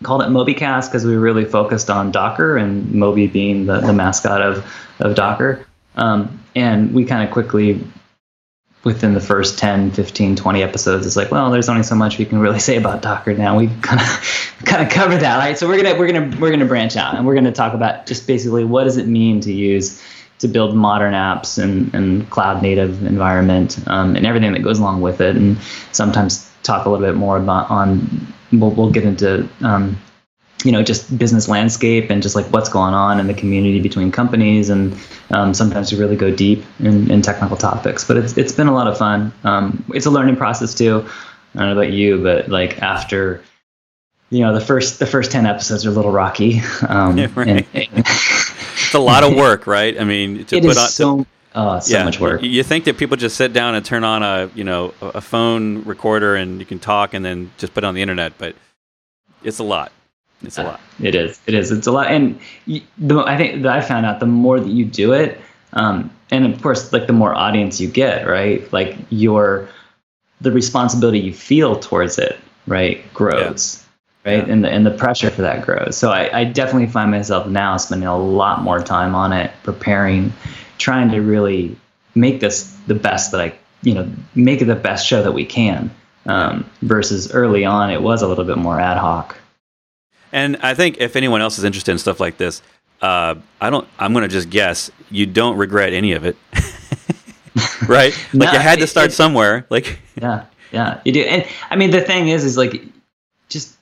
called 0.02 0.22
it 0.22 0.26
mobycast 0.26 0.88
because 0.88 1.04
we 1.04 1.16
really 1.16 1.44
focused 1.44 1.90
on 1.90 2.10
docker 2.10 2.56
and 2.56 2.92
moby 2.92 3.26
being 3.26 3.66
the, 3.66 3.80
the 3.80 3.92
mascot 3.92 4.42
of 4.42 4.64
of 5.00 5.14
docker. 5.14 5.66
Um, 5.96 6.42
and 6.54 6.94
we 6.94 7.04
kind 7.04 7.26
of 7.26 7.32
quickly 7.32 7.82
within 8.84 9.14
the 9.14 9.20
first 9.20 9.58
10 9.58 9.92
15 9.92 10.34
20 10.34 10.62
episodes 10.62 11.06
it's 11.06 11.14
like 11.14 11.30
well 11.30 11.50
there's 11.50 11.68
only 11.68 11.84
so 11.84 11.94
much 11.94 12.18
we 12.18 12.24
can 12.24 12.38
really 12.38 12.58
say 12.58 12.76
about 12.76 13.02
docker 13.02 13.34
now. 13.34 13.56
We 13.56 13.68
kind 13.82 14.00
of 14.00 14.54
kind 14.64 14.82
of 14.82 14.92
covered 14.92 15.20
that 15.20 15.38
right? 15.38 15.58
So 15.58 15.68
we're 15.68 15.82
gonna 15.82 15.98
we're 15.98 16.10
gonna 16.10 16.40
we're 16.40 16.50
gonna 16.50 16.66
branch 16.66 16.96
out 16.96 17.14
and 17.14 17.26
we're 17.26 17.34
gonna 17.34 17.52
talk 17.52 17.74
about 17.74 18.06
just 18.06 18.26
basically 18.26 18.64
what 18.64 18.84
does 18.84 18.96
it 18.96 19.06
mean 19.06 19.40
to 19.40 19.52
use 19.52 20.02
to 20.42 20.48
build 20.48 20.74
modern 20.74 21.14
apps 21.14 21.62
and, 21.62 21.94
and 21.94 22.28
cloud 22.30 22.62
native 22.62 23.06
environment 23.06 23.78
um, 23.86 24.16
and 24.16 24.26
everything 24.26 24.52
that 24.52 24.62
goes 24.62 24.80
along 24.80 25.00
with 25.00 25.20
it. 25.20 25.36
And 25.36 25.56
sometimes 25.92 26.50
talk 26.64 26.84
a 26.84 26.90
little 26.90 27.06
bit 27.06 27.16
more 27.16 27.36
about 27.36 27.70
on 27.70 28.34
we'll, 28.52 28.70
we'll 28.72 28.90
get 28.90 29.04
into 29.04 29.48
um, 29.60 29.96
you 30.64 30.72
know 30.72 30.82
just 30.82 31.16
business 31.16 31.48
landscape 31.48 32.10
and 32.10 32.22
just 32.22 32.34
like 32.34 32.46
what's 32.46 32.68
going 32.68 32.94
on 32.94 33.18
in 33.20 33.26
the 33.26 33.34
community 33.34 33.80
between 33.80 34.12
companies 34.12 34.70
and 34.70 34.96
um, 35.30 35.54
sometimes 35.54 35.92
we 35.92 35.98
really 35.98 36.16
go 36.16 36.30
deep 36.30 36.64
in, 36.80 37.10
in, 37.10 37.22
technical 37.22 37.56
topics 37.56 38.04
but 38.04 38.16
it's 38.16 38.36
it's 38.36 38.52
been 38.52 38.68
a 38.68 38.74
lot 38.74 38.86
of 38.86 38.96
fun 38.96 39.32
um, 39.44 39.84
it's 39.94 40.06
a 40.06 40.10
learning 40.10 40.36
process 40.36 40.74
too 40.74 41.06
i 41.54 41.58
don't 41.58 41.68
know 41.68 41.72
about 41.72 41.92
you 41.92 42.22
but 42.22 42.48
like 42.48 42.80
after 42.82 43.42
you 44.30 44.40
know 44.40 44.54
the 44.54 44.60
first 44.60 44.98
the 44.98 45.06
first 45.06 45.30
10 45.32 45.46
episodes 45.46 45.84
are 45.86 45.90
a 45.90 45.92
little 45.92 46.12
rocky 46.12 46.60
um, 46.88 47.18
yeah, 47.18 47.28
right. 47.34 47.48
and, 47.48 47.66
and 47.74 47.88
it's 47.94 48.94
a 48.94 48.98
lot 48.98 49.24
of 49.24 49.34
work 49.34 49.66
right 49.66 50.00
i 50.00 50.04
mean 50.04 50.44
to 50.44 50.56
it 50.56 50.62
put 50.62 50.76
on 50.76 50.88
so, 50.88 51.26
Oh, 51.54 51.78
so 51.80 51.98
yeah, 51.98 52.04
much 52.04 52.18
work. 52.18 52.42
You 52.42 52.62
think 52.62 52.86
that 52.86 52.96
people 52.96 53.18
just 53.18 53.36
sit 53.36 53.52
down 53.52 53.74
and 53.74 53.84
turn 53.84 54.04
on 54.04 54.22
a 54.22 54.50
you 54.54 54.64
know 54.64 54.94
a 55.02 55.20
phone 55.20 55.84
recorder 55.84 56.34
and 56.34 56.58
you 56.58 56.64
can 56.64 56.78
talk 56.78 57.12
and 57.12 57.22
then 57.22 57.50
just 57.58 57.74
put 57.74 57.84
it 57.84 57.86
on 57.86 57.94
the 57.94 58.00
internet, 58.00 58.38
but 58.38 58.56
it's 59.44 59.58
a 59.58 59.62
lot. 59.62 59.92
It's 60.42 60.58
a 60.58 60.64
lot. 60.64 60.80
It 61.00 61.14
is. 61.14 61.40
It 61.46 61.54
is. 61.54 61.70
It's 61.70 61.86
a 61.86 61.92
lot. 61.92 62.08
And 62.08 62.38
the, 62.98 63.20
I 63.20 63.36
think 63.36 63.62
that 63.62 63.76
I 63.76 63.80
found 63.80 64.06
out 64.06 64.20
the 64.20 64.26
more 64.26 64.60
that 64.60 64.68
you 64.68 64.84
do 64.84 65.12
it, 65.12 65.40
um, 65.72 66.10
and 66.30 66.52
of 66.52 66.60
course, 66.62 66.92
like 66.92 67.06
the 67.06 67.12
more 67.12 67.34
audience 67.34 67.80
you 67.80 67.88
get, 67.88 68.26
right? 68.26 68.70
Like 68.72 68.96
your 69.10 69.68
the 70.40 70.52
responsibility 70.52 71.20
you 71.20 71.32
feel 71.32 71.78
towards 71.78 72.18
it, 72.18 72.38
right, 72.66 73.00
grows, 73.14 73.84
yeah. 74.24 74.32
right, 74.32 74.46
yeah. 74.46 74.52
and 74.52 74.64
the 74.64 74.68
and 74.68 74.84
the 74.84 74.90
pressure 74.90 75.30
for 75.30 75.42
that 75.42 75.64
grows. 75.64 75.96
So 75.96 76.10
I, 76.10 76.40
I 76.40 76.44
definitely 76.44 76.88
find 76.88 77.10
myself 77.10 77.46
now 77.46 77.76
spending 77.76 78.08
a 78.08 78.18
lot 78.18 78.62
more 78.62 78.80
time 78.80 79.14
on 79.14 79.32
it, 79.32 79.52
preparing, 79.62 80.32
trying 80.78 81.10
to 81.10 81.20
really 81.20 81.76
make 82.14 82.40
this 82.40 82.76
the 82.86 82.94
best 82.94 83.30
that 83.32 83.40
I 83.40 83.54
you 83.82 83.94
know 83.94 84.10
make 84.34 84.60
it 84.60 84.66
the 84.66 84.74
best 84.74 85.06
show 85.06 85.22
that 85.22 85.32
we 85.32 85.44
can. 85.44 85.90
Um, 86.24 86.70
versus 86.82 87.32
early 87.32 87.64
on, 87.64 87.90
it 87.90 88.00
was 88.00 88.22
a 88.22 88.28
little 88.28 88.44
bit 88.44 88.56
more 88.56 88.78
ad 88.78 88.96
hoc. 88.96 89.36
And 90.32 90.56
I 90.56 90.74
think 90.74 90.98
if 90.98 91.14
anyone 91.14 91.40
else 91.40 91.58
is 91.58 91.64
interested 91.64 91.92
in 91.92 91.98
stuff 91.98 92.18
like 92.18 92.38
this, 92.38 92.62
uh, 93.02 93.34
I 93.60 93.70
don't. 93.70 93.86
I'm 93.98 94.12
going 94.12 94.22
to 94.22 94.28
just 94.28 94.48
guess 94.48 94.90
you 95.10 95.26
don't 95.26 95.56
regret 95.56 95.92
any 95.92 96.12
of 96.12 96.24
it, 96.24 96.36
right? 97.88 98.16
like 98.32 98.46
no, 98.48 98.52
you 98.52 98.58
had 98.58 98.78
to 98.78 98.86
start 98.86 99.08
it, 99.08 99.12
somewhere. 99.12 99.66
Like 99.68 99.98
yeah, 100.20 100.46
yeah, 100.70 101.00
you 101.04 101.12
do. 101.12 101.22
And 101.22 101.46
I 101.70 101.76
mean, 101.76 101.90
the 101.90 102.00
thing 102.00 102.28
is, 102.28 102.44
is 102.44 102.56
like 102.56 102.82
just 103.48 103.76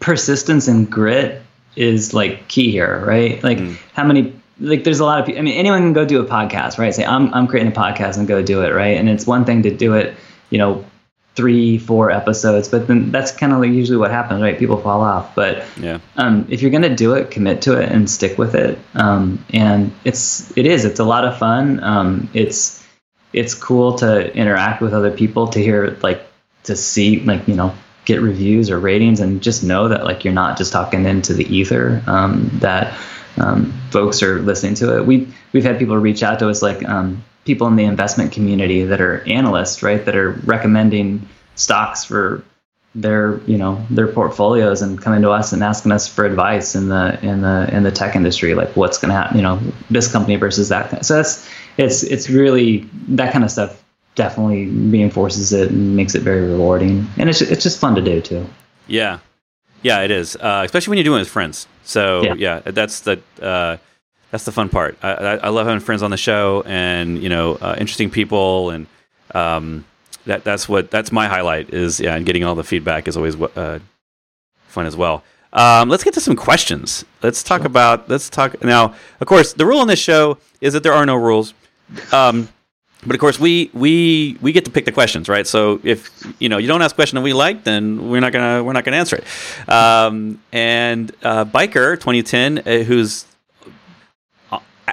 persistence 0.00 0.66
and 0.66 0.90
grit 0.90 1.42
is 1.76 2.14
like 2.14 2.48
key 2.48 2.70
here, 2.70 3.04
right? 3.04 3.42
Like 3.44 3.58
mm. 3.58 3.76
how 3.92 4.04
many 4.04 4.34
like 4.58 4.84
there's 4.84 5.00
a 5.00 5.04
lot 5.04 5.20
of 5.20 5.26
people. 5.26 5.40
I 5.40 5.42
mean, 5.42 5.58
anyone 5.58 5.80
can 5.82 5.92
go 5.92 6.04
do 6.04 6.20
a 6.20 6.26
podcast, 6.26 6.78
right? 6.78 6.94
Say 6.94 7.04
I'm 7.04 7.32
I'm 7.34 7.46
creating 7.46 7.72
a 7.72 7.74
podcast 7.74 8.16
and 8.16 8.26
go 8.26 8.42
do 8.42 8.62
it, 8.62 8.72
right? 8.72 8.96
And 8.96 9.08
it's 9.08 9.26
one 9.26 9.44
thing 9.44 9.62
to 9.62 9.74
do 9.74 9.94
it, 9.94 10.16
you 10.50 10.58
know, 10.58 10.84
three, 11.34 11.78
four 11.78 12.10
episodes, 12.10 12.68
but 12.68 12.86
then 12.86 13.10
that's 13.10 13.32
kind 13.32 13.52
of 13.52 13.58
like 13.58 13.70
usually 13.70 13.98
what 13.98 14.10
happens, 14.10 14.40
right? 14.40 14.58
People 14.58 14.76
fall 14.76 15.00
off. 15.00 15.34
But 15.34 15.64
yeah, 15.76 15.98
um, 16.16 16.46
if 16.48 16.62
you're 16.62 16.70
gonna 16.70 16.94
do 16.94 17.14
it, 17.14 17.30
commit 17.30 17.62
to 17.62 17.80
it 17.80 17.90
and 17.90 18.08
stick 18.08 18.38
with 18.38 18.54
it. 18.54 18.78
Um, 18.94 19.44
and 19.52 19.92
it's 20.04 20.56
it 20.56 20.66
is 20.66 20.84
it's 20.84 21.00
a 21.00 21.04
lot 21.04 21.24
of 21.24 21.36
fun. 21.38 21.82
Um, 21.82 22.30
it's 22.34 22.84
it's 23.32 23.54
cool 23.54 23.94
to 23.96 24.34
interact 24.34 24.80
with 24.80 24.94
other 24.94 25.10
people 25.10 25.48
to 25.48 25.58
hear 25.58 25.96
like 26.02 26.22
to 26.64 26.76
see 26.76 27.20
like 27.20 27.46
you 27.48 27.54
know 27.54 27.74
get 28.04 28.20
reviews 28.20 28.70
or 28.70 28.78
ratings 28.78 29.20
and 29.20 29.42
just 29.42 29.64
know 29.64 29.88
that 29.88 30.04
like 30.04 30.24
you're 30.24 30.34
not 30.34 30.58
just 30.58 30.72
talking 30.72 31.04
into 31.06 31.32
the 31.34 31.44
ether 31.54 32.02
um, 32.06 32.50
that 32.54 32.96
um, 33.38 33.72
folks 33.90 34.22
are 34.22 34.40
listening 34.40 34.74
to 34.74 34.96
it 34.96 35.06
we 35.06 35.26
we've 35.52 35.64
had 35.64 35.78
people 35.78 35.96
reach 35.96 36.22
out 36.22 36.38
to 36.38 36.48
us 36.48 36.62
like 36.62 36.86
um, 36.88 37.24
people 37.44 37.66
in 37.66 37.76
the 37.76 37.84
investment 37.84 38.32
community 38.32 38.84
that 38.84 39.00
are 39.00 39.22
analysts 39.28 39.82
right 39.82 40.04
that 40.04 40.16
are 40.16 40.32
recommending 40.44 41.26
stocks 41.54 42.04
for 42.04 42.44
their 42.94 43.40
you 43.40 43.58
know 43.58 43.84
their 43.90 44.06
portfolios 44.06 44.80
and 44.80 45.00
coming 45.02 45.22
to 45.22 45.30
us 45.30 45.52
and 45.52 45.64
asking 45.64 45.90
us 45.90 46.06
for 46.06 46.24
advice 46.24 46.74
in 46.74 46.88
the 46.88 47.18
in 47.22 47.40
the 47.40 47.68
in 47.72 47.82
the 47.82 47.90
tech 47.90 48.14
industry 48.14 48.54
like 48.54 48.74
what's 48.76 48.98
going 48.98 49.08
to 49.08 49.14
happen 49.14 49.36
you 49.36 49.42
know 49.42 49.60
this 49.90 50.10
company 50.10 50.36
versus 50.36 50.68
that 50.68 51.04
so 51.04 51.16
that's 51.16 51.48
it's 51.76 52.04
it's 52.04 52.30
really 52.30 52.88
that 53.08 53.32
kind 53.32 53.44
of 53.44 53.50
stuff 53.50 53.84
definitely 54.14 54.66
reinforces 54.66 55.52
it 55.52 55.70
and 55.70 55.96
makes 55.96 56.14
it 56.14 56.22
very 56.22 56.42
rewarding, 56.42 57.06
and 57.16 57.28
it's 57.28 57.40
it's 57.40 57.62
just 57.62 57.78
fun 57.78 57.94
to 57.94 58.02
do 58.02 58.20
too. 58.20 58.46
Yeah, 58.86 59.18
yeah, 59.82 60.00
it 60.02 60.10
is, 60.10 60.36
uh, 60.36 60.62
especially 60.64 60.92
when 60.92 60.98
you're 60.98 61.04
doing 61.04 61.18
it 61.18 61.22
with 61.22 61.28
friends. 61.28 61.66
So 61.84 62.22
yeah, 62.22 62.34
yeah 62.34 62.60
that's 62.60 63.00
the 63.00 63.20
uh, 63.40 63.78
that's 64.30 64.44
the 64.44 64.52
fun 64.52 64.68
part. 64.68 64.98
I, 65.02 65.12
I, 65.12 65.34
I, 65.36 65.48
love 65.48 65.66
having 65.66 65.80
friends 65.80 66.02
on 66.02 66.10
the 66.10 66.16
show, 66.16 66.62
and 66.66 67.22
you 67.22 67.28
know, 67.28 67.54
uh, 67.54 67.76
interesting 67.78 68.10
people, 68.10 68.70
and 68.70 68.86
um, 69.34 69.84
that 70.26 70.44
that's 70.44 70.68
what 70.68 70.90
that's 70.90 71.12
my 71.12 71.28
highlight 71.28 71.72
is. 71.72 72.00
Yeah, 72.00 72.16
and 72.16 72.26
getting 72.26 72.44
all 72.44 72.54
the 72.54 72.64
feedback 72.64 73.08
is 73.08 73.16
always 73.16 73.40
uh, 73.40 73.78
fun 74.68 74.86
as 74.86 74.96
well. 74.96 75.22
Um, 75.52 75.88
let's 75.88 76.02
get 76.02 76.14
to 76.14 76.20
some 76.20 76.34
questions. 76.34 77.04
Let's 77.22 77.42
talk 77.42 77.60
sure. 77.60 77.66
about. 77.66 78.08
Let's 78.08 78.28
talk 78.28 78.62
now. 78.64 78.94
Of 79.20 79.26
course, 79.26 79.52
the 79.52 79.64
rule 79.64 79.78
on 79.78 79.86
this 79.86 80.00
show 80.00 80.38
is 80.60 80.72
that 80.72 80.82
there 80.82 80.92
are 80.92 81.06
no 81.06 81.14
rules. 81.14 81.54
Um, 82.12 82.48
but 83.06 83.14
of 83.14 83.20
course, 83.20 83.38
we 83.38 83.70
we 83.72 84.36
we 84.40 84.52
get 84.52 84.64
to 84.64 84.70
pick 84.70 84.84
the 84.84 84.92
questions, 84.92 85.28
right? 85.28 85.46
So 85.46 85.80
if 85.84 86.10
you 86.38 86.48
know 86.48 86.58
you 86.58 86.66
don't 86.66 86.82
ask 86.82 86.94
a 86.94 86.96
question 86.96 87.16
that 87.16 87.22
we 87.22 87.32
like, 87.32 87.64
then 87.64 88.10
we're 88.10 88.20
not 88.20 88.32
gonna 88.32 88.64
we're 88.64 88.72
not 88.72 88.84
gonna 88.84 88.96
answer 88.96 89.16
it. 89.16 89.68
Um, 89.68 90.40
and 90.52 91.12
uh, 91.22 91.44
biker 91.44 91.96
2010, 91.96 92.58
uh, 92.58 92.84
who's 92.84 93.26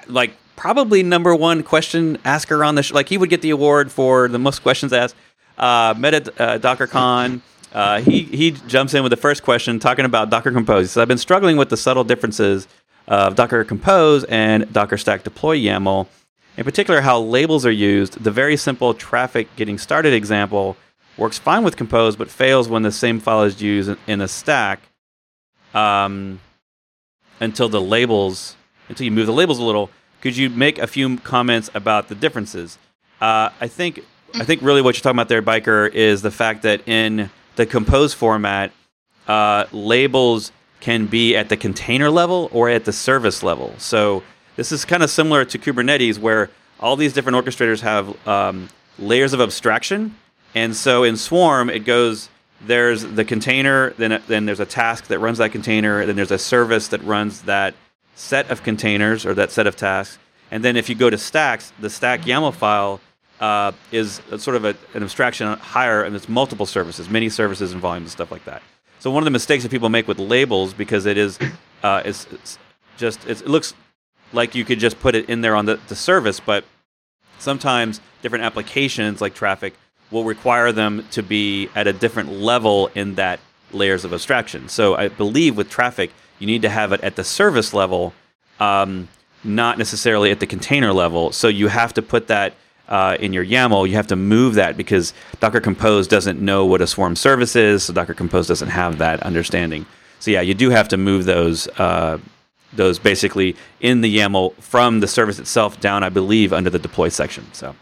like 0.07 0.31
probably 0.55 1.03
number 1.03 1.35
one 1.35 1.63
question 1.63 2.17
asker 2.25 2.63
on 2.63 2.75
the 2.75 2.83
show, 2.83 2.95
like 2.95 3.09
he 3.09 3.17
would 3.17 3.29
get 3.29 3.41
the 3.41 3.49
award 3.49 3.91
for 3.91 4.27
the 4.27 4.39
most 4.39 4.59
questions 4.61 4.93
asked. 4.93 5.15
Uh, 5.57 5.93
met 5.97 6.13
at 6.13 6.27
uh, 6.41 6.57
DockerCon. 6.59 7.41
Uh, 7.73 8.01
he 8.01 8.23
he 8.23 8.51
jumps 8.51 8.93
in 8.93 9.03
with 9.03 9.11
the 9.11 9.17
first 9.17 9.43
question, 9.43 9.79
talking 9.79 10.05
about 10.05 10.29
Docker 10.29 10.51
Compose. 10.51 10.83
He 10.83 10.87
says, 10.87 10.97
"I've 10.97 11.07
been 11.07 11.17
struggling 11.17 11.57
with 11.57 11.69
the 11.69 11.77
subtle 11.77 12.03
differences 12.03 12.67
of 13.07 13.35
Docker 13.35 13.63
Compose 13.63 14.23
and 14.25 14.71
Docker 14.73 14.97
Stack 14.97 15.23
Deploy 15.23 15.57
YAML." 15.57 16.07
In 16.57 16.65
particular, 16.65 17.01
how 17.01 17.19
labels 17.19 17.65
are 17.65 17.71
used. 17.71 18.23
The 18.23 18.31
very 18.31 18.57
simple 18.57 18.93
Traefik 18.93 19.47
getting 19.55 19.77
started 19.77 20.13
example 20.13 20.75
works 21.17 21.37
fine 21.37 21.63
with 21.63 21.77
Compose, 21.77 22.15
but 22.15 22.29
fails 22.29 22.67
when 22.67 22.83
the 22.83 22.91
same 22.91 23.19
file 23.19 23.43
is 23.43 23.61
used 23.61 23.95
in 24.07 24.21
a 24.21 24.27
stack 24.27 24.81
um, 25.73 26.39
until 27.39 27.69
the 27.69 27.81
labels, 27.81 28.55
until 28.91 29.05
you 29.05 29.11
move 29.11 29.25
the 29.25 29.33
labels 29.33 29.57
a 29.57 29.63
little. 29.63 29.89
Could 30.21 30.37
you 30.37 30.49
make 30.49 30.77
a 30.77 30.85
few 30.85 31.17
comments 31.17 31.69
about 31.73 32.09
the 32.09 32.15
differences? 32.15 32.77
Uh, 33.19 33.49
I 33.59 33.67
think 33.67 34.03
I 34.35 34.45
think 34.45 34.61
really 34.61 34.81
what 34.81 34.95
you're 34.95 35.01
talking 35.01 35.17
about 35.17 35.29
there, 35.29 35.41
Biker, 35.41 35.91
is 35.91 36.21
the 36.21 36.31
fact 36.31 36.61
that 36.61 36.87
in 36.87 37.29
the 37.55 37.65
Compose 37.65 38.13
format, 38.13 38.71
uh, 39.27 39.65
labels 39.71 40.51
can 40.79 41.05
be 41.05 41.35
at 41.35 41.49
the 41.49 41.57
container 41.57 42.09
level 42.09 42.49
or 42.51 42.69
at 42.69 42.85
the 42.85 42.93
service 42.93 43.43
level. 43.43 43.73
So 43.77 44.23
this 44.55 44.71
is 44.71 44.85
kind 44.85 45.03
of 45.03 45.09
similar 45.09 45.45
to 45.45 45.59
Kubernetes, 45.59 46.17
where 46.17 46.49
all 46.79 46.95
these 46.95 47.13
different 47.13 47.37
orchestrators 47.37 47.81
have 47.81 48.27
um, 48.27 48.69
layers 48.97 49.33
of 49.33 49.41
abstraction. 49.41 50.15
And 50.55 50.75
so 50.75 51.03
in 51.03 51.17
Swarm, 51.17 51.69
it 51.69 51.85
goes 51.85 52.29
there's 52.65 53.03
the 53.03 53.25
container, 53.25 53.91
then 53.91 54.21
then 54.27 54.45
there's 54.45 54.59
a 54.59 54.65
task 54.65 55.07
that 55.07 55.19
runs 55.19 55.39
that 55.39 55.51
container, 55.51 56.05
then 56.05 56.15
there's 56.15 56.31
a 56.31 56.37
service 56.37 56.89
that 56.89 57.03
runs 57.03 57.43
that 57.43 57.73
set 58.21 58.51
of 58.51 58.63
containers 58.63 59.25
or 59.25 59.33
that 59.33 59.51
set 59.51 59.67
of 59.67 59.75
tasks. 59.75 60.19
And 60.51 60.63
then 60.63 60.77
if 60.77 60.89
you 60.89 60.95
go 60.95 61.09
to 61.09 61.17
stacks, 61.17 61.73
the 61.79 61.89
stack 61.89 62.21
YAML 62.21 62.53
file 62.53 63.01
uh, 63.39 63.71
is 63.91 64.21
sort 64.37 64.55
of 64.55 64.63
a, 64.63 64.75
an 64.93 65.01
abstraction 65.01 65.47
higher, 65.57 66.03
and 66.03 66.15
it's 66.15 66.29
multiple 66.29 66.67
services, 66.67 67.09
many 67.09 67.29
services 67.29 67.71
and 67.71 67.81
volumes 67.81 68.05
and 68.05 68.11
stuff 68.11 68.31
like 68.31 68.45
that. 68.45 68.61
So 68.99 69.09
one 69.09 69.23
of 69.23 69.25
the 69.25 69.31
mistakes 69.31 69.63
that 69.63 69.71
people 69.71 69.89
make 69.89 70.07
with 70.07 70.19
labels, 70.19 70.73
because 70.73 71.07
it 71.07 71.17
is, 71.17 71.39
uh, 71.81 72.03
it's, 72.05 72.27
it's 72.31 72.59
just 72.97 73.25
it's, 73.27 73.41
it 73.41 73.47
looks 73.47 73.73
like 74.31 74.53
you 74.53 74.63
could 74.63 74.79
just 74.79 74.99
put 74.99 75.15
it 75.15 75.27
in 75.27 75.41
there 75.41 75.55
on 75.55 75.65
the, 75.65 75.79
the 75.87 75.95
service, 75.95 76.39
but 76.39 76.63
sometimes 77.39 77.99
different 78.21 78.45
applications 78.45 79.19
like 79.19 79.33
Traefik 79.33 79.73
will 80.11 80.25
require 80.25 80.71
them 80.71 81.07
to 81.11 81.23
be 81.23 81.69
at 81.73 81.87
a 81.87 81.93
different 81.93 82.31
level 82.31 82.91
in 82.93 83.15
that 83.15 83.39
layers 83.71 84.05
of 84.05 84.13
abstraction. 84.13 84.69
So 84.69 84.95
I 84.95 85.07
believe 85.07 85.57
with 85.57 85.69
Traefik, 85.69 86.11
you 86.41 86.47
need 86.47 86.63
to 86.63 86.69
have 86.69 86.91
it 86.91 87.01
at 87.01 87.15
the 87.15 87.23
service 87.23 87.73
level, 87.73 88.13
um, 88.59 89.07
not 89.43 89.77
necessarily 89.77 90.31
at 90.31 90.39
the 90.39 90.47
container 90.47 90.91
level. 90.91 91.31
So 91.31 91.47
you 91.47 91.67
have 91.67 91.93
to 91.93 92.01
put 92.01 92.27
that 92.27 92.53
uh, 92.89 93.15
in 93.19 93.31
your 93.31 93.45
YAML. 93.45 93.87
You 93.87 93.95
have 93.95 94.07
to 94.07 94.15
move 94.15 94.55
that 94.55 94.75
because 94.75 95.13
Docker 95.39 95.61
Compose 95.61 96.07
doesn't 96.07 96.41
know 96.41 96.65
what 96.65 96.81
a 96.81 96.87
Swarm 96.87 97.15
service 97.15 97.55
is, 97.55 97.83
so 97.83 97.93
Docker 97.93 98.15
Compose 98.15 98.47
doesn't 98.47 98.69
have 98.69 98.97
that 98.97 99.21
understanding. 99.21 99.85
So 100.19 100.31
yeah, 100.31 100.41
you 100.41 100.53
do 100.53 100.71
have 100.71 100.87
to 100.89 100.97
move 100.97 101.25
those 101.25 101.67
uh, 101.79 102.17
those 102.73 102.99
basically 102.99 103.55
in 103.81 104.01
the 104.01 104.17
YAML 104.17 104.55
from 104.55 104.99
the 104.99 105.07
service 105.07 105.39
itself 105.39 105.79
down, 105.79 106.03
I 106.03 106.09
believe, 106.09 106.53
under 106.53 106.69
the 106.69 106.79
deploy 106.79 107.09
section. 107.09 107.45
So 107.53 107.75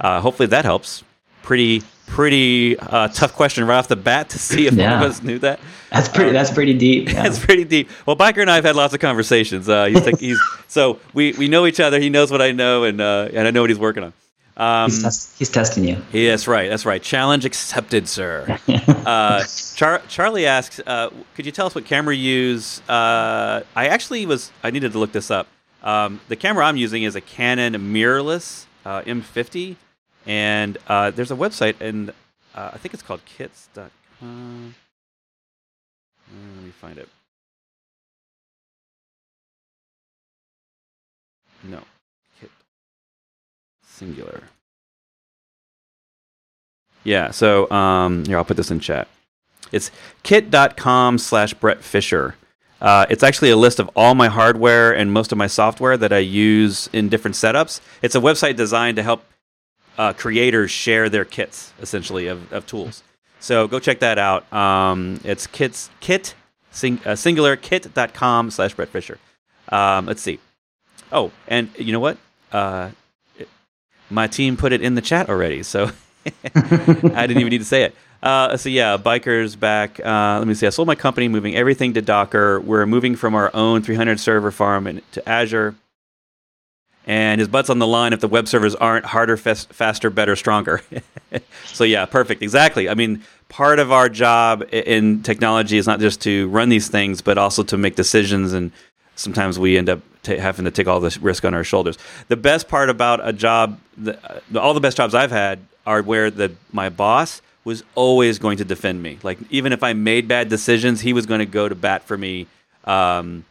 uh, 0.00 0.20
hopefully 0.20 0.46
that 0.48 0.64
helps. 0.64 1.02
Pretty 1.42 1.82
pretty 2.06 2.78
uh, 2.78 3.08
tough 3.08 3.34
question 3.34 3.66
right 3.66 3.78
off 3.78 3.88
the 3.88 3.96
bat 3.96 4.30
to 4.30 4.38
see 4.38 4.66
if 4.66 4.74
yeah. 4.74 4.94
one 4.94 5.02
of 5.02 5.10
us 5.10 5.22
knew 5.22 5.38
that. 5.40 5.60
That's 5.90 6.08
pretty. 6.08 6.28
Um, 6.28 6.34
that's 6.34 6.50
pretty 6.50 6.74
deep. 6.74 7.08
Yeah. 7.14 7.22
that's 7.22 7.38
pretty 7.38 7.64
deep. 7.64 7.88
Well, 8.06 8.16
Biker 8.16 8.38
and 8.38 8.50
I 8.50 8.56
have 8.56 8.64
had 8.64 8.76
lots 8.76 8.94
of 8.94 9.00
conversations. 9.00 9.68
Uh, 9.68 9.86
he's, 9.86 10.04
like, 10.04 10.18
he's 10.18 10.40
so 10.68 10.98
we, 11.12 11.32
we 11.32 11.48
know 11.48 11.66
each 11.66 11.80
other. 11.80 12.00
He 12.00 12.10
knows 12.10 12.30
what 12.30 12.42
I 12.42 12.52
know, 12.52 12.84
and 12.84 13.00
uh, 13.00 13.28
and 13.32 13.46
I 13.46 13.50
know 13.50 13.60
what 13.60 13.70
he's 13.70 13.78
working 13.78 14.02
on. 14.04 14.12
Um, 14.56 14.90
he's, 14.90 15.02
tes- 15.02 15.38
he's, 15.38 15.50
testing 15.50 15.84
you. 15.84 16.02
Yeah, 16.12 16.30
that's 16.30 16.46
right. 16.46 16.68
That's 16.68 16.86
right. 16.86 17.02
Challenge 17.02 17.44
accepted, 17.44 18.08
sir. 18.08 18.58
uh, 18.68 19.44
Char- 19.74 20.02
Charlie 20.08 20.46
asks, 20.46 20.80
uh, 20.86 21.10
could 21.34 21.44
you 21.44 21.52
tell 21.52 21.66
us 21.66 21.74
what 21.74 21.84
camera 21.84 22.14
you 22.14 22.30
use? 22.30 22.80
Uh, 22.88 23.62
I 23.74 23.88
actually 23.88 24.26
was. 24.26 24.52
I 24.62 24.70
needed 24.70 24.92
to 24.92 24.98
look 24.98 25.12
this 25.12 25.30
up. 25.30 25.48
Um, 25.82 26.20
the 26.28 26.36
camera 26.36 26.64
I'm 26.64 26.76
using 26.76 27.02
is 27.02 27.14
a 27.14 27.20
Canon 27.20 27.74
mirrorless 27.74 28.66
uh, 28.84 29.02
M50, 29.02 29.76
and 30.26 30.78
uh, 30.88 31.10
there's 31.10 31.30
a 31.30 31.36
website, 31.36 31.80
and 31.80 32.10
uh, 32.54 32.70
I 32.72 32.78
think 32.78 32.94
it's 32.94 33.02
called 33.02 33.24
kits.com. 33.24 34.74
let 36.56 36.64
me 36.64 36.70
find 36.70 36.98
it. 36.98 37.08
No, 41.64 41.80
kit 42.40 42.50
singular. 43.82 44.44
Yeah, 47.04 47.30
so 47.30 47.70
um, 47.70 48.24
here, 48.24 48.38
I'll 48.38 48.44
put 48.44 48.56
this 48.56 48.70
in 48.70 48.80
chat. 48.80 49.08
It's 49.72 49.90
kit.com 50.22 51.18
slash 51.18 51.54
Bret 51.54 51.82
Fisher. 51.82 52.36
Uh, 52.80 53.06
it's 53.08 53.22
actually 53.22 53.50
a 53.50 53.56
list 53.56 53.78
of 53.78 53.90
all 53.96 54.14
my 54.14 54.28
hardware 54.28 54.94
and 54.94 55.12
most 55.12 55.32
of 55.32 55.38
my 55.38 55.46
software 55.46 55.96
that 55.96 56.12
I 56.12 56.18
use 56.18 56.88
in 56.92 57.08
different 57.08 57.34
setups. 57.34 57.80
It's 58.02 58.14
a 58.14 58.20
website 58.20 58.56
designed 58.56 58.96
to 58.96 59.02
help 59.02 59.24
uh, 59.98 60.12
creators 60.12 60.70
share 60.70 61.08
their 61.08 61.24
kits, 61.24 61.72
essentially, 61.80 62.26
of, 62.26 62.52
of 62.52 62.66
tools. 62.66 63.02
So 63.40 63.68
go 63.68 63.78
check 63.78 64.00
that 64.00 64.18
out. 64.18 64.50
Um, 64.52 65.20
it's 65.24 65.46
kits, 65.46 65.90
kit, 66.00 66.34
sing, 66.70 67.00
uh, 67.04 67.14
singular, 67.14 67.56
kit.com 67.56 68.50
slash 68.50 68.74
Bret 68.74 68.88
Fisher. 68.88 69.18
Um, 69.68 70.06
let's 70.06 70.22
see. 70.22 70.38
Oh, 71.12 71.30
and 71.46 71.70
you 71.78 71.92
know 71.92 72.00
what? 72.00 72.18
Uh, 72.50 72.90
my 74.10 74.26
team 74.26 74.56
put 74.56 74.72
it 74.72 74.80
in 74.80 74.94
the 74.94 75.00
chat 75.02 75.28
already, 75.28 75.62
so 75.62 75.90
I 76.54 77.26
didn't 77.26 77.38
even 77.38 77.48
need 77.48 77.58
to 77.58 77.64
say 77.64 77.82
it. 77.82 77.94
Uh, 78.22 78.56
so 78.56 78.70
yeah, 78.70 78.96
bikers 78.96 79.58
back. 79.58 80.00
Uh, 80.00 80.38
let 80.38 80.48
me 80.48 80.54
see. 80.54 80.66
I 80.66 80.70
sold 80.70 80.88
my 80.88 80.94
company, 80.94 81.28
moving 81.28 81.54
everything 81.54 81.92
to 81.94 82.02
Docker. 82.02 82.60
We're 82.60 82.86
moving 82.86 83.16
from 83.16 83.34
our 83.34 83.50
own 83.52 83.82
300 83.82 84.18
server 84.18 84.50
farm 84.50 84.86
in, 84.86 85.02
to 85.12 85.28
Azure. 85.28 85.74
And 87.06 87.38
his 87.38 87.48
butt's 87.48 87.68
on 87.68 87.78
the 87.78 87.86
line 87.86 88.12
if 88.12 88.20
the 88.20 88.28
web 88.28 88.48
servers 88.48 88.74
aren't 88.74 89.04
harder, 89.04 89.36
fast, 89.36 89.72
faster, 89.72 90.08
better, 90.08 90.36
stronger. 90.36 90.80
so 91.66 91.84
yeah, 91.84 92.06
perfect. 92.06 92.42
Exactly. 92.42 92.88
I 92.88 92.94
mean, 92.94 93.22
part 93.48 93.78
of 93.78 93.92
our 93.92 94.08
job 94.08 94.64
in 94.72 95.22
technology 95.22 95.76
is 95.76 95.86
not 95.86 96.00
just 96.00 96.22
to 96.22 96.48
run 96.48 96.70
these 96.70 96.88
things, 96.88 97.20
but 97.20 97.36
also 97.36 97.62
to 97.64 97.76
make 97.76 97.94
decisions. 97.94 98.54
And 98.54 98.72
sometimes 99.16 99.58
we 99.58 99.76
end 99.76 99.90
up 99.90 100.00
t- 100.22 100.38
having 100.38 100.64
to 100.64 100.70
take 100.70 100.86
all 100.86 101.00
this 101.00 101.18
risk 101.18 101.44
on 101.44 101.52
our 101.52 101.64
shoulders. 101.64 101.98
The 102.28 102.36
best 102.36 102.68
part 102.68 102.88
about 102.88 103.26
a 103.26 103.32
job, 103.32 103.78
the, 103.96 104.18
uh, 104.24 104.58
all 104.58 104.72
the 104.72 104.80
best 104.80 104.96
jobs 104.96 105.14
I've 105.14 105.30
had 105.30 105.60
are 105.86 106.02
where 106.02 106.30
the 106.30 106.52
my 106.72 106.88
boss 106.88 107.42
was 107.64 107.82
always 107.94 108.38
going 108.38 108.58
to 108.58 108.64
defend 108.64 109.02
me. 109.02 109.18
Like 109.22 109.38
even 109.50 109.72
if 109.72 109.82
I 109.82 109.92
made 109.92 110.28
bad 110.28 110.48
decisions, 110.48 111.00
he 111.00 111.12
was 111.12 111.26
going 111.26 111.40
to 111.40 111.46
go 111.46 111.68
to 111.68 111.74
bat 111.74 112.04
for 112.04 112.16
me. 112.16 112.46
Um, 112.84 113.44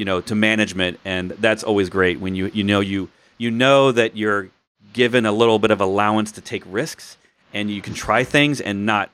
you 0.00 0.06
know, 0.06 0.22
to 0.22 0.34
management, 0.34 0.98
and 1.04 1.32
that's 1.32 1.62
always 1.62 1.90
great 1.90 2.20
when 2.20 2.34
you 2.34 2.46
you 2.54 2.64
know 2.64 2.80
you 2.80 3.10
you 3.36 3.50
know 3.50 3.92
that 3.92 4.16
you're 4.16 4.48
given 4.94 5.26
a 5.26 5.30
little 5.30 5.58
bit 5.58 5.70
of 5.70 5.82
allowance 5.82 6.32
to 6.32 6.40
take 6.40 6.62
risks, 6.64 7.18
and 7.52 7.70
you 7.70 7.82
can 7.82 7.92
try 7.92 8.24
things 8.24 8.62
and 8.62 8.86
not 8.86 9.10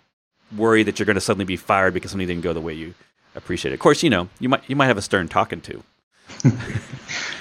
worry 0.57 0.85
that 0.85 1.01
you're 1.01 1.07
going 1.07 1.17
to 1.17 1.21
suddenly 1.21 1.45
be 1.45 1.57
fired 1.57 1.93
because 1.93 2.13
something 2.13 2.29
didn't 2.29 2.45
go 2.45 2.53
the 2.53 2.61
way 2.61 2.73
you 2.73 2.95
appreciate 3.35 3.73
it. 3.73 3.75
Of 3.75 3.81
course, 3.81 4.05
you 4.05 4.11
know 4.11 4.29
you 4.39 4.49
might 4.49 4.63
you 4.71 4.77
might 4.77 4.87
have 4.87 4.97
a 4.97 5.03
stern 5.03 5.27
talking 5.27 5.61
to. 5.63 5.83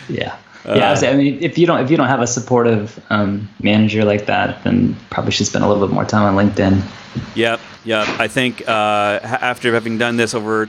yeah. 0.09 0.37
Yeah, 0.65 0.93
uh, 0.93 1.05
I 1.05 1.13
mean, 1.15 1.37
if 1.43 1.59
you 1.59 1.67
don't 1.67 1.81
if 1.81 1.91
you 1.91 1.97
don't 1.97 2.07
have 2.07 2.21
a 2.21 2.25
supportive 2.25 2.99
um, 3.11 3.47
manager 3.61 4.03
like 4.03 4.25
that, 4.25 4.63
then 4.63 4.95
probably 5.11 5.31
should 5.31 5.45
spend 5.45 5.63
a 5.63 5.67
little 5.67 5.87
bit 5.87 5.93
more 5.93 6.05
time 6.05 6.35
on 6.35 6.43
LinkedIn. 6.43 6.81
Yep, 7.35 7.59
yep. 7.83 8.07
I 8.19 8.27
think 8.27 8.67
uh, 8.67 9.19
after 9.21 9.71
having 9.71 9.99
done 9.99 10.17
this 10.17 10.33
over 10.33 10.67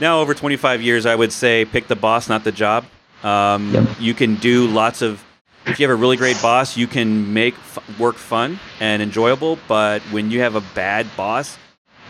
now 0.00 0.20
over 0.20 0.34
25 0.34 0.82
years, 0.82 1.06
I 1.06 1.14
would 1.14 1.32
say 1.32 1.64
pick 1.64 1.88
the 1.88 1.96
boss, 1.96 2.28
not 2.28 2.44
the 2.44 2.52
job. 2.52 2.84
Um, 3.22 3.72
yep. 3.72 3.88
You 3.98 4.14
can 4.14 4.36
do 4.36 4.66
lots 4.66 5.02
of. 5.02 5.24
If 5.66 5.78
you 5.78 5.86
have 5.86 5.96
a 5.96 6.00
really 6.00 6.16
great 6.16 6.40
boss, 6.40 6.76
you 6.76 6.86
can 6.86 7.34
make 7.34 7.54
f- 7.54 7.98
work 7.98 8.16
fun 8.16 8.58
and 8.80 9.02
enjoyable. 9.02 9.58
But 9.68 10.00
when 10.04 10.30
you 10.30 10.40
have 10.40 10.54
a 10.54 10.62
bad 10.74 11.06
boss, 11.16 11.58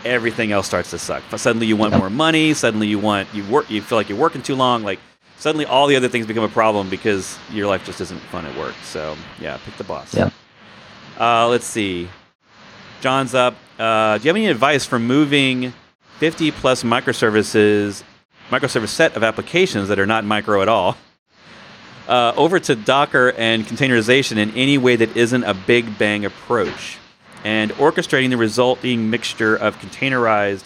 everything 0.05 0.53
else 0.53 0.67
starts 0.67 0.91
to 0.91 0.97
suck. 0.97 1.21
Suddenly, 1.35 1.67
you 1.67 1.75
want 1.75 1.91
yep. 1.91 1.99
more 1.99 2.09
money. 2.09 2.53
Suddenly, 2.53 2.87
you 2.87 2.97
want 2.97 3.27
you 3.33 3.43
work. 3.51 3.69
You 3.69 3.81
feel 3.81 3.97
like 3.97 4.07
you're 4.07 4.17
working 4.17 4.41
too 4.41 4.55
long. 4.55 4.83
Like 4.83 4.99
suddenly, 5.37 5.65
all 5.65 5.87
the 5.87 5.97
other 5.97 6.07
things 6.07 6.25
become 6.25 6.43
a 6.43 6.49
problem 6.49 6.89
because 6.89 7.37
your 7.51 7.67
life 7.67 7.85
just 7.85 7.99
isn't 7.99 8.21
fun 8.21 8.45
at 8.45 8.57
work. 8.57 8.75
So 8.83 9.17
yeah, 9.39 9.57
pick 9.65 9.75
the 9.75 9.83
boss. 9.83 10.13
Yeah. 10.13 10.29
Uh, 11.19 11.49
let's 11.49 11.65
see. 11.65 12.07
John's 13.01 13.35
up. 13.35 13.55
Uh, 13.77 14.17
do 14.17 14.23
you 14.23 14.29
have 14.29 14.35
any 14.35 14.47
advice 14.47 14.85
for 14.85 14.99
moving 14.99 15.73
50 16.21 16.51
plus 16.51 16.83
microservices, 16.83 18.03
microservice 18.51 18.89
set 18.89 19.15
of 19.15 19.23
applications 19.23 19.87
that 19.87 19.97
are 19.97 20.05
not 20.05 20.23
micro 20.23 20.61
at 20.61 20.67
all, 20.67 20.95
uh, 22.07 22.31
over 22.37 22.59
to 22.59 22.75
Docker 22.75 23.33
and 23.39 23.65
containerization 23.65 24.37
in 24.37 24.51
any 24.51 24.77
way 24.77 24.95
that 24.95 25.17
isn't 25.17 25.43
a 25.43 25.55
big 25.55 25.97
bang 25.97 26.23
approach, 26.23 26.99
and 27.43 27.71
orchestrating 27.71 28.29
the 28.29 28.37
resulting 28.37 29.09
mixture 29.09 29.55
of 29.55 29.79
containerized 29.79 30.63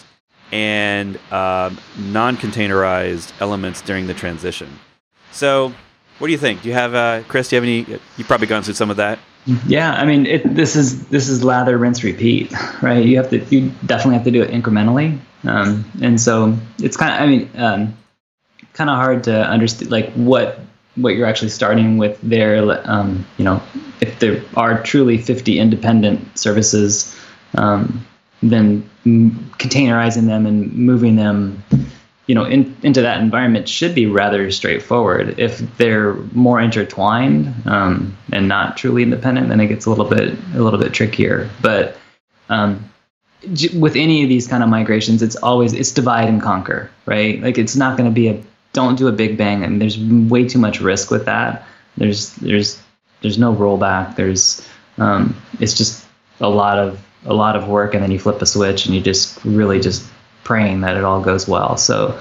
and 0.52 1.16
um, 1.32 1.78
non 1.96 2.36
containerized 2.36 3.32
elements 3.40 3.80
during 3.80 4.08
the 4.08 4.14
transition. 4.14 4.68
So, 5.32 5.72
what 6.18 6.26
do 6.26 6.32
you 6.32 6.38
think? 6.38 6.60
Do 6.60 6.68
you 6.68 6.74
have, 6.74 6.94
uh, 6.94 7.22
Chris? 7.28 7.48
Do 7.48 7.56
you 7.56 7.62
have 7.62 7.88
any? 7.88 8.00
You've 8.18 8.28
probably 8.28 8.46
gone 8.46 8.62
through 8.62 8.74
some 8.74 8.90
of 8.90 8.98
that. 8.98 9.18
Yeah, 9.66 9.92
I 9.92 10.04
mean, 10.04 10.26
it, 10.26 10.54
this 10.54 10.76
is 10.76 11.06
this 11.06 11.28
is 11.28 11.42
lather, 11.42 11.78
rinse, 11.78 12.04
repeat, 12.04 12.52
right? 12.82 13.02
You 13.02 13.16
have 13.16 13.30
to, 13.30 13.38
you 13.46 13.70
definitely 13.86 14.16
have 14.16 14.24
to 14.24 14.30
do 14.30 14.42
it 14.42 14.50
incrementally, 14.50 15.18
um, 15.46 15.90
and 16.02 16.20
so 16.20 16.56
it's 16.78 16.96
kind 16.96 17.14
of, 17.14 17.20
I 17.20 17.26
mean, 17.26 17.50
um, 17.56 17.96
kind 18.72 18.90
of 18.90 18.96
hard 18.96 19.24
to 19.24 19.46
understand 19.46 19.90
like 19.90 20.12
what 20.12 20.60
what 20.96 21.14
you're 21.14 21.26
actually 21.26 21.50
starting 21.50 21.98
with 21.98 22.18
there. 22.22 22.80
Um, 22.88 23.26
you 23.36 23.44
know, 23.44 23.62
if 24.00 24.18
there 24.18 24.42
are 24.56 24.82
truly 24.82 25.18
50 25.18 25.58
independent 25.58 26.38
services, 26.38 27.14
um, 27.54 28.06
then 28.42 28.88
containerizing 29.04 30.26
them 30.26 30.46
and 30.46 30.72
moving 30.72 31.16
them 31.16 31.62
you 32.26 32.34
know 32.34 32.44
in, 32.44 32.76
into 32.82 33.00
that 33.02 33.20
environment 33.20 33.68
should 33.68 33.94
be 33.94 34.06
rather 34.06 34.50
straightforward 34.50 35.38
if 35.38 35.58
they're 35.76 36.14
more 36.32 36.60
intertwined 36.60 37.54
um, 37.66 38.16
and 38.32 38.48
not 38.48 38.76
truly 38.76 39.02
independent 39.02 39.48
then 39.48 39.60
it 39.60 39.68
gets 39.68 39.86
a 39.86 39.90
little 39.90 40.04
bit 40.04 40.36
a 40.54 40.60
little 40.60 40.78
bit 40.78 40.92
trickier 40.92 41.48
but 41.62 41.96
um, 42.48 42.84
with 43.74 43.96
any 43.96 44.22
of 44.22 44.28
these 44.28 44.46
kind 44.46 44.62
of 44.62 44.68
migrations 44.68 45.22
it's 45.22 45.36
always 45.36 45.72
it's 45.72 45.92
divide 45.92 46.28
and 46.28 46.42
conquer 46.42 46.90
right 47.06 47.40
like 47.42 47.58
it's 47.58 47.76
not 47.76 47.96
going 47.96 48.08
to 48.08 48.14
be 48.14 48.28
a 48.28 48.42
don't 48.72 48.96
do 48.96 49.08
a 49.08 49.12
big 49.12 49.36
bang 49.36 49.62
and 49.64 49.80
there's 49.80 49.98
way 49.98 50.46
too 50.46 50.58
much 50.58 50.80
risk 50.80 51.10
with 51.10 51.24
that 51.24 51.66
there's 51.96 52.34
there's 52.36 52.80
there's 53.22 53.38
no 53.38 53.54
rollback 53.54 54.16
there's 54.16 54.66
um, 54.98 55.36
it's 55.60 55.74
just 55.74 56.06
a 56.40 56.48
lot 56.48 56.78
of 56.78 57.00
a 57.24 57.34
lot 57.34 57.56
of 57.56 57.68
work 57.68 57.94
and 57.94 58.02
then 58.02 58.10
you 58.10 58.18
flip 58.18 58.40
a 58.40 58.46
switch 58.46 58.86
and 58.86 58.94
you 58.94 59.00
just 59.00 59.42
really 59.44 59.80
just 59.80 60.08
praying 60.44 60.82
that 60.82 60.96
it 60.96 61.04
all 61.04 61.20
goes 61.20 61.48
well. 61.48 61.76
So 61.76 62.20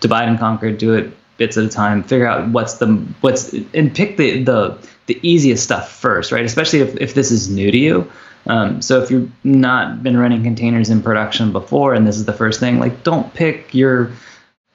divide 0.00 0.28
and 0.28 0.38
conquer, 0.38 0.72
do 0.72 0.94
it 0.94 1.12
bits 1.36 1.58
at 1.58 1.64
a 1.64 1.68
time, 1.68 2.02
figure 2.02 2.26
out 2.26 2.48
what's 2.48 2.74
the 2.74 2.94
what's 3.20 3.52
and 3.74 3.94
pick 3.94 4.16
the 4.16 4.42
the 4.42 4.78
the 5.06 5.20
easiest 5.22 5.62
stuff 5.62 5.92
first, 5.92 6.32
right? 6.32 6.44
Especially 6.44 6.80
if, 6.80 6.96
if 6.96 7.14
this 7.14 7.30
is 7.30 7.48
new 7.50 7.70
to 7.70 7.78
you. 7.78 8.10
Um, 8.46 8.80
so 8.80 9.02
if 9.02 9.10
you've 9.10 9.30
not 9.44 10.02
been 10.02 10.16
running 10.16 10.42
containers 10.42 10.90
in 10.90 11.02
production 11.02 11.52
before 11.52 11.94
and 11.94 12.06
this 12.06 12.16
is 12.16 12.24
the 12.24 12.32
first 12.32 12.60
thing, 12.60 12.78
like 12.78 13.02
don't 13.02 13.32
pick 13.34 13.74
your 13.74 14.12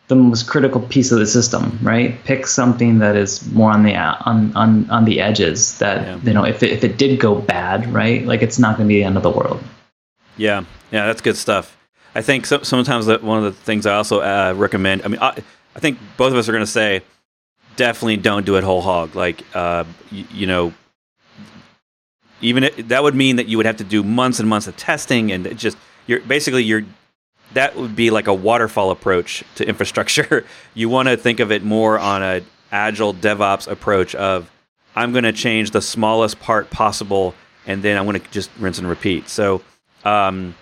the 0.07 0.15
most 0.15 0.47
critical 0.47 0.81
piece 0.81 1.13
of 1.13 1.19
the 1.19 1.25
system, 1.25 1.79
right? 1.81 2.21
Pick 2.25 2.45
something 2.45 2.99
that 2.99 3.15
is 3.15 3.49
more 3.53 3.71
on 3.71 3.83
the 3.83 3.95
on 3.95 4.53
on, 4.57 4.89
on 4.89 5.05
the 5.05 5.21
edges 5.21 5.77
that 5.77 6.01
yeah. 6.05 6.19
you 6.23 6.33
know 6.33 6.43
if 6.43 6.61
it, 6.63 6.71
if 6.71 6.83
it 6.83 6.97
did 6.97 7.19
go 7.19 7.35
bad, 7.35 7.91
right? 7.93 8.25
Like 8.25 8.41
it's 8.41 8.59
not 8.59 8.75
going 8.75 8.89
to 8.89 8.93
be 8.93 8.99
the 8.99 9.05
end 9.05 9.15
of 9.15 9.23
the 9.23 9.29
world. 9.29 9.63
Yeah, 10.35 10.65
yeah, 10.91 11.05
that's 11.05 11.21
good 11.21 11.37
stuff. 11.37 11.77
I 12.13 12.21
think 12.21 12.45
so, 12.45 12.61
sometimes 12.61 13.05
that 13.05 13.23
one 13.23 13.37
of 13.37 13.43
the 13.45 13.53
things 13.53 13.85
I 13.85 13.95
also 13.95 14.19
uh, 14.19 14.53
recommend. 14.55 15.03
I 15.03 15.07
mean, 15.07 15.21
I, 15.21 15.37
I, 15.75 15.79
think 15.79 15.97
both 16.17 16.33
of 16.33 16.37
us 16.37 16.49
are 16.49 16.51
going 16.51 16.65
to 16.65 16.71
say 16.71 17.03
definitely 17.77 18.17
don't 18.17 18.45
do 18.45 18.57
it 18.57 18.63
whole 18.63 18.81
hog. 18.81 19.15
Like, 19.15 19.43
uh, 19.55 19.85
you, 20.11 20.25
you 20.31 20.47
know, 20.47 20.73
even 22.41 22.63
it, 22.65 22.89
that 22.89 23.03
would 23.03 23.15
mean 23.15 23.37
that 23.37 23.47
you 23.47 23.57
would 23.57 23.65
have 23.65 23.77
to 23.77 23.83
do 23.83 24.03
months 24.03 24.39
and 24.39 24.49
months 24.49 24.67
of 24.67 24.77
testing, 24.77 25.31
and 25.31 25.57
just 25.57 25.77
you're 26.07 26.21
basically 26.21 26.63
you're 26.63 26.83
that 27.53 27.75
would 27.75 27.95
be 27.95 28.09
like 28.09 28.27
a 28.27 28.33
waterfall 28.33 28.91
approach 28.91 29.43
to 29.55 29.67
infrastructure. 29.67 30.45
you 30.73 30.89
want 30.89 31.09
to 31.09 31.17
think 31.17 31.39
of 31.39 31.51
it 31.51 31.63
more 31.63 31.99
on 31.99 32.23
a 32.23 32.41
agile 32.71 33.13
DevOps 33.13 33.69
approach 33.69 34.15
of 34.15 34.49
I'm 34.95 35.11
going 35.11 35.23
to 35.23 35.33
change 35.33 35.71
the 35.71 35.81
smallest 35.81 36.39
part 36.39 36.69
possible, 36.69 37.33
and 37.65 37.81
then 37.83 37.97
I'm 37.97 38.05
going 38.05 38.19
to 38.19 38.31
just 38.31 38.49
rinse 38.59 38.77
and 38.77 38.87
repeat. 38.87 39.29
So. 39.29 39.61
Um, 40.03 40.55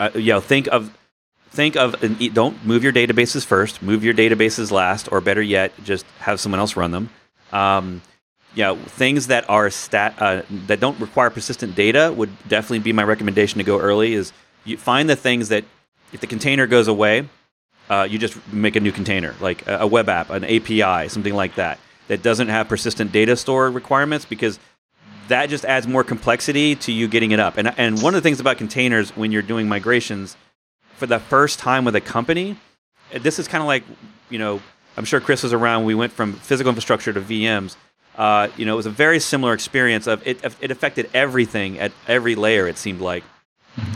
uh, 0.00 0.10
you 0.14 0.32
know, 0.32 0.40
think 0.40 0.66
of 0.68 0.96
think 1.50 1.76
of 1.76 1.94
don't 2.34 2.64
move 2.64 2.82
your 2.82 2.92
databases 2.92 3.44
first. 3.44 3.82
Move 3.82 4.04
your 4.04 4.14
databases 4.14 4.70
last, 4.70 5.10
or 5.12 5.20
better 5.20 5.42
yet, 5.42 5.72
just 5.84 6.04
have 6.18 6.40
someone 6.40 6.58
else 6.58 6.76
run 6.76 6.90
them. 6.90 7.10
Um, 7.52 8.02
you 8.54 8.62
know, 8.62 8.76
things 8.76 9.26
that 9.28 9.48
are 9.48 9.68
stat 9.70 10.14
uh, 10.18 10.42
that 10.66 10.80
don't 10.80 10.98
require 11.00 11.30
persistent 11.30 11.74
data 11.74 12.12
would 12.16 12.30
definitely 12.48 12.78
be 12.80 12.92
my 12.92 13.02
recommendation 13.02 13.58
to 13.58 13.64
go 13.64 13.78
early. 13.78 14.14
Is 14.14 14.32
you 14.64 14.76
find 14.76 15.08
the 15.08 15.16
things 15.16 15.48
that 15.48 15.64
if 16.12 16.20
the 16.20 16.26
container 16.26 16.66
goes 16.66 16.88
away, 16.88 17.28
uh, 17.90 18.06
you 18.08 18.18
just 18.18 18.36
make 18.52 18.76
a 18.76 18.80
new 18.80 18.92
container, 18.92 19.34
like 19.40 19.66
a, 19.66 19.80
a 19.80 19.86
web 19.86 20.08
app, 20.08 20.30
an 20.30 20.44
API, 20.44 21.08
something 21.08 21.34
like 21.34 21.56
that, 21.56 21.78
that 22.08 22.22
doesn't 22.22 22.48
have 22.48 22.68
persistent 22.68 23.12
data 23.12 23.36
store 23.36 23.70
requirements 23.70 24.24
because 24.24 24.58
that 25.28 25.48
just 25.48 25.64
adds 25.64 25.86
more 25.86 26.04
complexity 26.04 26.76
to 26.76 26.92
you 26.92 27.08
getting 27.08 27.32
it 27.32 27.40
up. 27.40 27.56
And 27.56 27.74
and 27.78 28.00
one 28.02 28.14
of 28.14 28.22
the 28.22 28.26
things 28.26 28.40
about 28.40 28.58
containers 28.58 29.16
when 29.16 29.32
you're 29.32 29.42
doing 29.42 29.68
migrations 29.68 30.36
for 30.96 31.06
the 31.06 31.18
first 31.18 31.58
time 31.58 31.84
with 31.84 31.96
a 31.96 32.00
company, 32.00 32.56
this 33.12 33.38
is 33.38 33.48
kind 33.48 33.62
of 33.62 33.66
like 33.66 33.84
you 34.30 34.38
know 34.38 34.60
I'm 34.96 35.04
sure 35.04 35.20
Chris 35.20 35.42
was 35.42 35.52
around. 35.52 35.84
We 35.84 35.94
went 35.94 36.12
from 36.12 36.34
physical 36.34 36.70
infrastructure 36.70 37.12
to 37.12 37.20
VMs. 37.20 37.76
Uh, 38.16 38.48
you 38.56 38.64
know, 38.64 38.74
it 38.74 38.76
was 38.76 38.86
a 38.86 38.90
very 38.90 39.18
similar 39.18 39.52
experience. 39.52 40.06
Of 40.06 40.26
it, 40.26 40.44
it 40.60 40.70
affected 40.70 41.10
everything 41.14 41.78
at 41.78 41.92
every 42.06 42.34
layer. 42.34 42.68
It 42.68 42.78
seemed 42.78 43.00
like, 43.00 43.24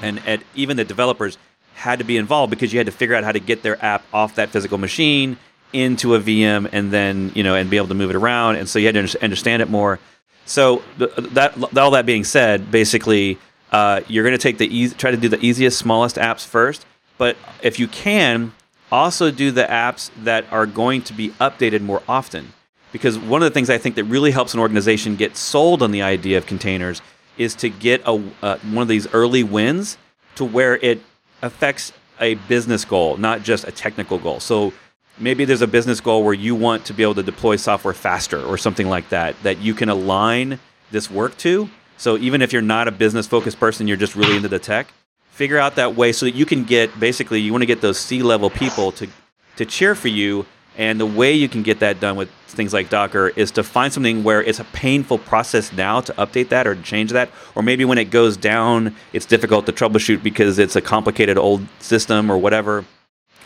and 0.02 0.18
at 0.26 0.42
even 0.54 0.76
the 0.76 0.84
developers 0.84 1.38
had 1.74 2.00
to 2.00 2.04
be 2.04 2.16
involved 2.16 2.50
because 2.50 2.72
you 2.72 2.78
had 2.78 2.86
to 2.86 2.92
figure 2.92 3.14
out 3.14 3.22
how 3.22 3.32
to 3.32 3.40
get 3.40 3.62
their 3.62 3.82
app 3.84 4.02
off 4.12 4.34
that 4.34 4.50
physical 4.50 4.78
machine 4.78 5.36
into 5.72 6.14
a 6.14 6.20
VM 6.20 6.68
and 6.72 6.90
then 6.90 7.30
you 7.34 7.42
know 7.42 7.54
and 7.54 7.68
be 7.68 7.76
able 7.76 7.88
to 7.88 7.94
move 7.94 8.10
it 8.10 8.16
around. 8.16 8.56
And 8.56 8.68
so 8.68 8.78
you 8.78 8.86
had 8.86 8.94
to 8.94 9.22
understand 9.22 9.62
it 9.62 9.70
more. 9.70 10.00
So 10.46 10.82
that 10.96 11.76
all 11.76 11.90
that 11.92 12.06
being 12.06 12.24
said, 12.24 12.70
basically, 12.70 13.38
uh, 13.70 14.00
you're 14.08 14.24
going 14.24 14.36
to 14.36 14.42
take 14.42 14.58
the 14.58 14.66
easy, 14.66 14.94
try 14.96 15.10
to 15.10 15.16
do 15.16 15.28
the 15.28 15.38
easiest, 15.44 15.78
smallest 15.78 16.16
apps 16.16 16.46
first. 16.46 16.86
But 17.18 17.36
if 17.62 17.78
you 17.78 17.86
can, 17.86 18.52
also 18.90 19.30
do 19.30 19.50
the 19.50 19.64
apps 19.64 20.10
that 20.24 20.50
are 20.50 20.64
going 20.66 21.02
to 21.02 21.12
be 21.12 21.30
updated 21.32 21.82
more 21.82 22.02
often. 22.08 22.52
Because 22.92 23.18
one 23.18 23.42
of 23.42 23.50
the 23.50 23.54
things 23.54 23.70
I 23.70 23.78
think 23.78 23.96
that 23.96 24.04
really 24.04 24.30
helps 24.30 24.54
an 24.54 24.60
organization 24.60 25.16
get 25.16 25.36
sold 25.36 25.82
on 25.82 25.90
the 25.90 26.02
idea 26.02 26.38
of 26.38 26.46
containers 26.46 27.02
is 27.36 27.54
to 27.56 27.68
get 27.68 28.02
a 28.06 28.22
uh, 28.42 28.58
one 28.58 28.82
of 28.82 28.88
these 28.88 29.06
early 29.12 29.42
wins 29.42 29.96
to 30.36 30.44
where 30.44 30.76
it 30.76 31.00
affects 31.42 31.92
a 32.20 32.34
business 32.34 32.84
goal, 32.84 33.16
not 33.16 33.42
just 33.42 33.66
a 33.66 33.72
technical 33.72 34.18
goal. 34.18 34.40
So 34.40 34.72
maybe 35.18 35.44
there's 35.44 35.62
a 35.62 35.66
business 35.66 36.00
goal 36.00 36.24
where 36.24 36.34
you 36.34 36.54
want 36.54 36.84
to 36.86 36.92
be 36.94 37.02
able 37.02 37.14
to 37.16 37.22
deploy 37.22 37.56
software 37.56 37.94
faster 37.94 38.42
or 38.42 38.58
something 38.58 38.88
like 38.88 39.08
that 39.10 39.40
that 39.42 39.58
you 39.58 39.74
can 39.74 39.88
align 39.88 40.58
this 40.90 41.10
work 41.10 41.36
to. 41.38 41.68
So 41.96 42.16
even 42.16 42.42
if 42.42 42.52
you're 42.52 42.62
not 42.62 42.88
a 42.88 42.92
business 42.92 43.26
focused 43.26 43.58
person, 43.58 43.88
you're 43.88 43.96
just 43.96 44.16
really 44.16 44.36
into 44.36 44.48
the 44.48 44.58
tech, 44.58 44.88
figure 45.30 45.58
out 45.58 45.76
that 45.76 45.96
way 45.96 46.12
so 46.12 46.26
that 46.26 46.34
you 46.34 46.46
can 46.46 46.64
get 46.64 46.98
basically 46.98 47.40
you 47.40 47.52
want 47.52 47.62
to 47.62 47.66
get 47.66 47.80
those 47.80 47.98
C 47.98 48.22
level 48.22 48.50
people 48.50 48.92
to 48.92 49.08
to 49.56 49.64
cheer 49.64 49.96
for 49.96 50.08
you 50.08 50.46
and 50.78 51.00
the 51.00 51.06
way 51.06 51.32
you 51.32 51.48
can 51.48 51.64
get 51.64 51.80
that 51.80 51.98
done 51.98 52.16
with 52.16 52.30
things 52.46 52.72
like 52.72 52.88
Docker 52.88 53.28
is 53.34 53.50
to 53.52 53.64
find 53.64 53.92
something 53.92 54.22
where 54.22 54.40
it's 54.40 54.60
a 54.60 54.64
painful 54.64 55.18
process 55.18 55.72
now 55.72 56.00
to 56.00 56.12
update 56.14 56.50
that 56.50 56.68
or 56.68 56.76
change 56.76 57.10
that. 57.10 57.30
Or 57.56 57.62
maybe 57.62 57.84
when 57.84 57.98
it 57.98 58.06
goes 58.06 58.36
down, 58.36 58.94
it's 59.12 59.26
difficult 59.26 59.66
to 59.66 59.72
troubleshoot 59.72 60.22
because 60.22 60.58
it's 60.58 60.76
a 60.76 60.80
complicated 60.80 61.36
old 61.36 61.66
system 61.80 62.30
or 62.30 62.38
whatever. 62.38 62.84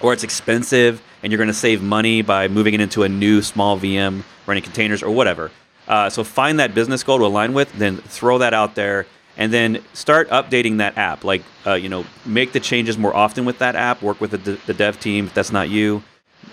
Or 0.02 0.12
it's 0.12 0.22
expensive 0.22 1.02
and 1.22 1.32
you're 1.32 1.38
going 1.38 1.48
to 1.48 1.54
save 1.54 1.82
money 1.82 2.20
by 2.20 2.48
moving 2.48 2.74
it 2.74 2.82
into 2.82 3.02
a 3.02 3.08
new 3.08 3.40
small 3.40 3.78
VM 3.78 4.24
running 4.46 4.62
containers 4.62 5.02
or 5.02 5.10
whatever. 5.10 5.50
Uh, 5.88 6.10
so 6.10 6.22
find 6.22 6.60
that 6.60 6.74
business 6.74 7.02
goal 7.02 7.18
to 7.18 7.24
align 7.24 7.54
with, 7.54 7.72
then 7.72 7.96
throw 7.96 8.38
that 8.38 8.52
out 8.52 8.74
there 8.74 9.06
and 9.38 9.50
then 9.50 9.82
start 9.94 10.28
updating 10.28 10.78
that 10.78 10.98
app. 10.98 11.24
Like, 11.24 11.42
uh, 11.66 11.74
you 11.74 11.88
know, 11.88 12.04
make 12.26 12.52
the 12.52 12.60
changes 12.60 12.98
more 12.98 13.16
often 13.16 13.46
with 13.46 13.58
that 13.58 13.74
app. 13.74 14.02
Work 14.02 14.20
with 14.20 14.32
the, 14.32 14.58
the 14.66 14.74
dev 14.74 15.00
team 15.00 15.26
if 15.26 15.34
that's 15.34 15.50
not 15.50 15.70
you 15.70 16.02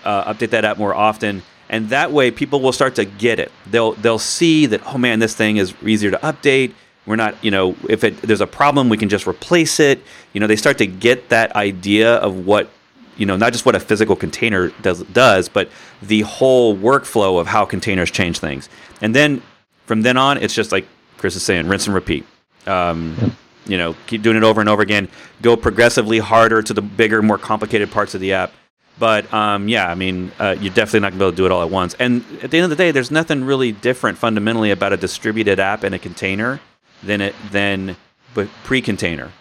uh, 0.04 0.34
update 0.34 0.52
that 0.52 0.66
app 0.66 0.78
more 0.78 0.94
often, 0.94 1.44
and 1.70 1.90
that 1.90 2.12
way 2.12 2.32
people 2.32 2.60
will 2.62 2.72
start 2.72 2.96
to 2.96 3.06
get 3.06 3.40
it. 3.40 3.52
They'll 3.68 3.94
they'll 3.94 4.20
see 4.20 4.66
that 4.68 4.82
oh 4.88 4.98
man, 4.98 5.20
this 5.20 5.36
thing 5.36 5.58
is 5.58 5.74
easier 5.84 6.12
to 6.12 6.18
update. 6.18 6.74
We're 7.06 7.16
not, 7.16 7.44
you 7.44 7.50
know, 7.50 7.76
if 7.90 8.04
it, 8.04 8.22
there's 8.22 8.42
a 8.42 8.46
problem, 8.46 8.88
we 8.88 8.98
can 8.98 9.10
just 9.10 9.26
replace 9.26 9.80
it. 9.80 10.04
You 10.34 10.40
know, 10.40 10.46
they 10.46 10.56
start 10.56 10.78
to 10.78 10.86
get 10.86 11.30
that 11.30 11.56
idea 11.56 12.18
of 12.18 12.46
what, 12.46 12.70
you 13.18 13.26
know, 13.26 13.36
not 13.36 13.52
just 13.52 13.66
what 13.66 13.74
a 13.74 13.80
physical 13.80 14.16
container 14.16 14.70
does 14.84 15.02
does, 15.06 15.50
but 15.50 15.72
the 16.04 16.22
whole 16.22 16.78
workflow 16.78 17.40
of 17.40 17.48
how 17.48 17.66
containers 17.66 18.12
change 18.12 18.38
things. 18.38 18.70
And 19.02 19.16
then 19.16 19.42
from 19.88 20.04
then 20.04 20.18
on, 20.18 20.38
it's 20.38 20.54
just 20.54 20.72
like 20.72 20.86
Chris 21.18 21.36
is 21.36 21.42
saying, 21.42 21.68
rinse 21.68 21.88
and 21.88 21.96
repeat. 21.96 22.26
Um, 22.68 23.36
you 23.66 23.78
know, 23.78 23.96
keep 24.06 24.22
doing 24.22 24.38
it 24.38 24.44
over 24.44 24.62
and 24.62 24.70
over 24.70 24.84
again. 24.84 25.10
Go 25.42 25.56
progressively 25.56 26.20
harder 26.20 26.62
to 26.62 26.74
the 26.74 26.82
bigger, 26.82 27.24
more 27.24 27.40
complicated 27.40 27.90
parts 27.90 28.14
of 28.14 28.22
the 28.22 28.34
app 28.34 28.52
but 29.00 29.34
um, 29.34 29.68
yeah, 29.68 29.90
I 29.90 29.96
mean, 29.96 30.32
uh, 30.40 30.56
you're 30.60 30.74
definitely 30.74 31.00
not 31.00 31.12
going 31.12 31.20
to 31.20 31.24
be 31.24 31.26
able 31.26 31.32
to 31.32 31.38
do 31.38 31.46
it 31.46 31.52
all 31.52 31.64
at 31.64 31.70
once. 31.70 31.96
And 32.00 32.24
at 32.44 32.52
the 32.52 32.58
end 32.58 32.66
of 32.66 32.70
the 32.70 32.76
day, 32.76 32.92
there's 32.92 33.10
nothing 33.10 33.46
really 33.46 33.72
different 33.72 34.18
fundamentally 34.18 34.72
about 34.72 34.94
a 34.94 34.98
distributed 34.98 35.60
app 35.60 35.84
in 35.84 35.94
a 35.94 36.00
container 36.00 36.60
than 37.02 37.22
it 37.22 37.34
than 37.52 37.96
pre-container. 38.64 39.32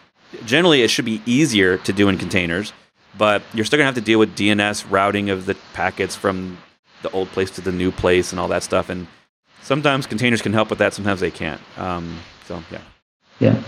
Generally, 0.44 0.82
it 0.82 0.88
should 0.88 1.04
be 1.04 1.22
easier 1.26 1.78
to 1.78 1.92
do 1.92 2.08
in 2.08 2.18
containers, 2.18 2.72
but 3.16 3.42
you're 3.52 3.64
still 3.64 3.76
going 3.76 3.84
to 3.84 3.88
have 3.88 3.94
to 3.94 4.00
deal 4.00 4.18
with 4.18 4.36
DNS 4.36 4.86
routing 4.90 5.30
of 5.30 5.46
the 5.46 5.54
packets 5.72 6.14
from 6.14 6.58
the 7.02 7.10
old 7.10 7.28
place 7.28 7.50
to 7.52 7.60
the 7.60 7.72
new 7.72 7.90
place 7.90 8.32
and 8.32 8.40
all 8.40 8.48
that 8.48 8.62
stuff. 8.62 8.88
And 8.88 9.06
sometimes 9.62 10.06
containers 10.06 10.42
can 10.42 10.52
help 10.52 10.70
with 10.70 10.78
that. 10.80 10.94
Sometimes 10.94 11.20
they 11.20 11.30
can't. 11.30 11.60
Um, 11.76 12.18
so 12.46 12.62
yeah. 12.70 12.80
Yeah, 13.40 13.62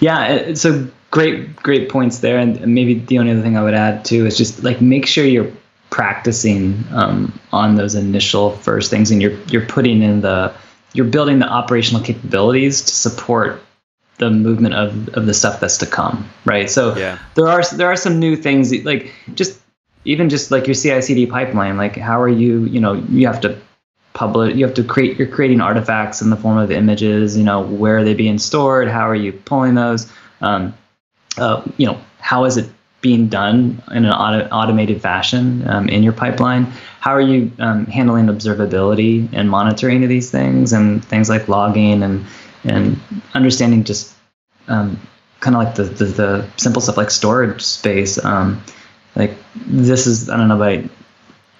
yeah. 0.00 0.54
So 0.54 0.88
great, 1.10 1.56
great 1.56 1.88
points 1.88 2.18
there. 2.18 2.38
And 2.38 2.74
maybe 2.74 2.94
the 2.94 3.18
only 3.18 3.32
other 3.32 3.42
thing 3.42 3.56
I 3.56 3.62
would 3.62 3.74
add 3.74 4.04
too 4.04 4.26
is 4.26 4.36
just 4.36 4.62
like 4.62 4.80
make 4.80 5.06
sure 5.06 5.24
you're 5.24 5.52
practicing 5.90 6.84
um, 6.90 7.38
on 7.52 7.76
those 7.76 7.94
initial 7.94 8.50
first 8.50 8.90
things, 8.90 9.10
and 9.10 9.22
you're 9.22 9.38
you're 9.44 9.66
putting 9.66 10.02
in 10.02 10.20
the 10.20 10.54
you're 10.92 11.06
building 11.06 11.38
the 11.38 11.48
operational 11.48 12.02
capabilities 12.02 12.82
to 12.82 12.94
support 12.94 13.62
the 14.18 14.30
movement 14.30 14.74
of, 14.74 15.08
of 15.10 15.26
the 15.26 15.34
stuff 15.34 15.60
that's 15.60 15.78
to 15.78 15.86
come, 15.86 16.28
right? 16.46 16.70
So 16.70 16.96
yeah. 16.96 17.18
there 17.34 17.48
are 17.48 17.62
there 17.74 17.88
are 17.88 17.96
some 17.96 18.18
new 18.18 18.36
things 18.36 18.72
like 18.84 19.12
just 19.34 19.60
even 20.04 20.28
just 20.28 20.50
like 20.50 20.66
your 20.66 20.74
CI/CD 20.74 21.26
pipeline. 21.26 21.76
Like 21.76 21.96
how 21.96 22.20
are 22.20 22.28
you? 22.28 22.64
You 22.64 22.80
know, 22.80 22.94
you 22.94 23.26
have 23.26 23.40
to 23.42 23.58
publish. 24.16 24.56
You 24.56 24.64
have 24.64 24.74
to 24.74 24.84
create. 24.84 25.18
You're 25.18 25.28
creating 25.28 25.60
artifacts 25.60 26.22
in 26.22 26.30
the 26.30 26.36
form 26.36 26.58
of 26.58 26.70
images. 26.70 27.36
You 27.36 27.44
know, 27.44 27.62
where 27.62 27.98
are 27.98 28.04
they 28.04 28.14
being 28.14 28.38
stored? 28.38 28.88
How 28.88 29.08
are 29.08 29.14
you 29.14 29.32
pulling 29.32 29.74
those? 29.74 30.10
Um, 30.40 30.74
uh, 31.36 31.62
you 31.76 31.86
know, 31.86 32.00
how 32.18 32.44
is 32.46 32.56
it 32.56 32.68
being 33.02 33.28
done 33.28 33.82
in 33.90 34.04
an 34.04 34.10
auto- 34.10 34.48
automated 34.48 35.02
fashion 35.02 35.68
um, 35.68 35.88
in 35.88 36.02
your 36.02 36.14
pipeline? 36.14 36.64
How 36.98 37.12
are 37.12 37.20
you 37.20 37.52
um, 37.58 37.86
handling 37.86 38.26
observability 38.26 39.28
and 39.32 39.50
monitoring 39.50 40.02
of 40.02 40.08
these 40.08 40.30
things 40.30 40.72
and 40.72 41.04
things 41.04 41.28
like 41.28 41.46
logging 41.48 42.02
and 42.02 42.24
and 42.64 42.98
understanding 43.34 43.84
just 43.84 44.12
um, 44.66 44.98
kind 45.40 45.54
of 45.54 45.62
like 45.62 45.74
the, 45.76 45.84
the, 45.84 46.04
the 46.04 46.50
simple 46.56 46.80
stuff 46.82 46.96
like 46.96 47.10
storage 47.10 47.62
space. 47.62 48.22
Um, 48.24 48.62
like 49.14 49.34
this 49.54 50.06
is 50.06 50.28
I 50.30 50.36
don't 50.36 50.48
know 50.48 50.56
about 50.56 50.90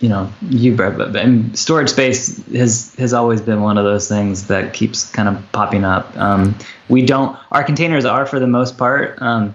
you 0.00 0.08
know 0.08 0.32
you 0.42 0.74
Bret, 0.74 0.98
but 0.98 1.16
and 1.16 1.58
storage 1.58 1.90
space 1.90 2.44
has 2.48 2.94
has 2.96 3.12
always 3.12 3.40
been 3.40 3.62
one 3.62 3.78
of 3.78 3.84
those 3.84 4.08
things 4.08 4.48
that 4.48 4.74
keeps 4.74 5.10
kind 5.10 5.28
of 5.28 5.52
popping 5.52 5.84
up. 5.84 6.16
Um, 6.16 6.54
we 6.88 7.04
don't 7.04 7.36
our 7.50 7.64
containers 7.64 8.04
are 8.04 8.26
for 8.26 8.38
the 8.38 8.46
most 8.46 8.76
part 8.76 9.20
um, 9.22 9.54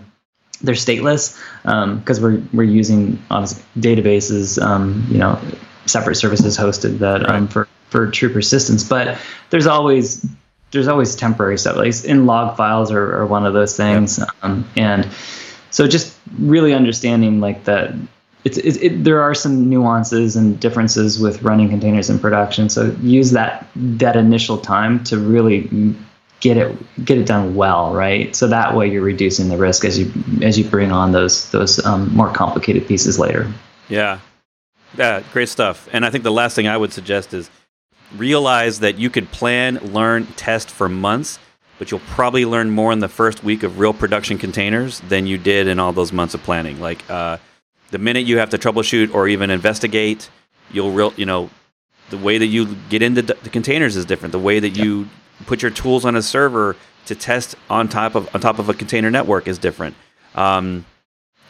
they're 0.63 0.75
stateless 0.75 1.37
because 1.63 2.17
um, 2.17 2.23
we're 2.23 2.41
we're 2.53 2.63
using 2.63 3.21
obviously 3.29 3.63
databases, 3.77 4.61
um, 4.61 5.05
you 5.09 5.17
know, 5.17 5.39
separate 5.85 6.15
services 6.15 6.57
hosted 6.57 6.99
that 6.99 7.27
um, 7.29 7.43
right. 7.43 7.51
for 7.51 7.67
for 7.89 8.09
true 8.09 8.31
persistence. 8.31 8.83
But 8.83 9.17
there's 9.49 9.67
always 9.67 10.25
there's 10.71 10.87
always 10.87 11.15
temporary 11.15 11.57
stuff. 11.57 11.75
Like 11.75 12.03
in 12.05 12.25
log 12.25 12.55
files 12.57 12.91
are, 12.91 13.21
are 13.21 13.25
one 13.25 13.45
of 13.45 13.53
those 13.53 13.75
things, 13.75 14.19
yep. 14.19 14.29
Um, 14.41 14.69
and 14.77 15.07
so 15.69 15.87
just 15.87 16.17
really 16.39 16.73
understanding 16.73 17.39
like 17.39 17.65
that. 17.65 17.93
It's, 18.43 18.57
it, 18.57 19.03
there 19.03 19.21
are 19.21 19.35
some 19.35 19.69
nuances 19.69 20.35
and 20.35 20.59
differences 20.59 21.19
with 21.19 21.43
running 21.43 21.69
containers 21.69 22.09
in 22.09 22.17
production. 22.17 22.69
So 22.69 22.95
use 23.01 23.31
that 23.31 23.67
that 23.75 24.15
initial 24.15 24.57
time 24.57 25.03
to 25.05 25.19
really 25.19 25.95
get 26.39 26.57
it 26.57 27.05
get 27.05 27.17
it 27.17 27.27
done 27.27 27.55
well, 27.55 27.93
right? 27.93 28.35
So 28.35 28.47
that 28.47 28.75
way 28.75 28.91
you're 28.91 29.03
reducing 29.03 29.47
the 29.47 29.57
risk 29.57 29.85
as 29.85 29.99
you 29.99 30.11
as 30.41 30.57
you 30.57 30.65
bring 30.65 30.91
on 30.91 31.11
those 31.11 31.49
those 31.51 31.83
um, 31.85 32.13
more 32.15 32.33
complicated 32.33 32.87
pieces 32.87 33.19
later. 33.19 33.51
Yeah, 33.87 34.19
yeah, 34.97 35.21
great 35.31 35.49
stuff. 35.49 35.87
And 35.93 36.05
I 36.05 36.09
think 36.09 36.23
the 36.23 36.31
last 36.31 36.55
thing 36.55 36.67
I 36.67 36.77
would 36.77 36.91
suggest 36.91 37.33
is 37.33 37.49
realize 38.17 38.79
that 38.79 38.97
you 38.97 39.09
could 39.09 39.31
plan, 39.31 39.77
learn, 39.93 40.25
test 40.35 40.69
for 40.69 40.89
months, 40.89 41.39
but 41.79 41.91
you'll 41.91 42.01
probably 42.01 42.45
learn 42.45 42.71
more 42.71 42.91
in 42.91 42.99
the 42.99 43.07
first 43.07 43.43
week 43.43 43.63
of 43.63 43.79
real 43.79 43.93
production 43.93 44.37
containers 44.37 44.99
than 45.01 45.27
you 45.27 45.37
did 45.37 45.67
in 45.67 45.79
all 45.79 45.93
those 45.93 46.11
months 46.11 46.33
of 46.33 46.43
planning. 46.43 46.79
Like 46.81 47.07
uh, 47.09 47.37
the 47.91 47.97
minute 47.97 48.25
you 48.25 48.37
have 48.39 48.49
to 48.51 48.57
troubleshoot 48.57 49.13
or 49.13 49.27
even 49.27 49.49
investigate, 49.49 50.29
you'll 50.71 50.91
real 50.91 51.13
you 51.17 51.25
know 51.25 51.49
the 52.09 52.17
way 52.17 52.37
that 52.37 52.47
you 52.47 52.75
get 52.89 53.01
into 53.01 53.21
the 53.21 53.49
containers 53.49 53.95
is 53.95 54.05
different. 54.05 54.31
The 54.31 54.39
way 54.39 54.59
that 54.59 54.71
you 54.71 55.07
put 55.45 55.61
your 55.61 55.71
tools 55.71 56.05
on 56.05 56.15
a 56.15 56.21
server 56.21 56.75
to 57.05 57.15
test 57.15 57.55
on 57.69 57.87
top 57.87 58.15
of 58.15 58.33
on 58.33 58.41
top 58.41 58.59
of 58.59 58.69
a 58.69 58.73
container 58.73 59.11
network 59.11 59.47
is 59.47 59.57
different. 59.57 59.95
Um, 60.35 60.85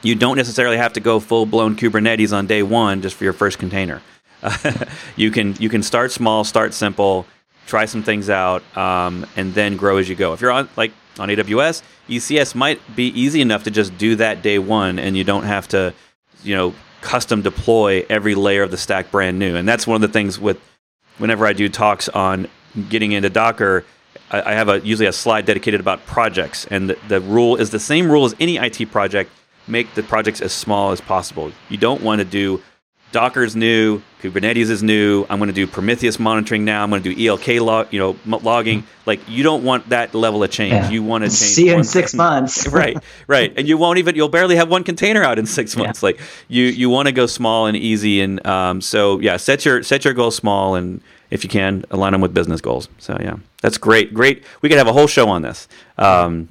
you 0.03 0.15
don't 0.15 0.37
necessarily 0.37 0.77
have 0.77 0.93
to 0.93 0.99
go 0.99 1.19
full 1.19 1.45
blown 1.45 1.75
Kubernetes 1.75 2.35
on 2.35 2.47
day 2.47 2.63
one 2.63 3.01
just 3.01 3.15
for 3.15 3.23
your 3.23 3.33
first 3.33 3.59
container. 3.59 4.01
you 5.15 5.29
can 5.29 5.55
you 5.59 5.69
can 5.69 5.83
start 5.83 6.11
small, 6.11 6.43
start 6.43 6.73
simple, 6.73 7.25
try 7.67 7.85
some 7.85 8.01
things 8.01 8.29
out, 8.29 8.63
um, 8.75 9.25
and 9.35 9.53
then 9.53 9.77
grow 9.77 9.97
as 9.97 10.09
you 10.09 10.15
go. 10.15 10.33
If 10.33 10.41
you're 10.41 10.51
on 10.51 10.69
like 10.75 10.91
on 11.19 11.29
AWS, 11.29 11.83
ECS 12.09 12.55
might 12.55 12.79
be 12.95 13.07
easy 13.19 13.41
enough 13.41 13.63
to 13.63 13.71
just 13.71 13.97
do 13.97 14.15
that 14.15 14.41
day 14.41 14.59
one, 14.59 14.99
and 14.99 15.15
you 15.15 15.23
don't 15.23 15.43
have 15.43 15.67
to, 15.69 15.93
you 16.43 16.55
know, 16.55 16.73
custom 17.01 17.41
deploy 17.41 18.05
every 18.09 18.35
layer 18.35 18.63
of 18.63 18.71
the 18.71 18.77
stack 18.77 19.11
brand 19.11 19.39
new. 19.39 19.55
And 19.55 19.67
that's 19.67 19.87
one 19.87 19.95
of 19.95 20.01
the 20.01 20.13
things 20.13 20.39
with 20.39 20.59
whenever 21.17 21.45
I 21.45 21.53
do 21.53 21.69
talks 21.69 22.09
on 22.09 22.47
getting 22.89 23.11
into 23.11 23.29
Docker, 23.29 23.85
I, 24.29 24.41
I 24.41 24.53
have 24.53 24.69
a 24.69 24.79
usually 24.79 25.07
a 25.07 25.13
slide 25.13 25.45
dedicated 25.45 25.79
about 25.79 26.05
projects, 26.05 26.65
and 26.67 26.89
the, 26.89 26.97
the 27.07 27.21
rule 27.21 27.55
is 27.55 27.69
the 27.69 27.79
same 27.79 28.11
rule 28.11 28.25
as 28.25 28.35
any 28.39 28.57
IT 28.57 28.91
project. 28.91 29.31
Make 29.67 29.93
the 29.93 30.03
projects 30.03 30.41
as 30.41 30.51
small 30.51 30.91
as 30.91 30.99
possible. 30.99 31.51
You 31.69 31.77
don't 31.77 32.01
want 32.01 32.19
to 32.19 32.25
do 32.25 32.61
Docker's 33.11 33.55
new, 33.55 34.01
Kubernetes 34.21 34.69
is 34.69 34.81
new. 34.81 35.25
I'm 35.29 35.39
going 35.39 35.49
to 35.49 35.53
do 35.53 35.67
Prometheus 35.67 36.19
monitoring 36.19 36.63
now. 36.63 36.83
I'm 36.83 36.89
going 36.89 37.03
to 37.03 37.13
do 37.13 37.27
ELK 37.27 37.59
log, 37.59 37.91
you 37.91 37.99
know, 37.99 38.15
logging. 38.25 38.85
Like 39.05 39.19
you 39.27 39.43
don't 39.43 39.63
want 39.63 39.89
that 39.89 40.13
level 40.13 40.43
of 40.43 40.51
change. 40.51 40.73
Yeah. 40.73 40.89
You 40.89 41.03
want 41.03 41.23
to 41.23 41.29
change. 41.29 41.39
See 41.39 41.67
you 41.67 41.75
in 41.75 41.83
six 41.83 42.13
months. 42.13 42.67
right, 42.71 42.97
right. 43.27 43.53
And 43.57 43.67
you 43.67 43.77
won't 43.77 43.97
even. 43.97 44.15
You'll 44.15 44.29
barely 44.29 44.55
have 44.55 44.69
one 44.69 44.83
container 44.83 45.23
out 45.23 45.39
in 45.39 45.45
six 45.45 45.75
months. 45.75 46.01
Yeah. 46.01 46.07
Like 46.07 46.19
you, 46.47 46.65
you 46.65 46.89
want 46.89 47.07
to 47.07 47.11
go 47.11 47.25
small 47.25 47.65
and 47.65 47.75
easy. 47.75 48.21
And 48.21 48.45
um, 48.45 48.79
so 48.79 49.19
yeah, 49.19 49.37
set 49.37 49.65
your 49.65 49.83
set 49.83 50.05
your 50.05 50.13
goals 50.13 50.35
small 50.35 50.75
and 50.75 51.01
if 51.31 51.43
you 51.43 51.49
can 51.49 51.83
align 51.91 52.11
them 52.11 52.21
with 52.21 52.33
business 52.33 52.61
goals. 52.61 52.87
So 52.99 53.17
yeah, 53.19 53.37
that's 53.61 53.77
great. 53.77 54.13
Great. 54.13 54.43
We 54.61 54.69
could 54.69 54.77
have 54.77 54.87
a 54.87 54.93
whole 54.93 55.07
show 55.07 55.27
on 55.29 55.41
this. 55.41 55.67
Um, 55.97 56.49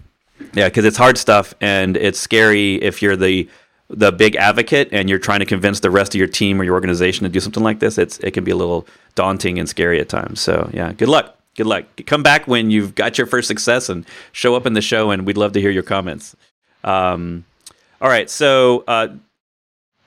yeah, 0.55 0.69
because 0.69 0.85
it's 0.85 0.97
hard 0.97 1.19
stuff 1.19 1.55
and 1.61 1.97
it's 1.97 2.19
scary 2.19 2.77
if 2.77 3.03
you're 3.03 3.17
the 3.17 3.49
the 3.91 4.13
big 4.13 4.37
advocate 4.37 4.89
and 4.93 5.11
you're 5.11 5.19
trying 5.19 5.41
to 5.41 5.47
convince 5.47 5.81
the 5.81 5.91
rest 5.91 6.15
of 6.15 6.19
your 6.19 6.29
team 6.29 6.61
or 6.61 6.65
your 6.65 6.75
organization 6.75 7.25
to 7.25 7.29
do 7.29 7.41
something 7.41 7.63
like 7.63 7.81
this, 7.81 7.99
it's 7.99 8.19
it 8.21 8.31
can 8.31 8.45
be 8.45 8.53
a 8.53 8.57
little 8.57 8.87
daunting 9.17 9.59
and 9.59 9.69
scary 9.69 10.01
at 10.01 10.09
times. 10.09 10.41
So 10.41 10.71
yeah, 10.73 10.93
good 10.93 11.09
luck. 11.09 11.37
Good 11.57 11.67
luck. 11.67 11.85
Come 12.07 12.23
back 12.23 12.47
when 12.47 12.71
you've 12.71 12.95
got 12.95 13.19
your 13.19 13.27
first 13.27 13.49
success 13.49 13.89
and 13.89 14.07
show 14.33 14.55
up 14.55 14.67
in 14.67 14.75
the 14.75 14.81
show, 14.81 15.11
and 15.11 15.27
we'd 15.27 15.37
love 15.37 15.53
to 15.53 15.61
hear 15.61 15.71
your 15.71 15.83
comments. 15.83 16.37
Um, 16.85 17.45
all 18.01 18.09
right, 18.09 18.31
so 18.31 18.85
uh, 18.87 19.09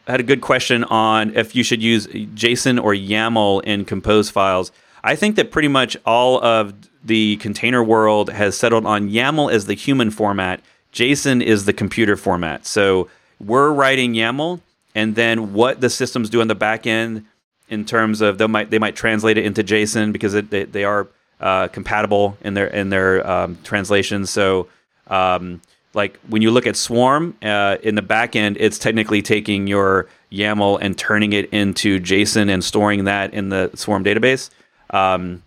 I 0.08 0.12
had 0.12 0.20
a 0.22 0.24
good 0.24 0.42
question 0.42 0.86
on 0.86 1.36
if 1.36 1.56
you 1.56 1.64
should 1.64 1.84
use 1.84 2.08
JSON 2.08 2.82
or 2.82 2.94
YAML 2.94 3.64
in 3.66 3.86
compose 3.86 4.30
files. 4.30 4.72
I 5.04 5.16
think 5.16 5.36
that 5.36 5.52
pretty 5.52 5.68
much 5.68 5.98
all 6.06 6.44
of 6.44 6.74
the 7.04 7.36
container 7.38 7.84
world 7.84 8.30
has 8.30 8.58
settled 8.58 8.86
on 8.86 9.10
YAML 9.10 9.52
as 9.52 9.66
the 9.66 9.74
human 9.74 10.12
format. 10.12 10.62
JSON 10.94 11.44
is 11.44 11.66
the 11.66 11.74
computer 11.74 12.16
format. 12.16 12.66
So 12.66 13.10
we're 13.46 13.72
writing 13.72 14.14
YAML, 14.14 14.62
and 14.96 15.16
then 15.16 15.54
what 15.54 15.82
the 15.82 15.90
systems 15.90 16.30
do 16.30 16.42
on 16.42 16.48
the 16.48 16.56
back 16.56 16.88
end 16.88 17.26
in 17.70 17.86
terms 17.86 18.22
of 18.22 18.38
they 18.38 18.48
might 18.48 18.70
they 18.70 18.80
might 18.80 18.96
translate 18.96 19.38
it 19.38 19.46
into 19.46 19.64
JSON 19.64 20.14
because 20.14 20.34
it, 20.34 20.50
they, 20.50 20.66
they 20.66 20.84
are 20.84 21.08
uh, 21.40 21.68
compatible 21.70 22.38
in 22.42 22.54
their 22.54 22.68
in 22.68 22.90
their 22.90 23.26
um, 23.30 23.58
translations. 23.64 24.30
So 24.30 24.68
um, 25.08 25.62
like 25.94 26.20
when 26.28 26.42
you 26.42 26.52
look 26.52 26.68
at 26.68 26.76
Swarm 26.76 27.36
uh, 27.42 27.78
in 27.84 27.96
the 27.96 28.02
back 28.02 28.36
end, 28.36 28.58
it's 28.60 28.80
technically 28.80 29.22
taking 29.22 29.68
your 29.68 30.08
YAML 30.32 30.80
and 30.82 30.98
turning 30.98 31.34
it 31.34 31.50
into 31.52 32.00
JSON 32.00 32.50
and 32.50 32.64
storing 32.64 33.06
that 33.06 33.34
in 33.34 33.50
the 33.50 33.72
Swarm 33.76 34.04
database. 34.04 34.50
Um, 34.90 35.44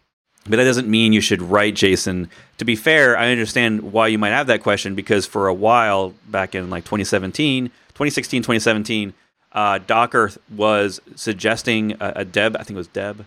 but 0.49 0.57
that 0.57 0.65
doesn't 0.65 0.89
mean 0.89 1.13
you 1.13 1.21
should 1.21 1.43
write 1.43 1.75
JSON. 1.75 2.29
To 2.59 2.65
be 2.65 2.77
fair, 2.77 3.19
I 3.19 3.31
understand 3.31 3.93
why 3.93 4.07
you 4.07 4.19
might 4.19 4.31
have 4.31 4.47
that 4.47 4.63
question 4.63 4.95
because 4.95 5.27
for 5.27 5.49
a 5.49 5.55
while 5.55 6.15
back 6.29 6.55
in 6.55 6.71
like 6.71 6.85
2017, 6.85 7.71
2016, 7.97 8.43
2017, 8.43 9.15
uh, 9.53 9.79
Docker 9.87 10.31
was 10.55 11.01
suggesting 11.15 11.93
a, 11.93 12.13
a, 12.17 12.25
DAB, 12.27 12.57
I 12.57 12.59
think 12.59 12.73
it 12.73 12.77
was 12.77 12.89
DAB 12.89 13.25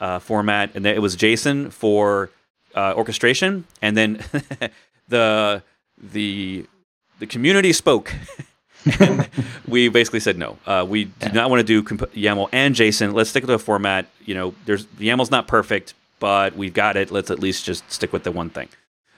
uh, 0.00 0.18
format, 0.18 0.70
and 0.74 0.84
it 0.84 1.00
was 1.00 1.16
JSON 1.16 1.72
for 1.72 2.28
uh, 2.74 2.92
orchestration, 2.94 3.64
and 3.80 3.96
then 3.96 4.22
the 5.08 5.62
the 5.96 6.66
the 7.18 7.26
community 7.26 7.72
spoke. 7.72 8.12
we 9.66 9.88
basically 9.88 10.20
said 10.20 10.36
no. 10.36 10.58
Uh, 10.66 10.84
we 10.86 11.06
do 11.06 11.32
not 11.32 11.48
want 11.48 11.60
to 11.60 11.64
do 11.64 11.82
comp- 11.82 12.12
YAML 12.12 12.50
and 12.52 12.74
JSON. 12.74 13.14
Let's 13.14 13.30
stick 13.30 13.46
to 13.46 13.52
a 13.54 13.58
format. 13.58 14.06
You 14.26 14.34
know, 14.34 14.54
there's 14.66 14.84
YAML's 14.84 15.30
not 15.30 15.48
perfect, 15.48 15.94
but 16.20 16.54
we've 16.54 16.74
got 16.74 16.98
it. 16.98 17.10
Let's 17.10 17.30
at 17.30 17.40
least 17.40 17.64
just 17.64 17.90
stick 17.90 18.12
with 18.12 18.24
the 18.24 18.30
one 18.30 18.50
thing. 18.50 18.68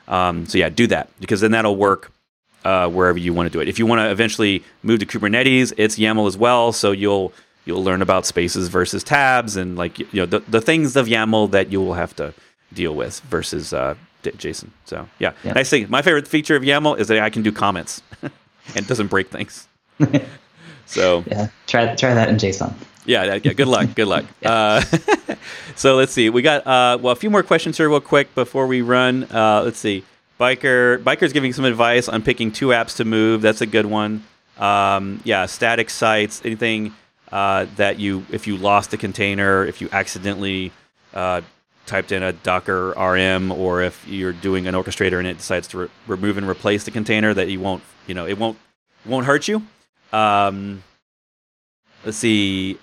Um, 0.07 0.47
so 0.47 0.57
yeah, 0.57 0.69
do 0.69 0.87
that 0.87 1.11
because 1.19 1.41
then 1.41 1.51
that'll 1.51 1.77
work 1.77 2.13
uh, 2.65 2.89
wherever 2.89 3.19
you 3.19 3.33
want 3.33 3.47
to 3.47 3.51
do 3.51 3.61
it. 3.61 3.69
If 3.69 3.79
you 3.79 3.87
want 3.87 4.01
to 4.01 4.11
eventually 4.11 4.63
move 4.83 5.01
to 5.01 5.07
Kubernetes, 5.07 5.73
it's 5.77 5.99
YAML 5.99 6.27
as 6.27 6.37
well. 6.37 6.73
So 6.73 6.93
you'll 6.93 7.33
you'll 7.65 7.85
learn 7.85 8.03
about 8.03 8.27
spaces 8.27 8.69
versus 8.69 9.05
tabs 9.05 9.57
and 9.57 9.77
like 9.77 9.99
you 9.99 10.07
know 10.13 10.27
the, 10.27 10.41
the 10.41 10.61
things 10.61 10.97
of 10.97 11.07
YAML 11.07 11.51
that 11.51 11.71
you 11.71 11.81
will 11.81 11.95
have 11.95 12.17
to 12.17 12.35
deal 12.73 12.95
with 12.95 13.21
versus 13.21 13.73
uh, 13.73 13.95
JSON. 14.23 14.71
So 14.85 15.09
yeah, 15.19 15.33
yeah. 15.45 15.53
nice 15.53 15.71
thing. 15.71 15.89
My 15.89 16.03
favorite 16.03 16.27
feature 16.29 16.57
of 16.57 16.63
YAML 16.63 16.99
is 16.99 17.09
that 17.09 17.19
I 17.21 17.31
can 17.31 17.43
do 17.43 17.53
comments 17.53 18.03
and 18.23 18.33
it 18.77 18.87
doesn't 18.87 19.09
break 19.09 19.29
things. 19.29 19.69
so 20.87 21.25
yeah, 21.27 21.49
try 21.67 21.95
try 21.95 22.15
that 22.15 22.29
in 22.29 22.37
JSON. 22.37 22.75
Yeah, 23.05 23.39
yeah. 23.43 23.53
Good 23.55 23.69
luck. 23.69 23.95
Good 23.95 24.09
luck. 24.09 24.27
uh, 24.45 24.83
so 25.77 25.97
let's 25.97 26.13
see. 26.13 26.29
We 26.29 26.43
got 26.43 26.67
uh, 26.67 26.99
well 27.01 27.13
a 27.13 27.17
few 27.17 27.31
more 27.31 27.43
questions 27.43 27.77
here, 27.79 27.89
real 27.89 28.01
quick 28.01 28.35
before 28.35 28.67
we 28.67 28.83
run. 28.83 29.25
Uh, 29.25 29.63
let's 29.65 29.79
see. 29.79 30.05
Biker 30.39 31.03
Biker's 31.03 31.33
giving 31.33 31.53
some 31.53 31.65
advice 31.65 32.09
on 32.09 32.23
picking 32.23 32.53
two 32.53 32.69
apps 32.69 32.97
to 32.97 33.05
move. 33.05 33.43
That's 33.43 33.61
a 33.61 33.67
good 33.67 33.87
one. 33.87 34.25
Um, 34.59 35.21
yeah, 35.25 35.47
static 35.47 35.91
sites. 35.91 36.43
Anything 36.45 36.95
uh, 37.33 37.67
that 37.77 37.99
you, 37.99 38.25
if 38.31 38.47
you 38.47 38.57
lost 38.57 38.93
a 38.93 38.97
container, 38.97 39.65
if 39.65 39.81
you 39.81 39.89
accidentally 39.93 40.73
uh, 41.15 41.43
typed 41.87 42.13
in 42.13 42.23
a 42.23 42.33
Docker 42.33 42.91
RM, 42.91 43.51
or 43.53 43.83
if 43.83 44.07
you're 44.07 44.33
doing 44.33 44.67
an 44.67 44.75
orchestrator 44.75 45.19
and 45.19 45.27
it 45.27 45.39
decides 45.39 45.69
to 45.69 45.79
re- 45.79 45.89
remove 46.07 46.37
and 46.39 46.49
replace 46.49 46.85
the 46.85 46.91
container, 46.91 47.35
that 47.35 47.49
you 47.49 47.61
won't, 47.61 47.83
you 48.07 48.15
know, 48.15 48.27
it 48.27 48.39
won't 48.39 48.59
won't 49.05 49.27
hurt 49.27 49.49
you. 49.49 49.63
Um, 50.13 50.83
let's 52.05 52.17
see. 52.17 52.79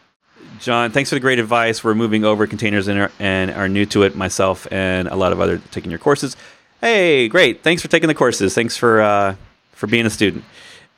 John, 0.59 0.91
thanks 0.91 1.09
for 1.09 1.15
the 1.15 1.19
great 1.19 1.39
advice. 1.39 1.83
We're 1.83 1.95
moving 1.95 2.23
over 2.23 2.47
containers 2.47 2.87
and 2.87 2.99
are, 2.99 3.11
and 3.19 3.51
are 3.51 3.67
new 3.67 3.85
to 3.87 4.03
it, 4.03 4.15
myself 4.15 4.67
and 4.71 5.07
a 5.07 5.15
lot 5.15 5.33
of 5.33 5.41
other 5.41 5.59
taking 5.71 5.91
your 5.91 5.99
courses. 5.99 6.37
Hey, 6.85 7.29
great! 7.29 7.63
Thanks 7.63 7.81
for 7.81 7.87
taking 7.87 8.09
the 8.09 8.13
courses. 8.13 8.53
Thanks 8.53 8.77
for 8.77 9.01
uh, 9.01 9.35
for 9.71 9.87
being 9.87 10.05
a 10.05 10.09
student. 10.11 10.43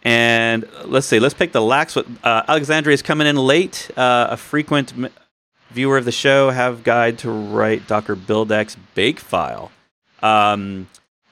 And 0.04 0.66
let's 0.84 1.08
see, 1.08 1.18
let's 1.18 1.34
pick 1.34 1.54
the 1.54 1.62
lax. 1.62 1.96
Uh, 1.96 2.04
Alexandria 2.26 2.94
is 2.94 3.02
coming 3.02 3.26
in 3.26 3.38
late. 3.38 3.90
Uh, 3.96 4.28
a 4.32 4.36
frequent 4.36 4.92
m- 4.92 5.08
viewer 5.70 5.98
of 5.98 6.04
the 6.04 6.12
show. 6.12 6.50
Have 6.50 6.84
guide 6.84 7.20
to 7.20 7.32
write 7.32 7.88
Docker 7.88 8.16
buildx 8.16 8.76
bake 8.96 9.18
file. 9.22 9.72
Um, 10.22 10.90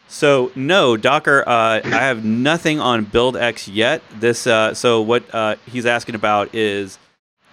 so 0.08 0.54
no 0.56 0.96
Docker. 0.96 1.44
Uh, 1.46 1.82
I 1.84 1.90
have 1.90 2.24
nothing 2.24 2.80
on 2.80 3.04
buildx 3.04 3.68
yet. 3.68 4.02
This. 4.18 4.48
Uh, 4.48 4.74
so 4.74 5.02
what 5.02 5.36
uh, 5.36 5.58
he's 5.66 5.86
asking 5.86 6.16
about 6.16 6.56
is 6.56 6.98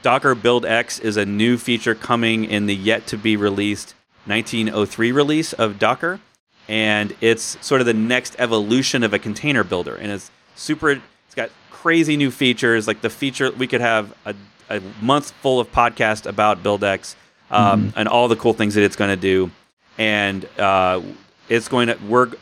Docker 0.03 0.37
buildx 0.37 1.01
is 1.01 1.17
a 1.17 1.27
new 1.27 1.59
feature 1.59 1.97
coming 1.97 2.45
in 2.45 2.67
the 2.67 2.77
yet 2.77 3.09
to 3.09 3.19
be 3.19 3.37
released 3.37 3.97
1903 4.27 5.11
release 5.11 5.53
of 5.53 5.81
Docker 5.81 6.21
and 6.69 7.15
it's 7.21 7.57
sort 7.65 7.81
of 7.81 7.87
the 7.87 7.95
next 7.95 8.37
evolution 8.39 9.03
of 9.03 9.13
a 9.13 9.19
container 9.19 9.65
builder. 9.65 9.95
And 9.97 10.11
it's 10.11 10.31
super 10.55 10.91
it's 10.91 11.35
got 11.35 11.51
crazy 11.71 12.17
new 12.17 12.31
features 12.31 12.87
like 12.87 13.01
the 13.01 13.11
feature 13.11 13.51
we 13.53 13.67
could 13.67 13.81
have 13.81 14.15
a, 14.25 14.35
a 14.71 14.81
month 15.01 15.33
full 15.43 15.61
of 15.61 15.71
podcast 15.73 16.27
about 16.27 16.63
buildx 16.63 17.17
um, 17.51 17.89
mm-hmm. 17.89 17.99
and 17.99 18.09
all 18.09 18.29
the 18.29 18.37
cool 18.37 18.53
things 18.53 18.75
that 18.75 18.85
it's 18.85 18.97
going 18.97 19.11
to 19.11 19.17
do. 19.17 19.51
And 19.99 20.47
uh, 20.59 21.03
it's 21.49 21.69
going 21.69 21.89
to 21.89 21.97
work 22.09 22.39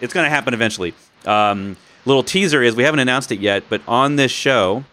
it's 0.00 0.12
going 0.12 0.24
to 0.24 0.30
happen 0.30 0.52
eventually. 0.54 0.94
Um, 1.24 1.76
little 2.04 2.24
teaser 2.24 2.62
is 2.62 2.74
we 2.74 2.82
haven't 2.82 3.00
announced 3.00 3.30
it 3.32 3.38
yet 3.38 3.64
but 3.68 3.80
on 3.86 4.16
this 4.16 4.32
show 4.32 4.84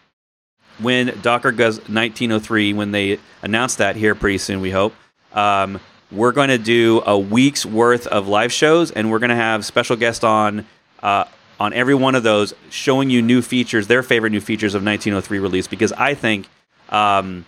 when 0.77 1.19
docker 1.21 1.51
goes 1.51 1.77
1903 1.77 2.73
when 2.73 2.91
they 2.91 3.19
announce 3.41 3.75
that 3.75 3.95
here 3.95 4.13
pretty 4.13 4.37
soon 4.37 4.61
we 4.61 4.69
hope 4.69 4.93
um, 5.33 5.79
we're 6.11 6.31
going 6.31 6.49
to 6.49 6.57
do 6.57 7.01
a 7.05 7.17
week's 7.17 7.65
worth 7.65 8.07
of 8.07 8.27
live 8.27 8.51
shows, 8.51 8.91
and 8.91 9.11
we're 9.11 9.19
going 9.19 9.29
to 9.29 9.35
have 9.35 9.65
special 9.65 9.95
guests 9.95 10.23
on 10.23 10.65
uh, 11.01 11.25
on 11.59 11.73
every 11.73 11.93
one 11.93 12.15
of 12.15 12.23
those, 12.23 12.53
showing 12.69 13.09
you 13.09 13.21
new 13.21 13.41
features, 13.41 13.87
their 13.87 14.01
favorite 14.01 14.31
new 14.31 14.39
features 14.39 14.75
of 14.75 14.83
1903 14.83 15.39
release. 15.39 15.67
Because 15.67 15.91
I 15.93 16.13
think 16.13 16.47
um, 16.89 17.45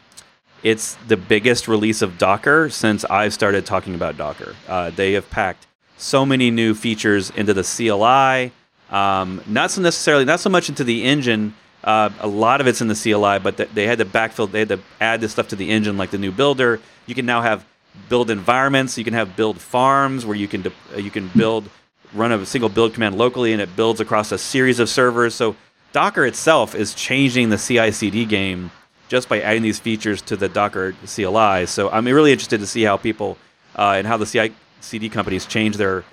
it's 0.64 0.96
the 1.08 1.18
biggest 1.18 1.68
release 1.68 2.02
of 2.02 2.18
Docker 2.18 2.70
since 2.70 3.06
I've 3.06 3.34
started 3.34 3.66
talking 3.66 3.96
about 3.96 4.18
Docker. 4.18 4.56
Uh, 4.68 4.90
they 4.92 5.14
have 5.14 5.30
packed 5.30 5.66
so 5.98 6.26
many 6.26 6.52
new 6.52 6.74
features 6.74 7.30
into 7.32 7.54
the 7.54 7.64
CLI. 7.64 8.52
Um, 8.96 9.42
not 9.48 9.72
so 9.72 9.82
necessarily, 9.82 10.26
not 10.26 10.40
so 10.40 10.50
much 10.50 10.70
into 10.70 10.84
the 10.84 11.04
engine. 11.04 11.56
Uh, 11.84 12.10
a 12.20 12.28
lot 12.28 12.62
of 12.62 12.68
it's 12.68 12.82
in 12.82 12.88
the 12.88 12.96
CLI, 12.96 13.40
but 13.40 13.58
th- 13.58 13.70
they 13.74 13.88
had 13.88 13.98
to 14.00 14.06
backfill. 14.06 14.52
They 14.52 14.60
had 14.60 14.70
to 14.70 14.80
add 15.00 15.22
this 15.22 15.32
stuff 15.32 15.48
to 15.48 15.56
the 15.56 15.70
engine, 15.70 15.98
like 15.98 16.12
the 16.12 16.18
new 16.18 16.32
builder. 16.32 16.80
You 17.08 17.16
can 17.16 17.26
now 17.26 17.42
have 17.42 17.66
build 18.10 18.30
environments. 18.30 18.98
You 18.98 19.04
can 19.04 19.14
have 19.14 19.36
build 19.36 19.60
farms 19.60 20.26
where 20.26 20.36
you 20.36 20.48
can 20.48 20.62
de- 20.64 20.74
uh, 20.94 20.98
you 20.98 21.12
can 21.12 21.30
build 21.36 21.70
run 22.14 22.32
a 22.32 22.46
single 22.46 22.70
build 22.70 22.94
command 22.94 23.18
locally 23.18 23.54
and 23.54 23.62
it 23.62 23.76
builds 23.76 24.02
across 24.02 24.32
a 24.32 24.38
series 24.38 24.80
of 24.80 24.90
servers. 24.90 25.34
So 25.34 25.56
Docker 25.94 26.26
itself 26.26 26.76
is 26.76 26.94
changing 26.94 27.50
the 27.50 27.58
CI/CD 27.58 28.26
game 28.26 28.72
just 29.08 29.28
by 29.28 29.42
adding 29.42 29.62
these 29.62 29.80
features 29.80 30.22
to 30.24 30.38
the 30.38 30.50
Docker 30.50 30.96
CLI. 31.06 31.66
So 31.66 31.90
I'm 31.90 32.06
really 32.06 32.32
interested 32.32 32.60
to 32.60 32.68
see 32.68 32.84
how 32.84 32.98
people 32.98 33.38
uh, 33.76 33.96
and 33.98 34.08
how 34.08 34.18
the 34.18 34.26
CI/CD 34.26 35.10
companies 35.10 35.46
change 35.46 35.78
their 35.78 36.04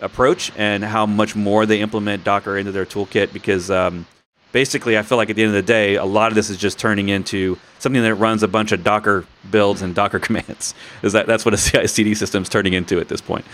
approach 0.00 0.52
and 0.56 0.84
how 0.84 1.06
much 1.06 1.34
more 1.34 1.66
they 1.66 1.80
implement 1.80 2.24
Docker 2.24 2.56
into 2.56 2.72
their 2.72 2.86
toolkit 2.86 3.32
because 3.32 3.70
um, 3.70 4.06
basically, 4.52 4.98
I 4.98 5.02
feel 5.02 5.18
like 5.18 5.30
at 5.30 5.36
the 5.36 5.42
end 5.42 5.50
of 5.50 5.54
the 5.54 5.62
day, 5.62 5.96
a 5.96 6.04
lot 6.04 6.30
of 6.30 6.34
this 6.34 6.50
is 6.50 6.56
just 6.56 6.78
turning 6.78 7.08
into 7.08 7.58
something 7.78 8.02
that 8.02 8.14
runs 8.14 8.42
a 8.42 8.48
bunch 8.48 8.72
of 8.72 8.82
Docker 8.82 9.24
builds 9.50 9.82
and 9.82 9.94
Docker 9.94 10.18
commands. 10.26 10.74
Is 11.02 11.12
that 11.12 11.26
that's 11.26 11.44
what 11.44 11.54
a 11.54 11.56
CI/CD 11.56 12.14
system 12.22 12.42
is 12.42 12.48
turning 12.48 12.72
into 12.72 13.00
at 13.00 13.08
this 13.08 13.20
point? 13.20 13.44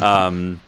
Um, 0.00 0.60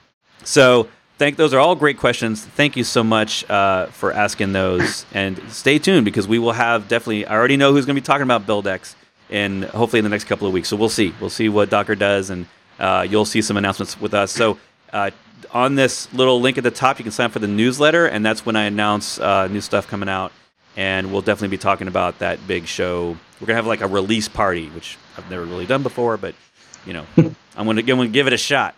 so, 0.45 0.89
thank 1.18 1.37
those 1.37 1.53
are 1.55 1.59
all 1.59 1.74
great 1.74 1.99
questions. 1.99 2.45
Thank 2.45 2.76
you 2.76 2.84
so 2.84 3.03
much 3.03 3.49
uh, 3.51 3.87
for 3.87 4.12
asking 4.12 4.53
those, 4.53 5.07
and 5.12 5.41
stay 5.51 5.78
tuned 5.78 6.05
because 6.05 6.28
we 6.28 6.39
will 6.39 6.53
have 6.53 6.89
definitely. 6.89 7.26
I 7.26 7.34
already 7.34 7.57
know 7.57 7.72
who's 7.72 7.87
going 7.87 7.97
to 7.97 8.01
be 8.01 8.07
talking 8.07 8.24
about 8.24 8.47
BuildX, 8.47 8.95
and 9.30 9.64
hopefully 9.64 9.99
in 9.99 10.05
the 10.05 10.11
next 10.11 10.24
couple 10.24 10.47
of 10.47 10.53
weeks. 10.53 10.68
So 10.68 10.76
we'll 10.76 10.89
see. 10.89 11.14
We'll 11.20 11.30
see 11.30 11.49
what 11.49 11.70
Docker 11.70 11.95
does, 11.95 12.30
and 12.30 12.47
uh, 12.78 13.07
you'll 13.09 13.24
see 13.24 13.43
some 13.43 13.57
announcements 13.57 14.01
with 14.01 14.14
us. 14.14 14.32
So. 14.32 14.59
Uh, 14.93 15.11
on 15.53 15.74
this 15.74 16.12
little 16.12 16.41
link 16.41 16.59
at 16.59 16.64
the 16.64 16.70
top, 16.70 16.99
you 16.99 17.03
can 17.05 17.12
sign 17.12 17.26
up 17.26 17.32
for 17.32 17.39
the 17.39 17.47
newsletter, 17.49 18.07
and 18.07 18.24
that's 18.24 18.45
when 18.47 18.57
I 18.57 18.64
announce 18.64 19.18
uh, 19.18 19.49
new 19.49 19.61
stuff 19.61 19.87
coming 19.89 20.09
out. 20.09 20.32
And 20.76 21.11
we'll 21.11 21.22
definitely 21.22 21.49
be 21.57 21.59
talking 21.59 21.89
about 21.89 22.18
that 22.18 22.47
big 22.47 22.66
show. 22.66 23.16
We're 23.41 23.47
gonna 23.47 23.57
have 23.57 23.66
like 23.66 23.80
a 23.80 23.87
release 23.87 24.28
party, 24.28 24.68
which 24.68 24.99
I've 25.16 25.28
never 25.30 25.45
really 25.45 25.64
done 25.66 25.82
before, 25.82 26.16
but 26.18 26.34
you 26.84 26.93
know, 26.93 27.07
I'm 27.16 27.34
gonna, 27.66 27.80
I'm 27.80 27.87
gonna 27.87 28.09
give 28.09 28.26
it 28.26 28.32
a 28.34 28.39
shot. 28.39 28.74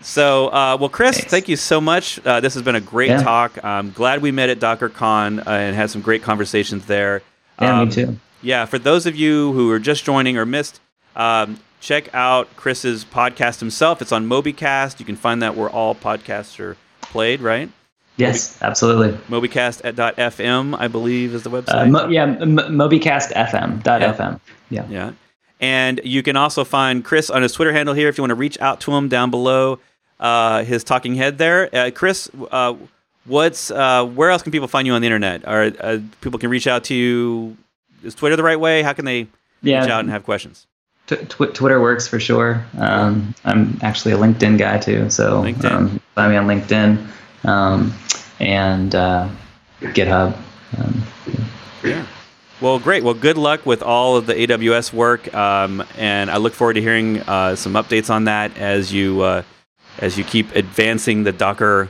So, 0.00 0.48
uh, 0.48 0.76
well, 0.78 0.88
Chris, 0.90 1.16
Thanks. 1.16 1.30
thank 1.30 1.48
you 1.48 1.56
so 1.56 1.80
much. 1.80 2.24
Uh, 2.24 2.38
this 2.40 2.54
has 2.54 2.62
been 2.62 2.76
a 2.76 2.80
great 2.80 3.08
Yeah. 3.08 3.22
talk. 3.22 3.58
I'm 3.64 3.90
glad 3.90 4.22
we 4.22 4.30
met 4.30 4.48
at 4.48 4.60
DockerCon 4.60 5.44
uh, 5.44 5.50
and 5.50 5.74
had 5.74 5.90
some 5.90 6.02
great 6.02 6.22
conversations 6.22 6.86
there. 6.86 7.22
Yeah, 7.60 7.80
Um, 7.80 7.88
me 7.88 7.94
too. 7.94 8.16
Yeah, 8.40 8.64
for 8.66 8.78
those 8.78 9.06
of 9.06 9.16
you 9.16 9.52
who 9.54 9.70
are 9.72 9.80
just 9.80 10.04
joining 10.04 10.36
or 10.38 10.46
missed, 10.46 10.80
um, 11.16 11.58
check 11.80 12.12
out 12.14 12.54
Chris's 12.56 13.04
podcast 13.04 13.60
himself. 13.60 14.02
It's 14.02 14.12
on 14.12 14.28
MobyCast. 14.28 14.98
You 15.00 15.06
can 15.06 15.16
find 15.16 15.42
that 15.42 15.56
where 15.56 15.68
all 15.70 15.94
podcasts 15.94 16.58
are 16.60 16.76
played, 17.00 17.40
right? 17.40 17.70
Yes, 18.16 18.58
absolutely. 18.62 19.12
MobyCast 19.28 19.82
at 19.84 19.94
.fm, 20.16 20.76
I 20.78 20.88
believe, 20.88 21.34
is 21.34 21.44
the 21.44 21.50
website. 21.50 21.74
Uh, 21.82 21.86
Mo- 21.86 22.08
yeah, 22.08 22.24
M- 22.24 22.56
Mobycast 22.56 23.32
FM. 23.32 23.82
Dot 23.84 24.00
Yeah. 24.00 24.12
FM. 24.12 24.40
Yeah. 24.70 24.86
Yeah. 24.90 25.12
And 25.60 26.00
you 26.04 26.22
can 26.22 26.36
also 26.36 26.64
find 26.64 27.04
Chris 27.04 27.30
on 27.30 27.42
his 27.42 27.52
Twitter 27.52 27.72
handle 27.72 27.94
here 27.94 28.08
if 28.08 28.18
you 28.18 28.22
want 28.22 28.30
to 28.30 28.36
reach 28.36 28.60
out 28.60 28.80
to 28.82 28.92
him 28.92 29.08
down 29.08 29.30
below 29.30 29.78
uh, 30.20 30.64
his 30.64 30.82
talking 30.82 31.14
head 31.14 31.38
there. 31.38 31.68
Uh, 31.72 31.90
Chris, 31.94 32.28
uh, 32.50 32.74
what's 33.24 33.70
uh, 33.70 34.04
where 34.04 34.30
else 34.30 34.42
can 34.42 34.50
people 34.52 34.68
find 34.68 34.86
you 34.86 34.92
on 34.94 35.00
the 35.00 35.06
internet? 35.06 35.46
Or 35.46 35.72
uh, 35.80 35.98
people 36.20 36.40
can 36.40 36.50
reach 36.50 36.66
out 36.66 36.84
to 36.84 36.94
you? 36.94 37.56
Is 38.02 38.14
Twitter 38.16 38.34
the 38.36 38.42
right 38.42 38.58
way? 38.58 38.82
How 38.82 38.92
can 38.92 39.04
they 39.04 39.28
Yeah. 39.62 39.80
reach 39.82 39.90
out 39.90 40.00
and 40.00 40.10
have 40.10 40.24
questions? 40.24 40.66
T- 41.08 41.16
tw- 41.16 41.54
Twitter 41.54 41.80
works 41.80 42.06
for 42.06 42.20
sure. 42.20 42.64
Um, 42.78 43.34
I'm 43.44 43.78
actually 43.82 44.12
a 44.12 44.18
LinkedIn 44.18 44.58
guy 44.58 44.78
too, 44.78 45.10
so 45.10 45.42
LinkedIn. 45.42 45.70
Um, 45.70 46.00
find 46.14 46.30
me 46.30 46.36
on 46.36 46.46
LinkedIn 46.46 47.06
um, 47.44 47.94
and 48.38 48.94
uh, 48.94 49.28
GitHub. 49.80 50.36
Um, 50.78 51.02
Yeah. 51.82 52.06
Well, 52.60 52.78
great. 52.78 53.04
Well, 53.04 53.14
good 53.14 53.38
luck 53.38 53.64
with 53.64 53.82
all 53.82 54.16
of 54.16 54.26
the 54.26 54.34
AWS 54.34 54.92
work, 54.92 55.32
um, 55.32 55.84
and 55.96 56.28
I 56.28 56.38
look 56.38 56.54
forward 56.54 56.74
to 56.74 56.80
hearing 56.82 57.20
uh, 57.20 57.54
some 57.54 57.74
updates 57.74 58.10
on 58.10 58.24
that 58.24 58.56
as 58.58 58.92
you 58.92 59.22
uh, 59.22 59.42
as 60.00 60.18
you 60.18 60.24
keep 60.24 60.54
advancing 60.56 61.22
the 61.22 61.32
Docker 61.32 61.88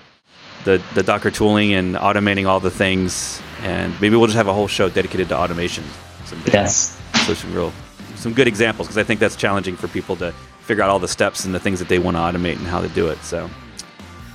the 0.65 0.83
the 0.95 1.03
Docker 1.03 1.31
tooling 1.31 1.73
and 1.73 1.97
automating 1.97 2.47
all 2.47 2.61
the 2.61 2.71
things. 2.71 3.41
And 3.63 3.99
maybe 4.01 4.15
we'll 4.17 4.27
just 4.27 4.37
have 4.37 4.47
a 4.47 4.53
whole 4.53 4.69
show 4.69 4.89
dedicated 4.89 5.31
to 5.31 5.39
automation 5.39 5.85
someday. 6.27 6.53
yes. 6.53 7.01
So 7.27 7.35
some 7.35 7.55
real 7.55 7.73
some 8.19 8.35
good 8.35 8.49
examples 8.49 8.89
because 8.89 8.99
I 8.99 9.05
think 9.05 9.21
that's 9.21 9.37
challenging 9.37 9.77
for 9.77 9.89
people 9.89 10.17
to 10.17 10.33
figure 10.63 10.83
out 10.83 10.91
all 10.91 10.99
the 10.99 11.09
steps 11.09 11.45
and 11.45 11.55
the 11.55 11.61
things 11.61 11.79
that 11.79 11.89
they 11.89 11.99
want 11.99 12.17
to 12.17 12.21
automate 12.21 12.57
and 12.57 12.67
how 12.67 12.81
to 12.81 12.89
do 12.89 13.09
it. 13.09 13.19
So. 13.23 13.49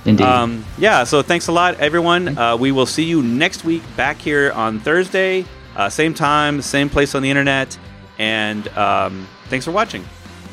Indeed. 0.04 0.24
Um, 0.24 0.64
yeah, 0.76 1.04
so 1.04 1.22
thanks 1.22 1.48
a 1.48 1.52
lot, 1.52 1.80
everyone. 1.80 2.36
Uh, 2.36 2.56
we 2.56 2.72
will 2.72 2.86
see 2.86 3.04
you 3.04 3.22
next 3.22 3.64
week 3.64 3.82
back 3.96 4.18
here 4.18 4.52
on 4.52 4.80
Thursday, 4.80 5.46
uh, 5.76 5.88
same 5.88 6.12
time, 6.12 6.60
same 6.60 6.90
place 6.90 7.14
on 7.14 7.22
the 7.22 7.30
internet. 7.30 7.78
And 8.18 8.68
um, 8.76 9.26
thanks 9.46 9.64
for 9.64 9.70
watching. 9.70 10.04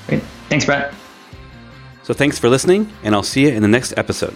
Great. 0.08 0.24
Thanks, 0.48 0.66
Bret. 0.66 0.94
So 2.04 2.14
thanks 2.14 2.40
for 2.40 2.50
listening, 2.50 2.92
and 3.04 3.14
I'll 3.14 3.24
see 3.24 3.44
you 3.44 3.50
in 3.50 3.62
the 3.62 3.68
next 3.68 3.94
episode. 3.98 4.36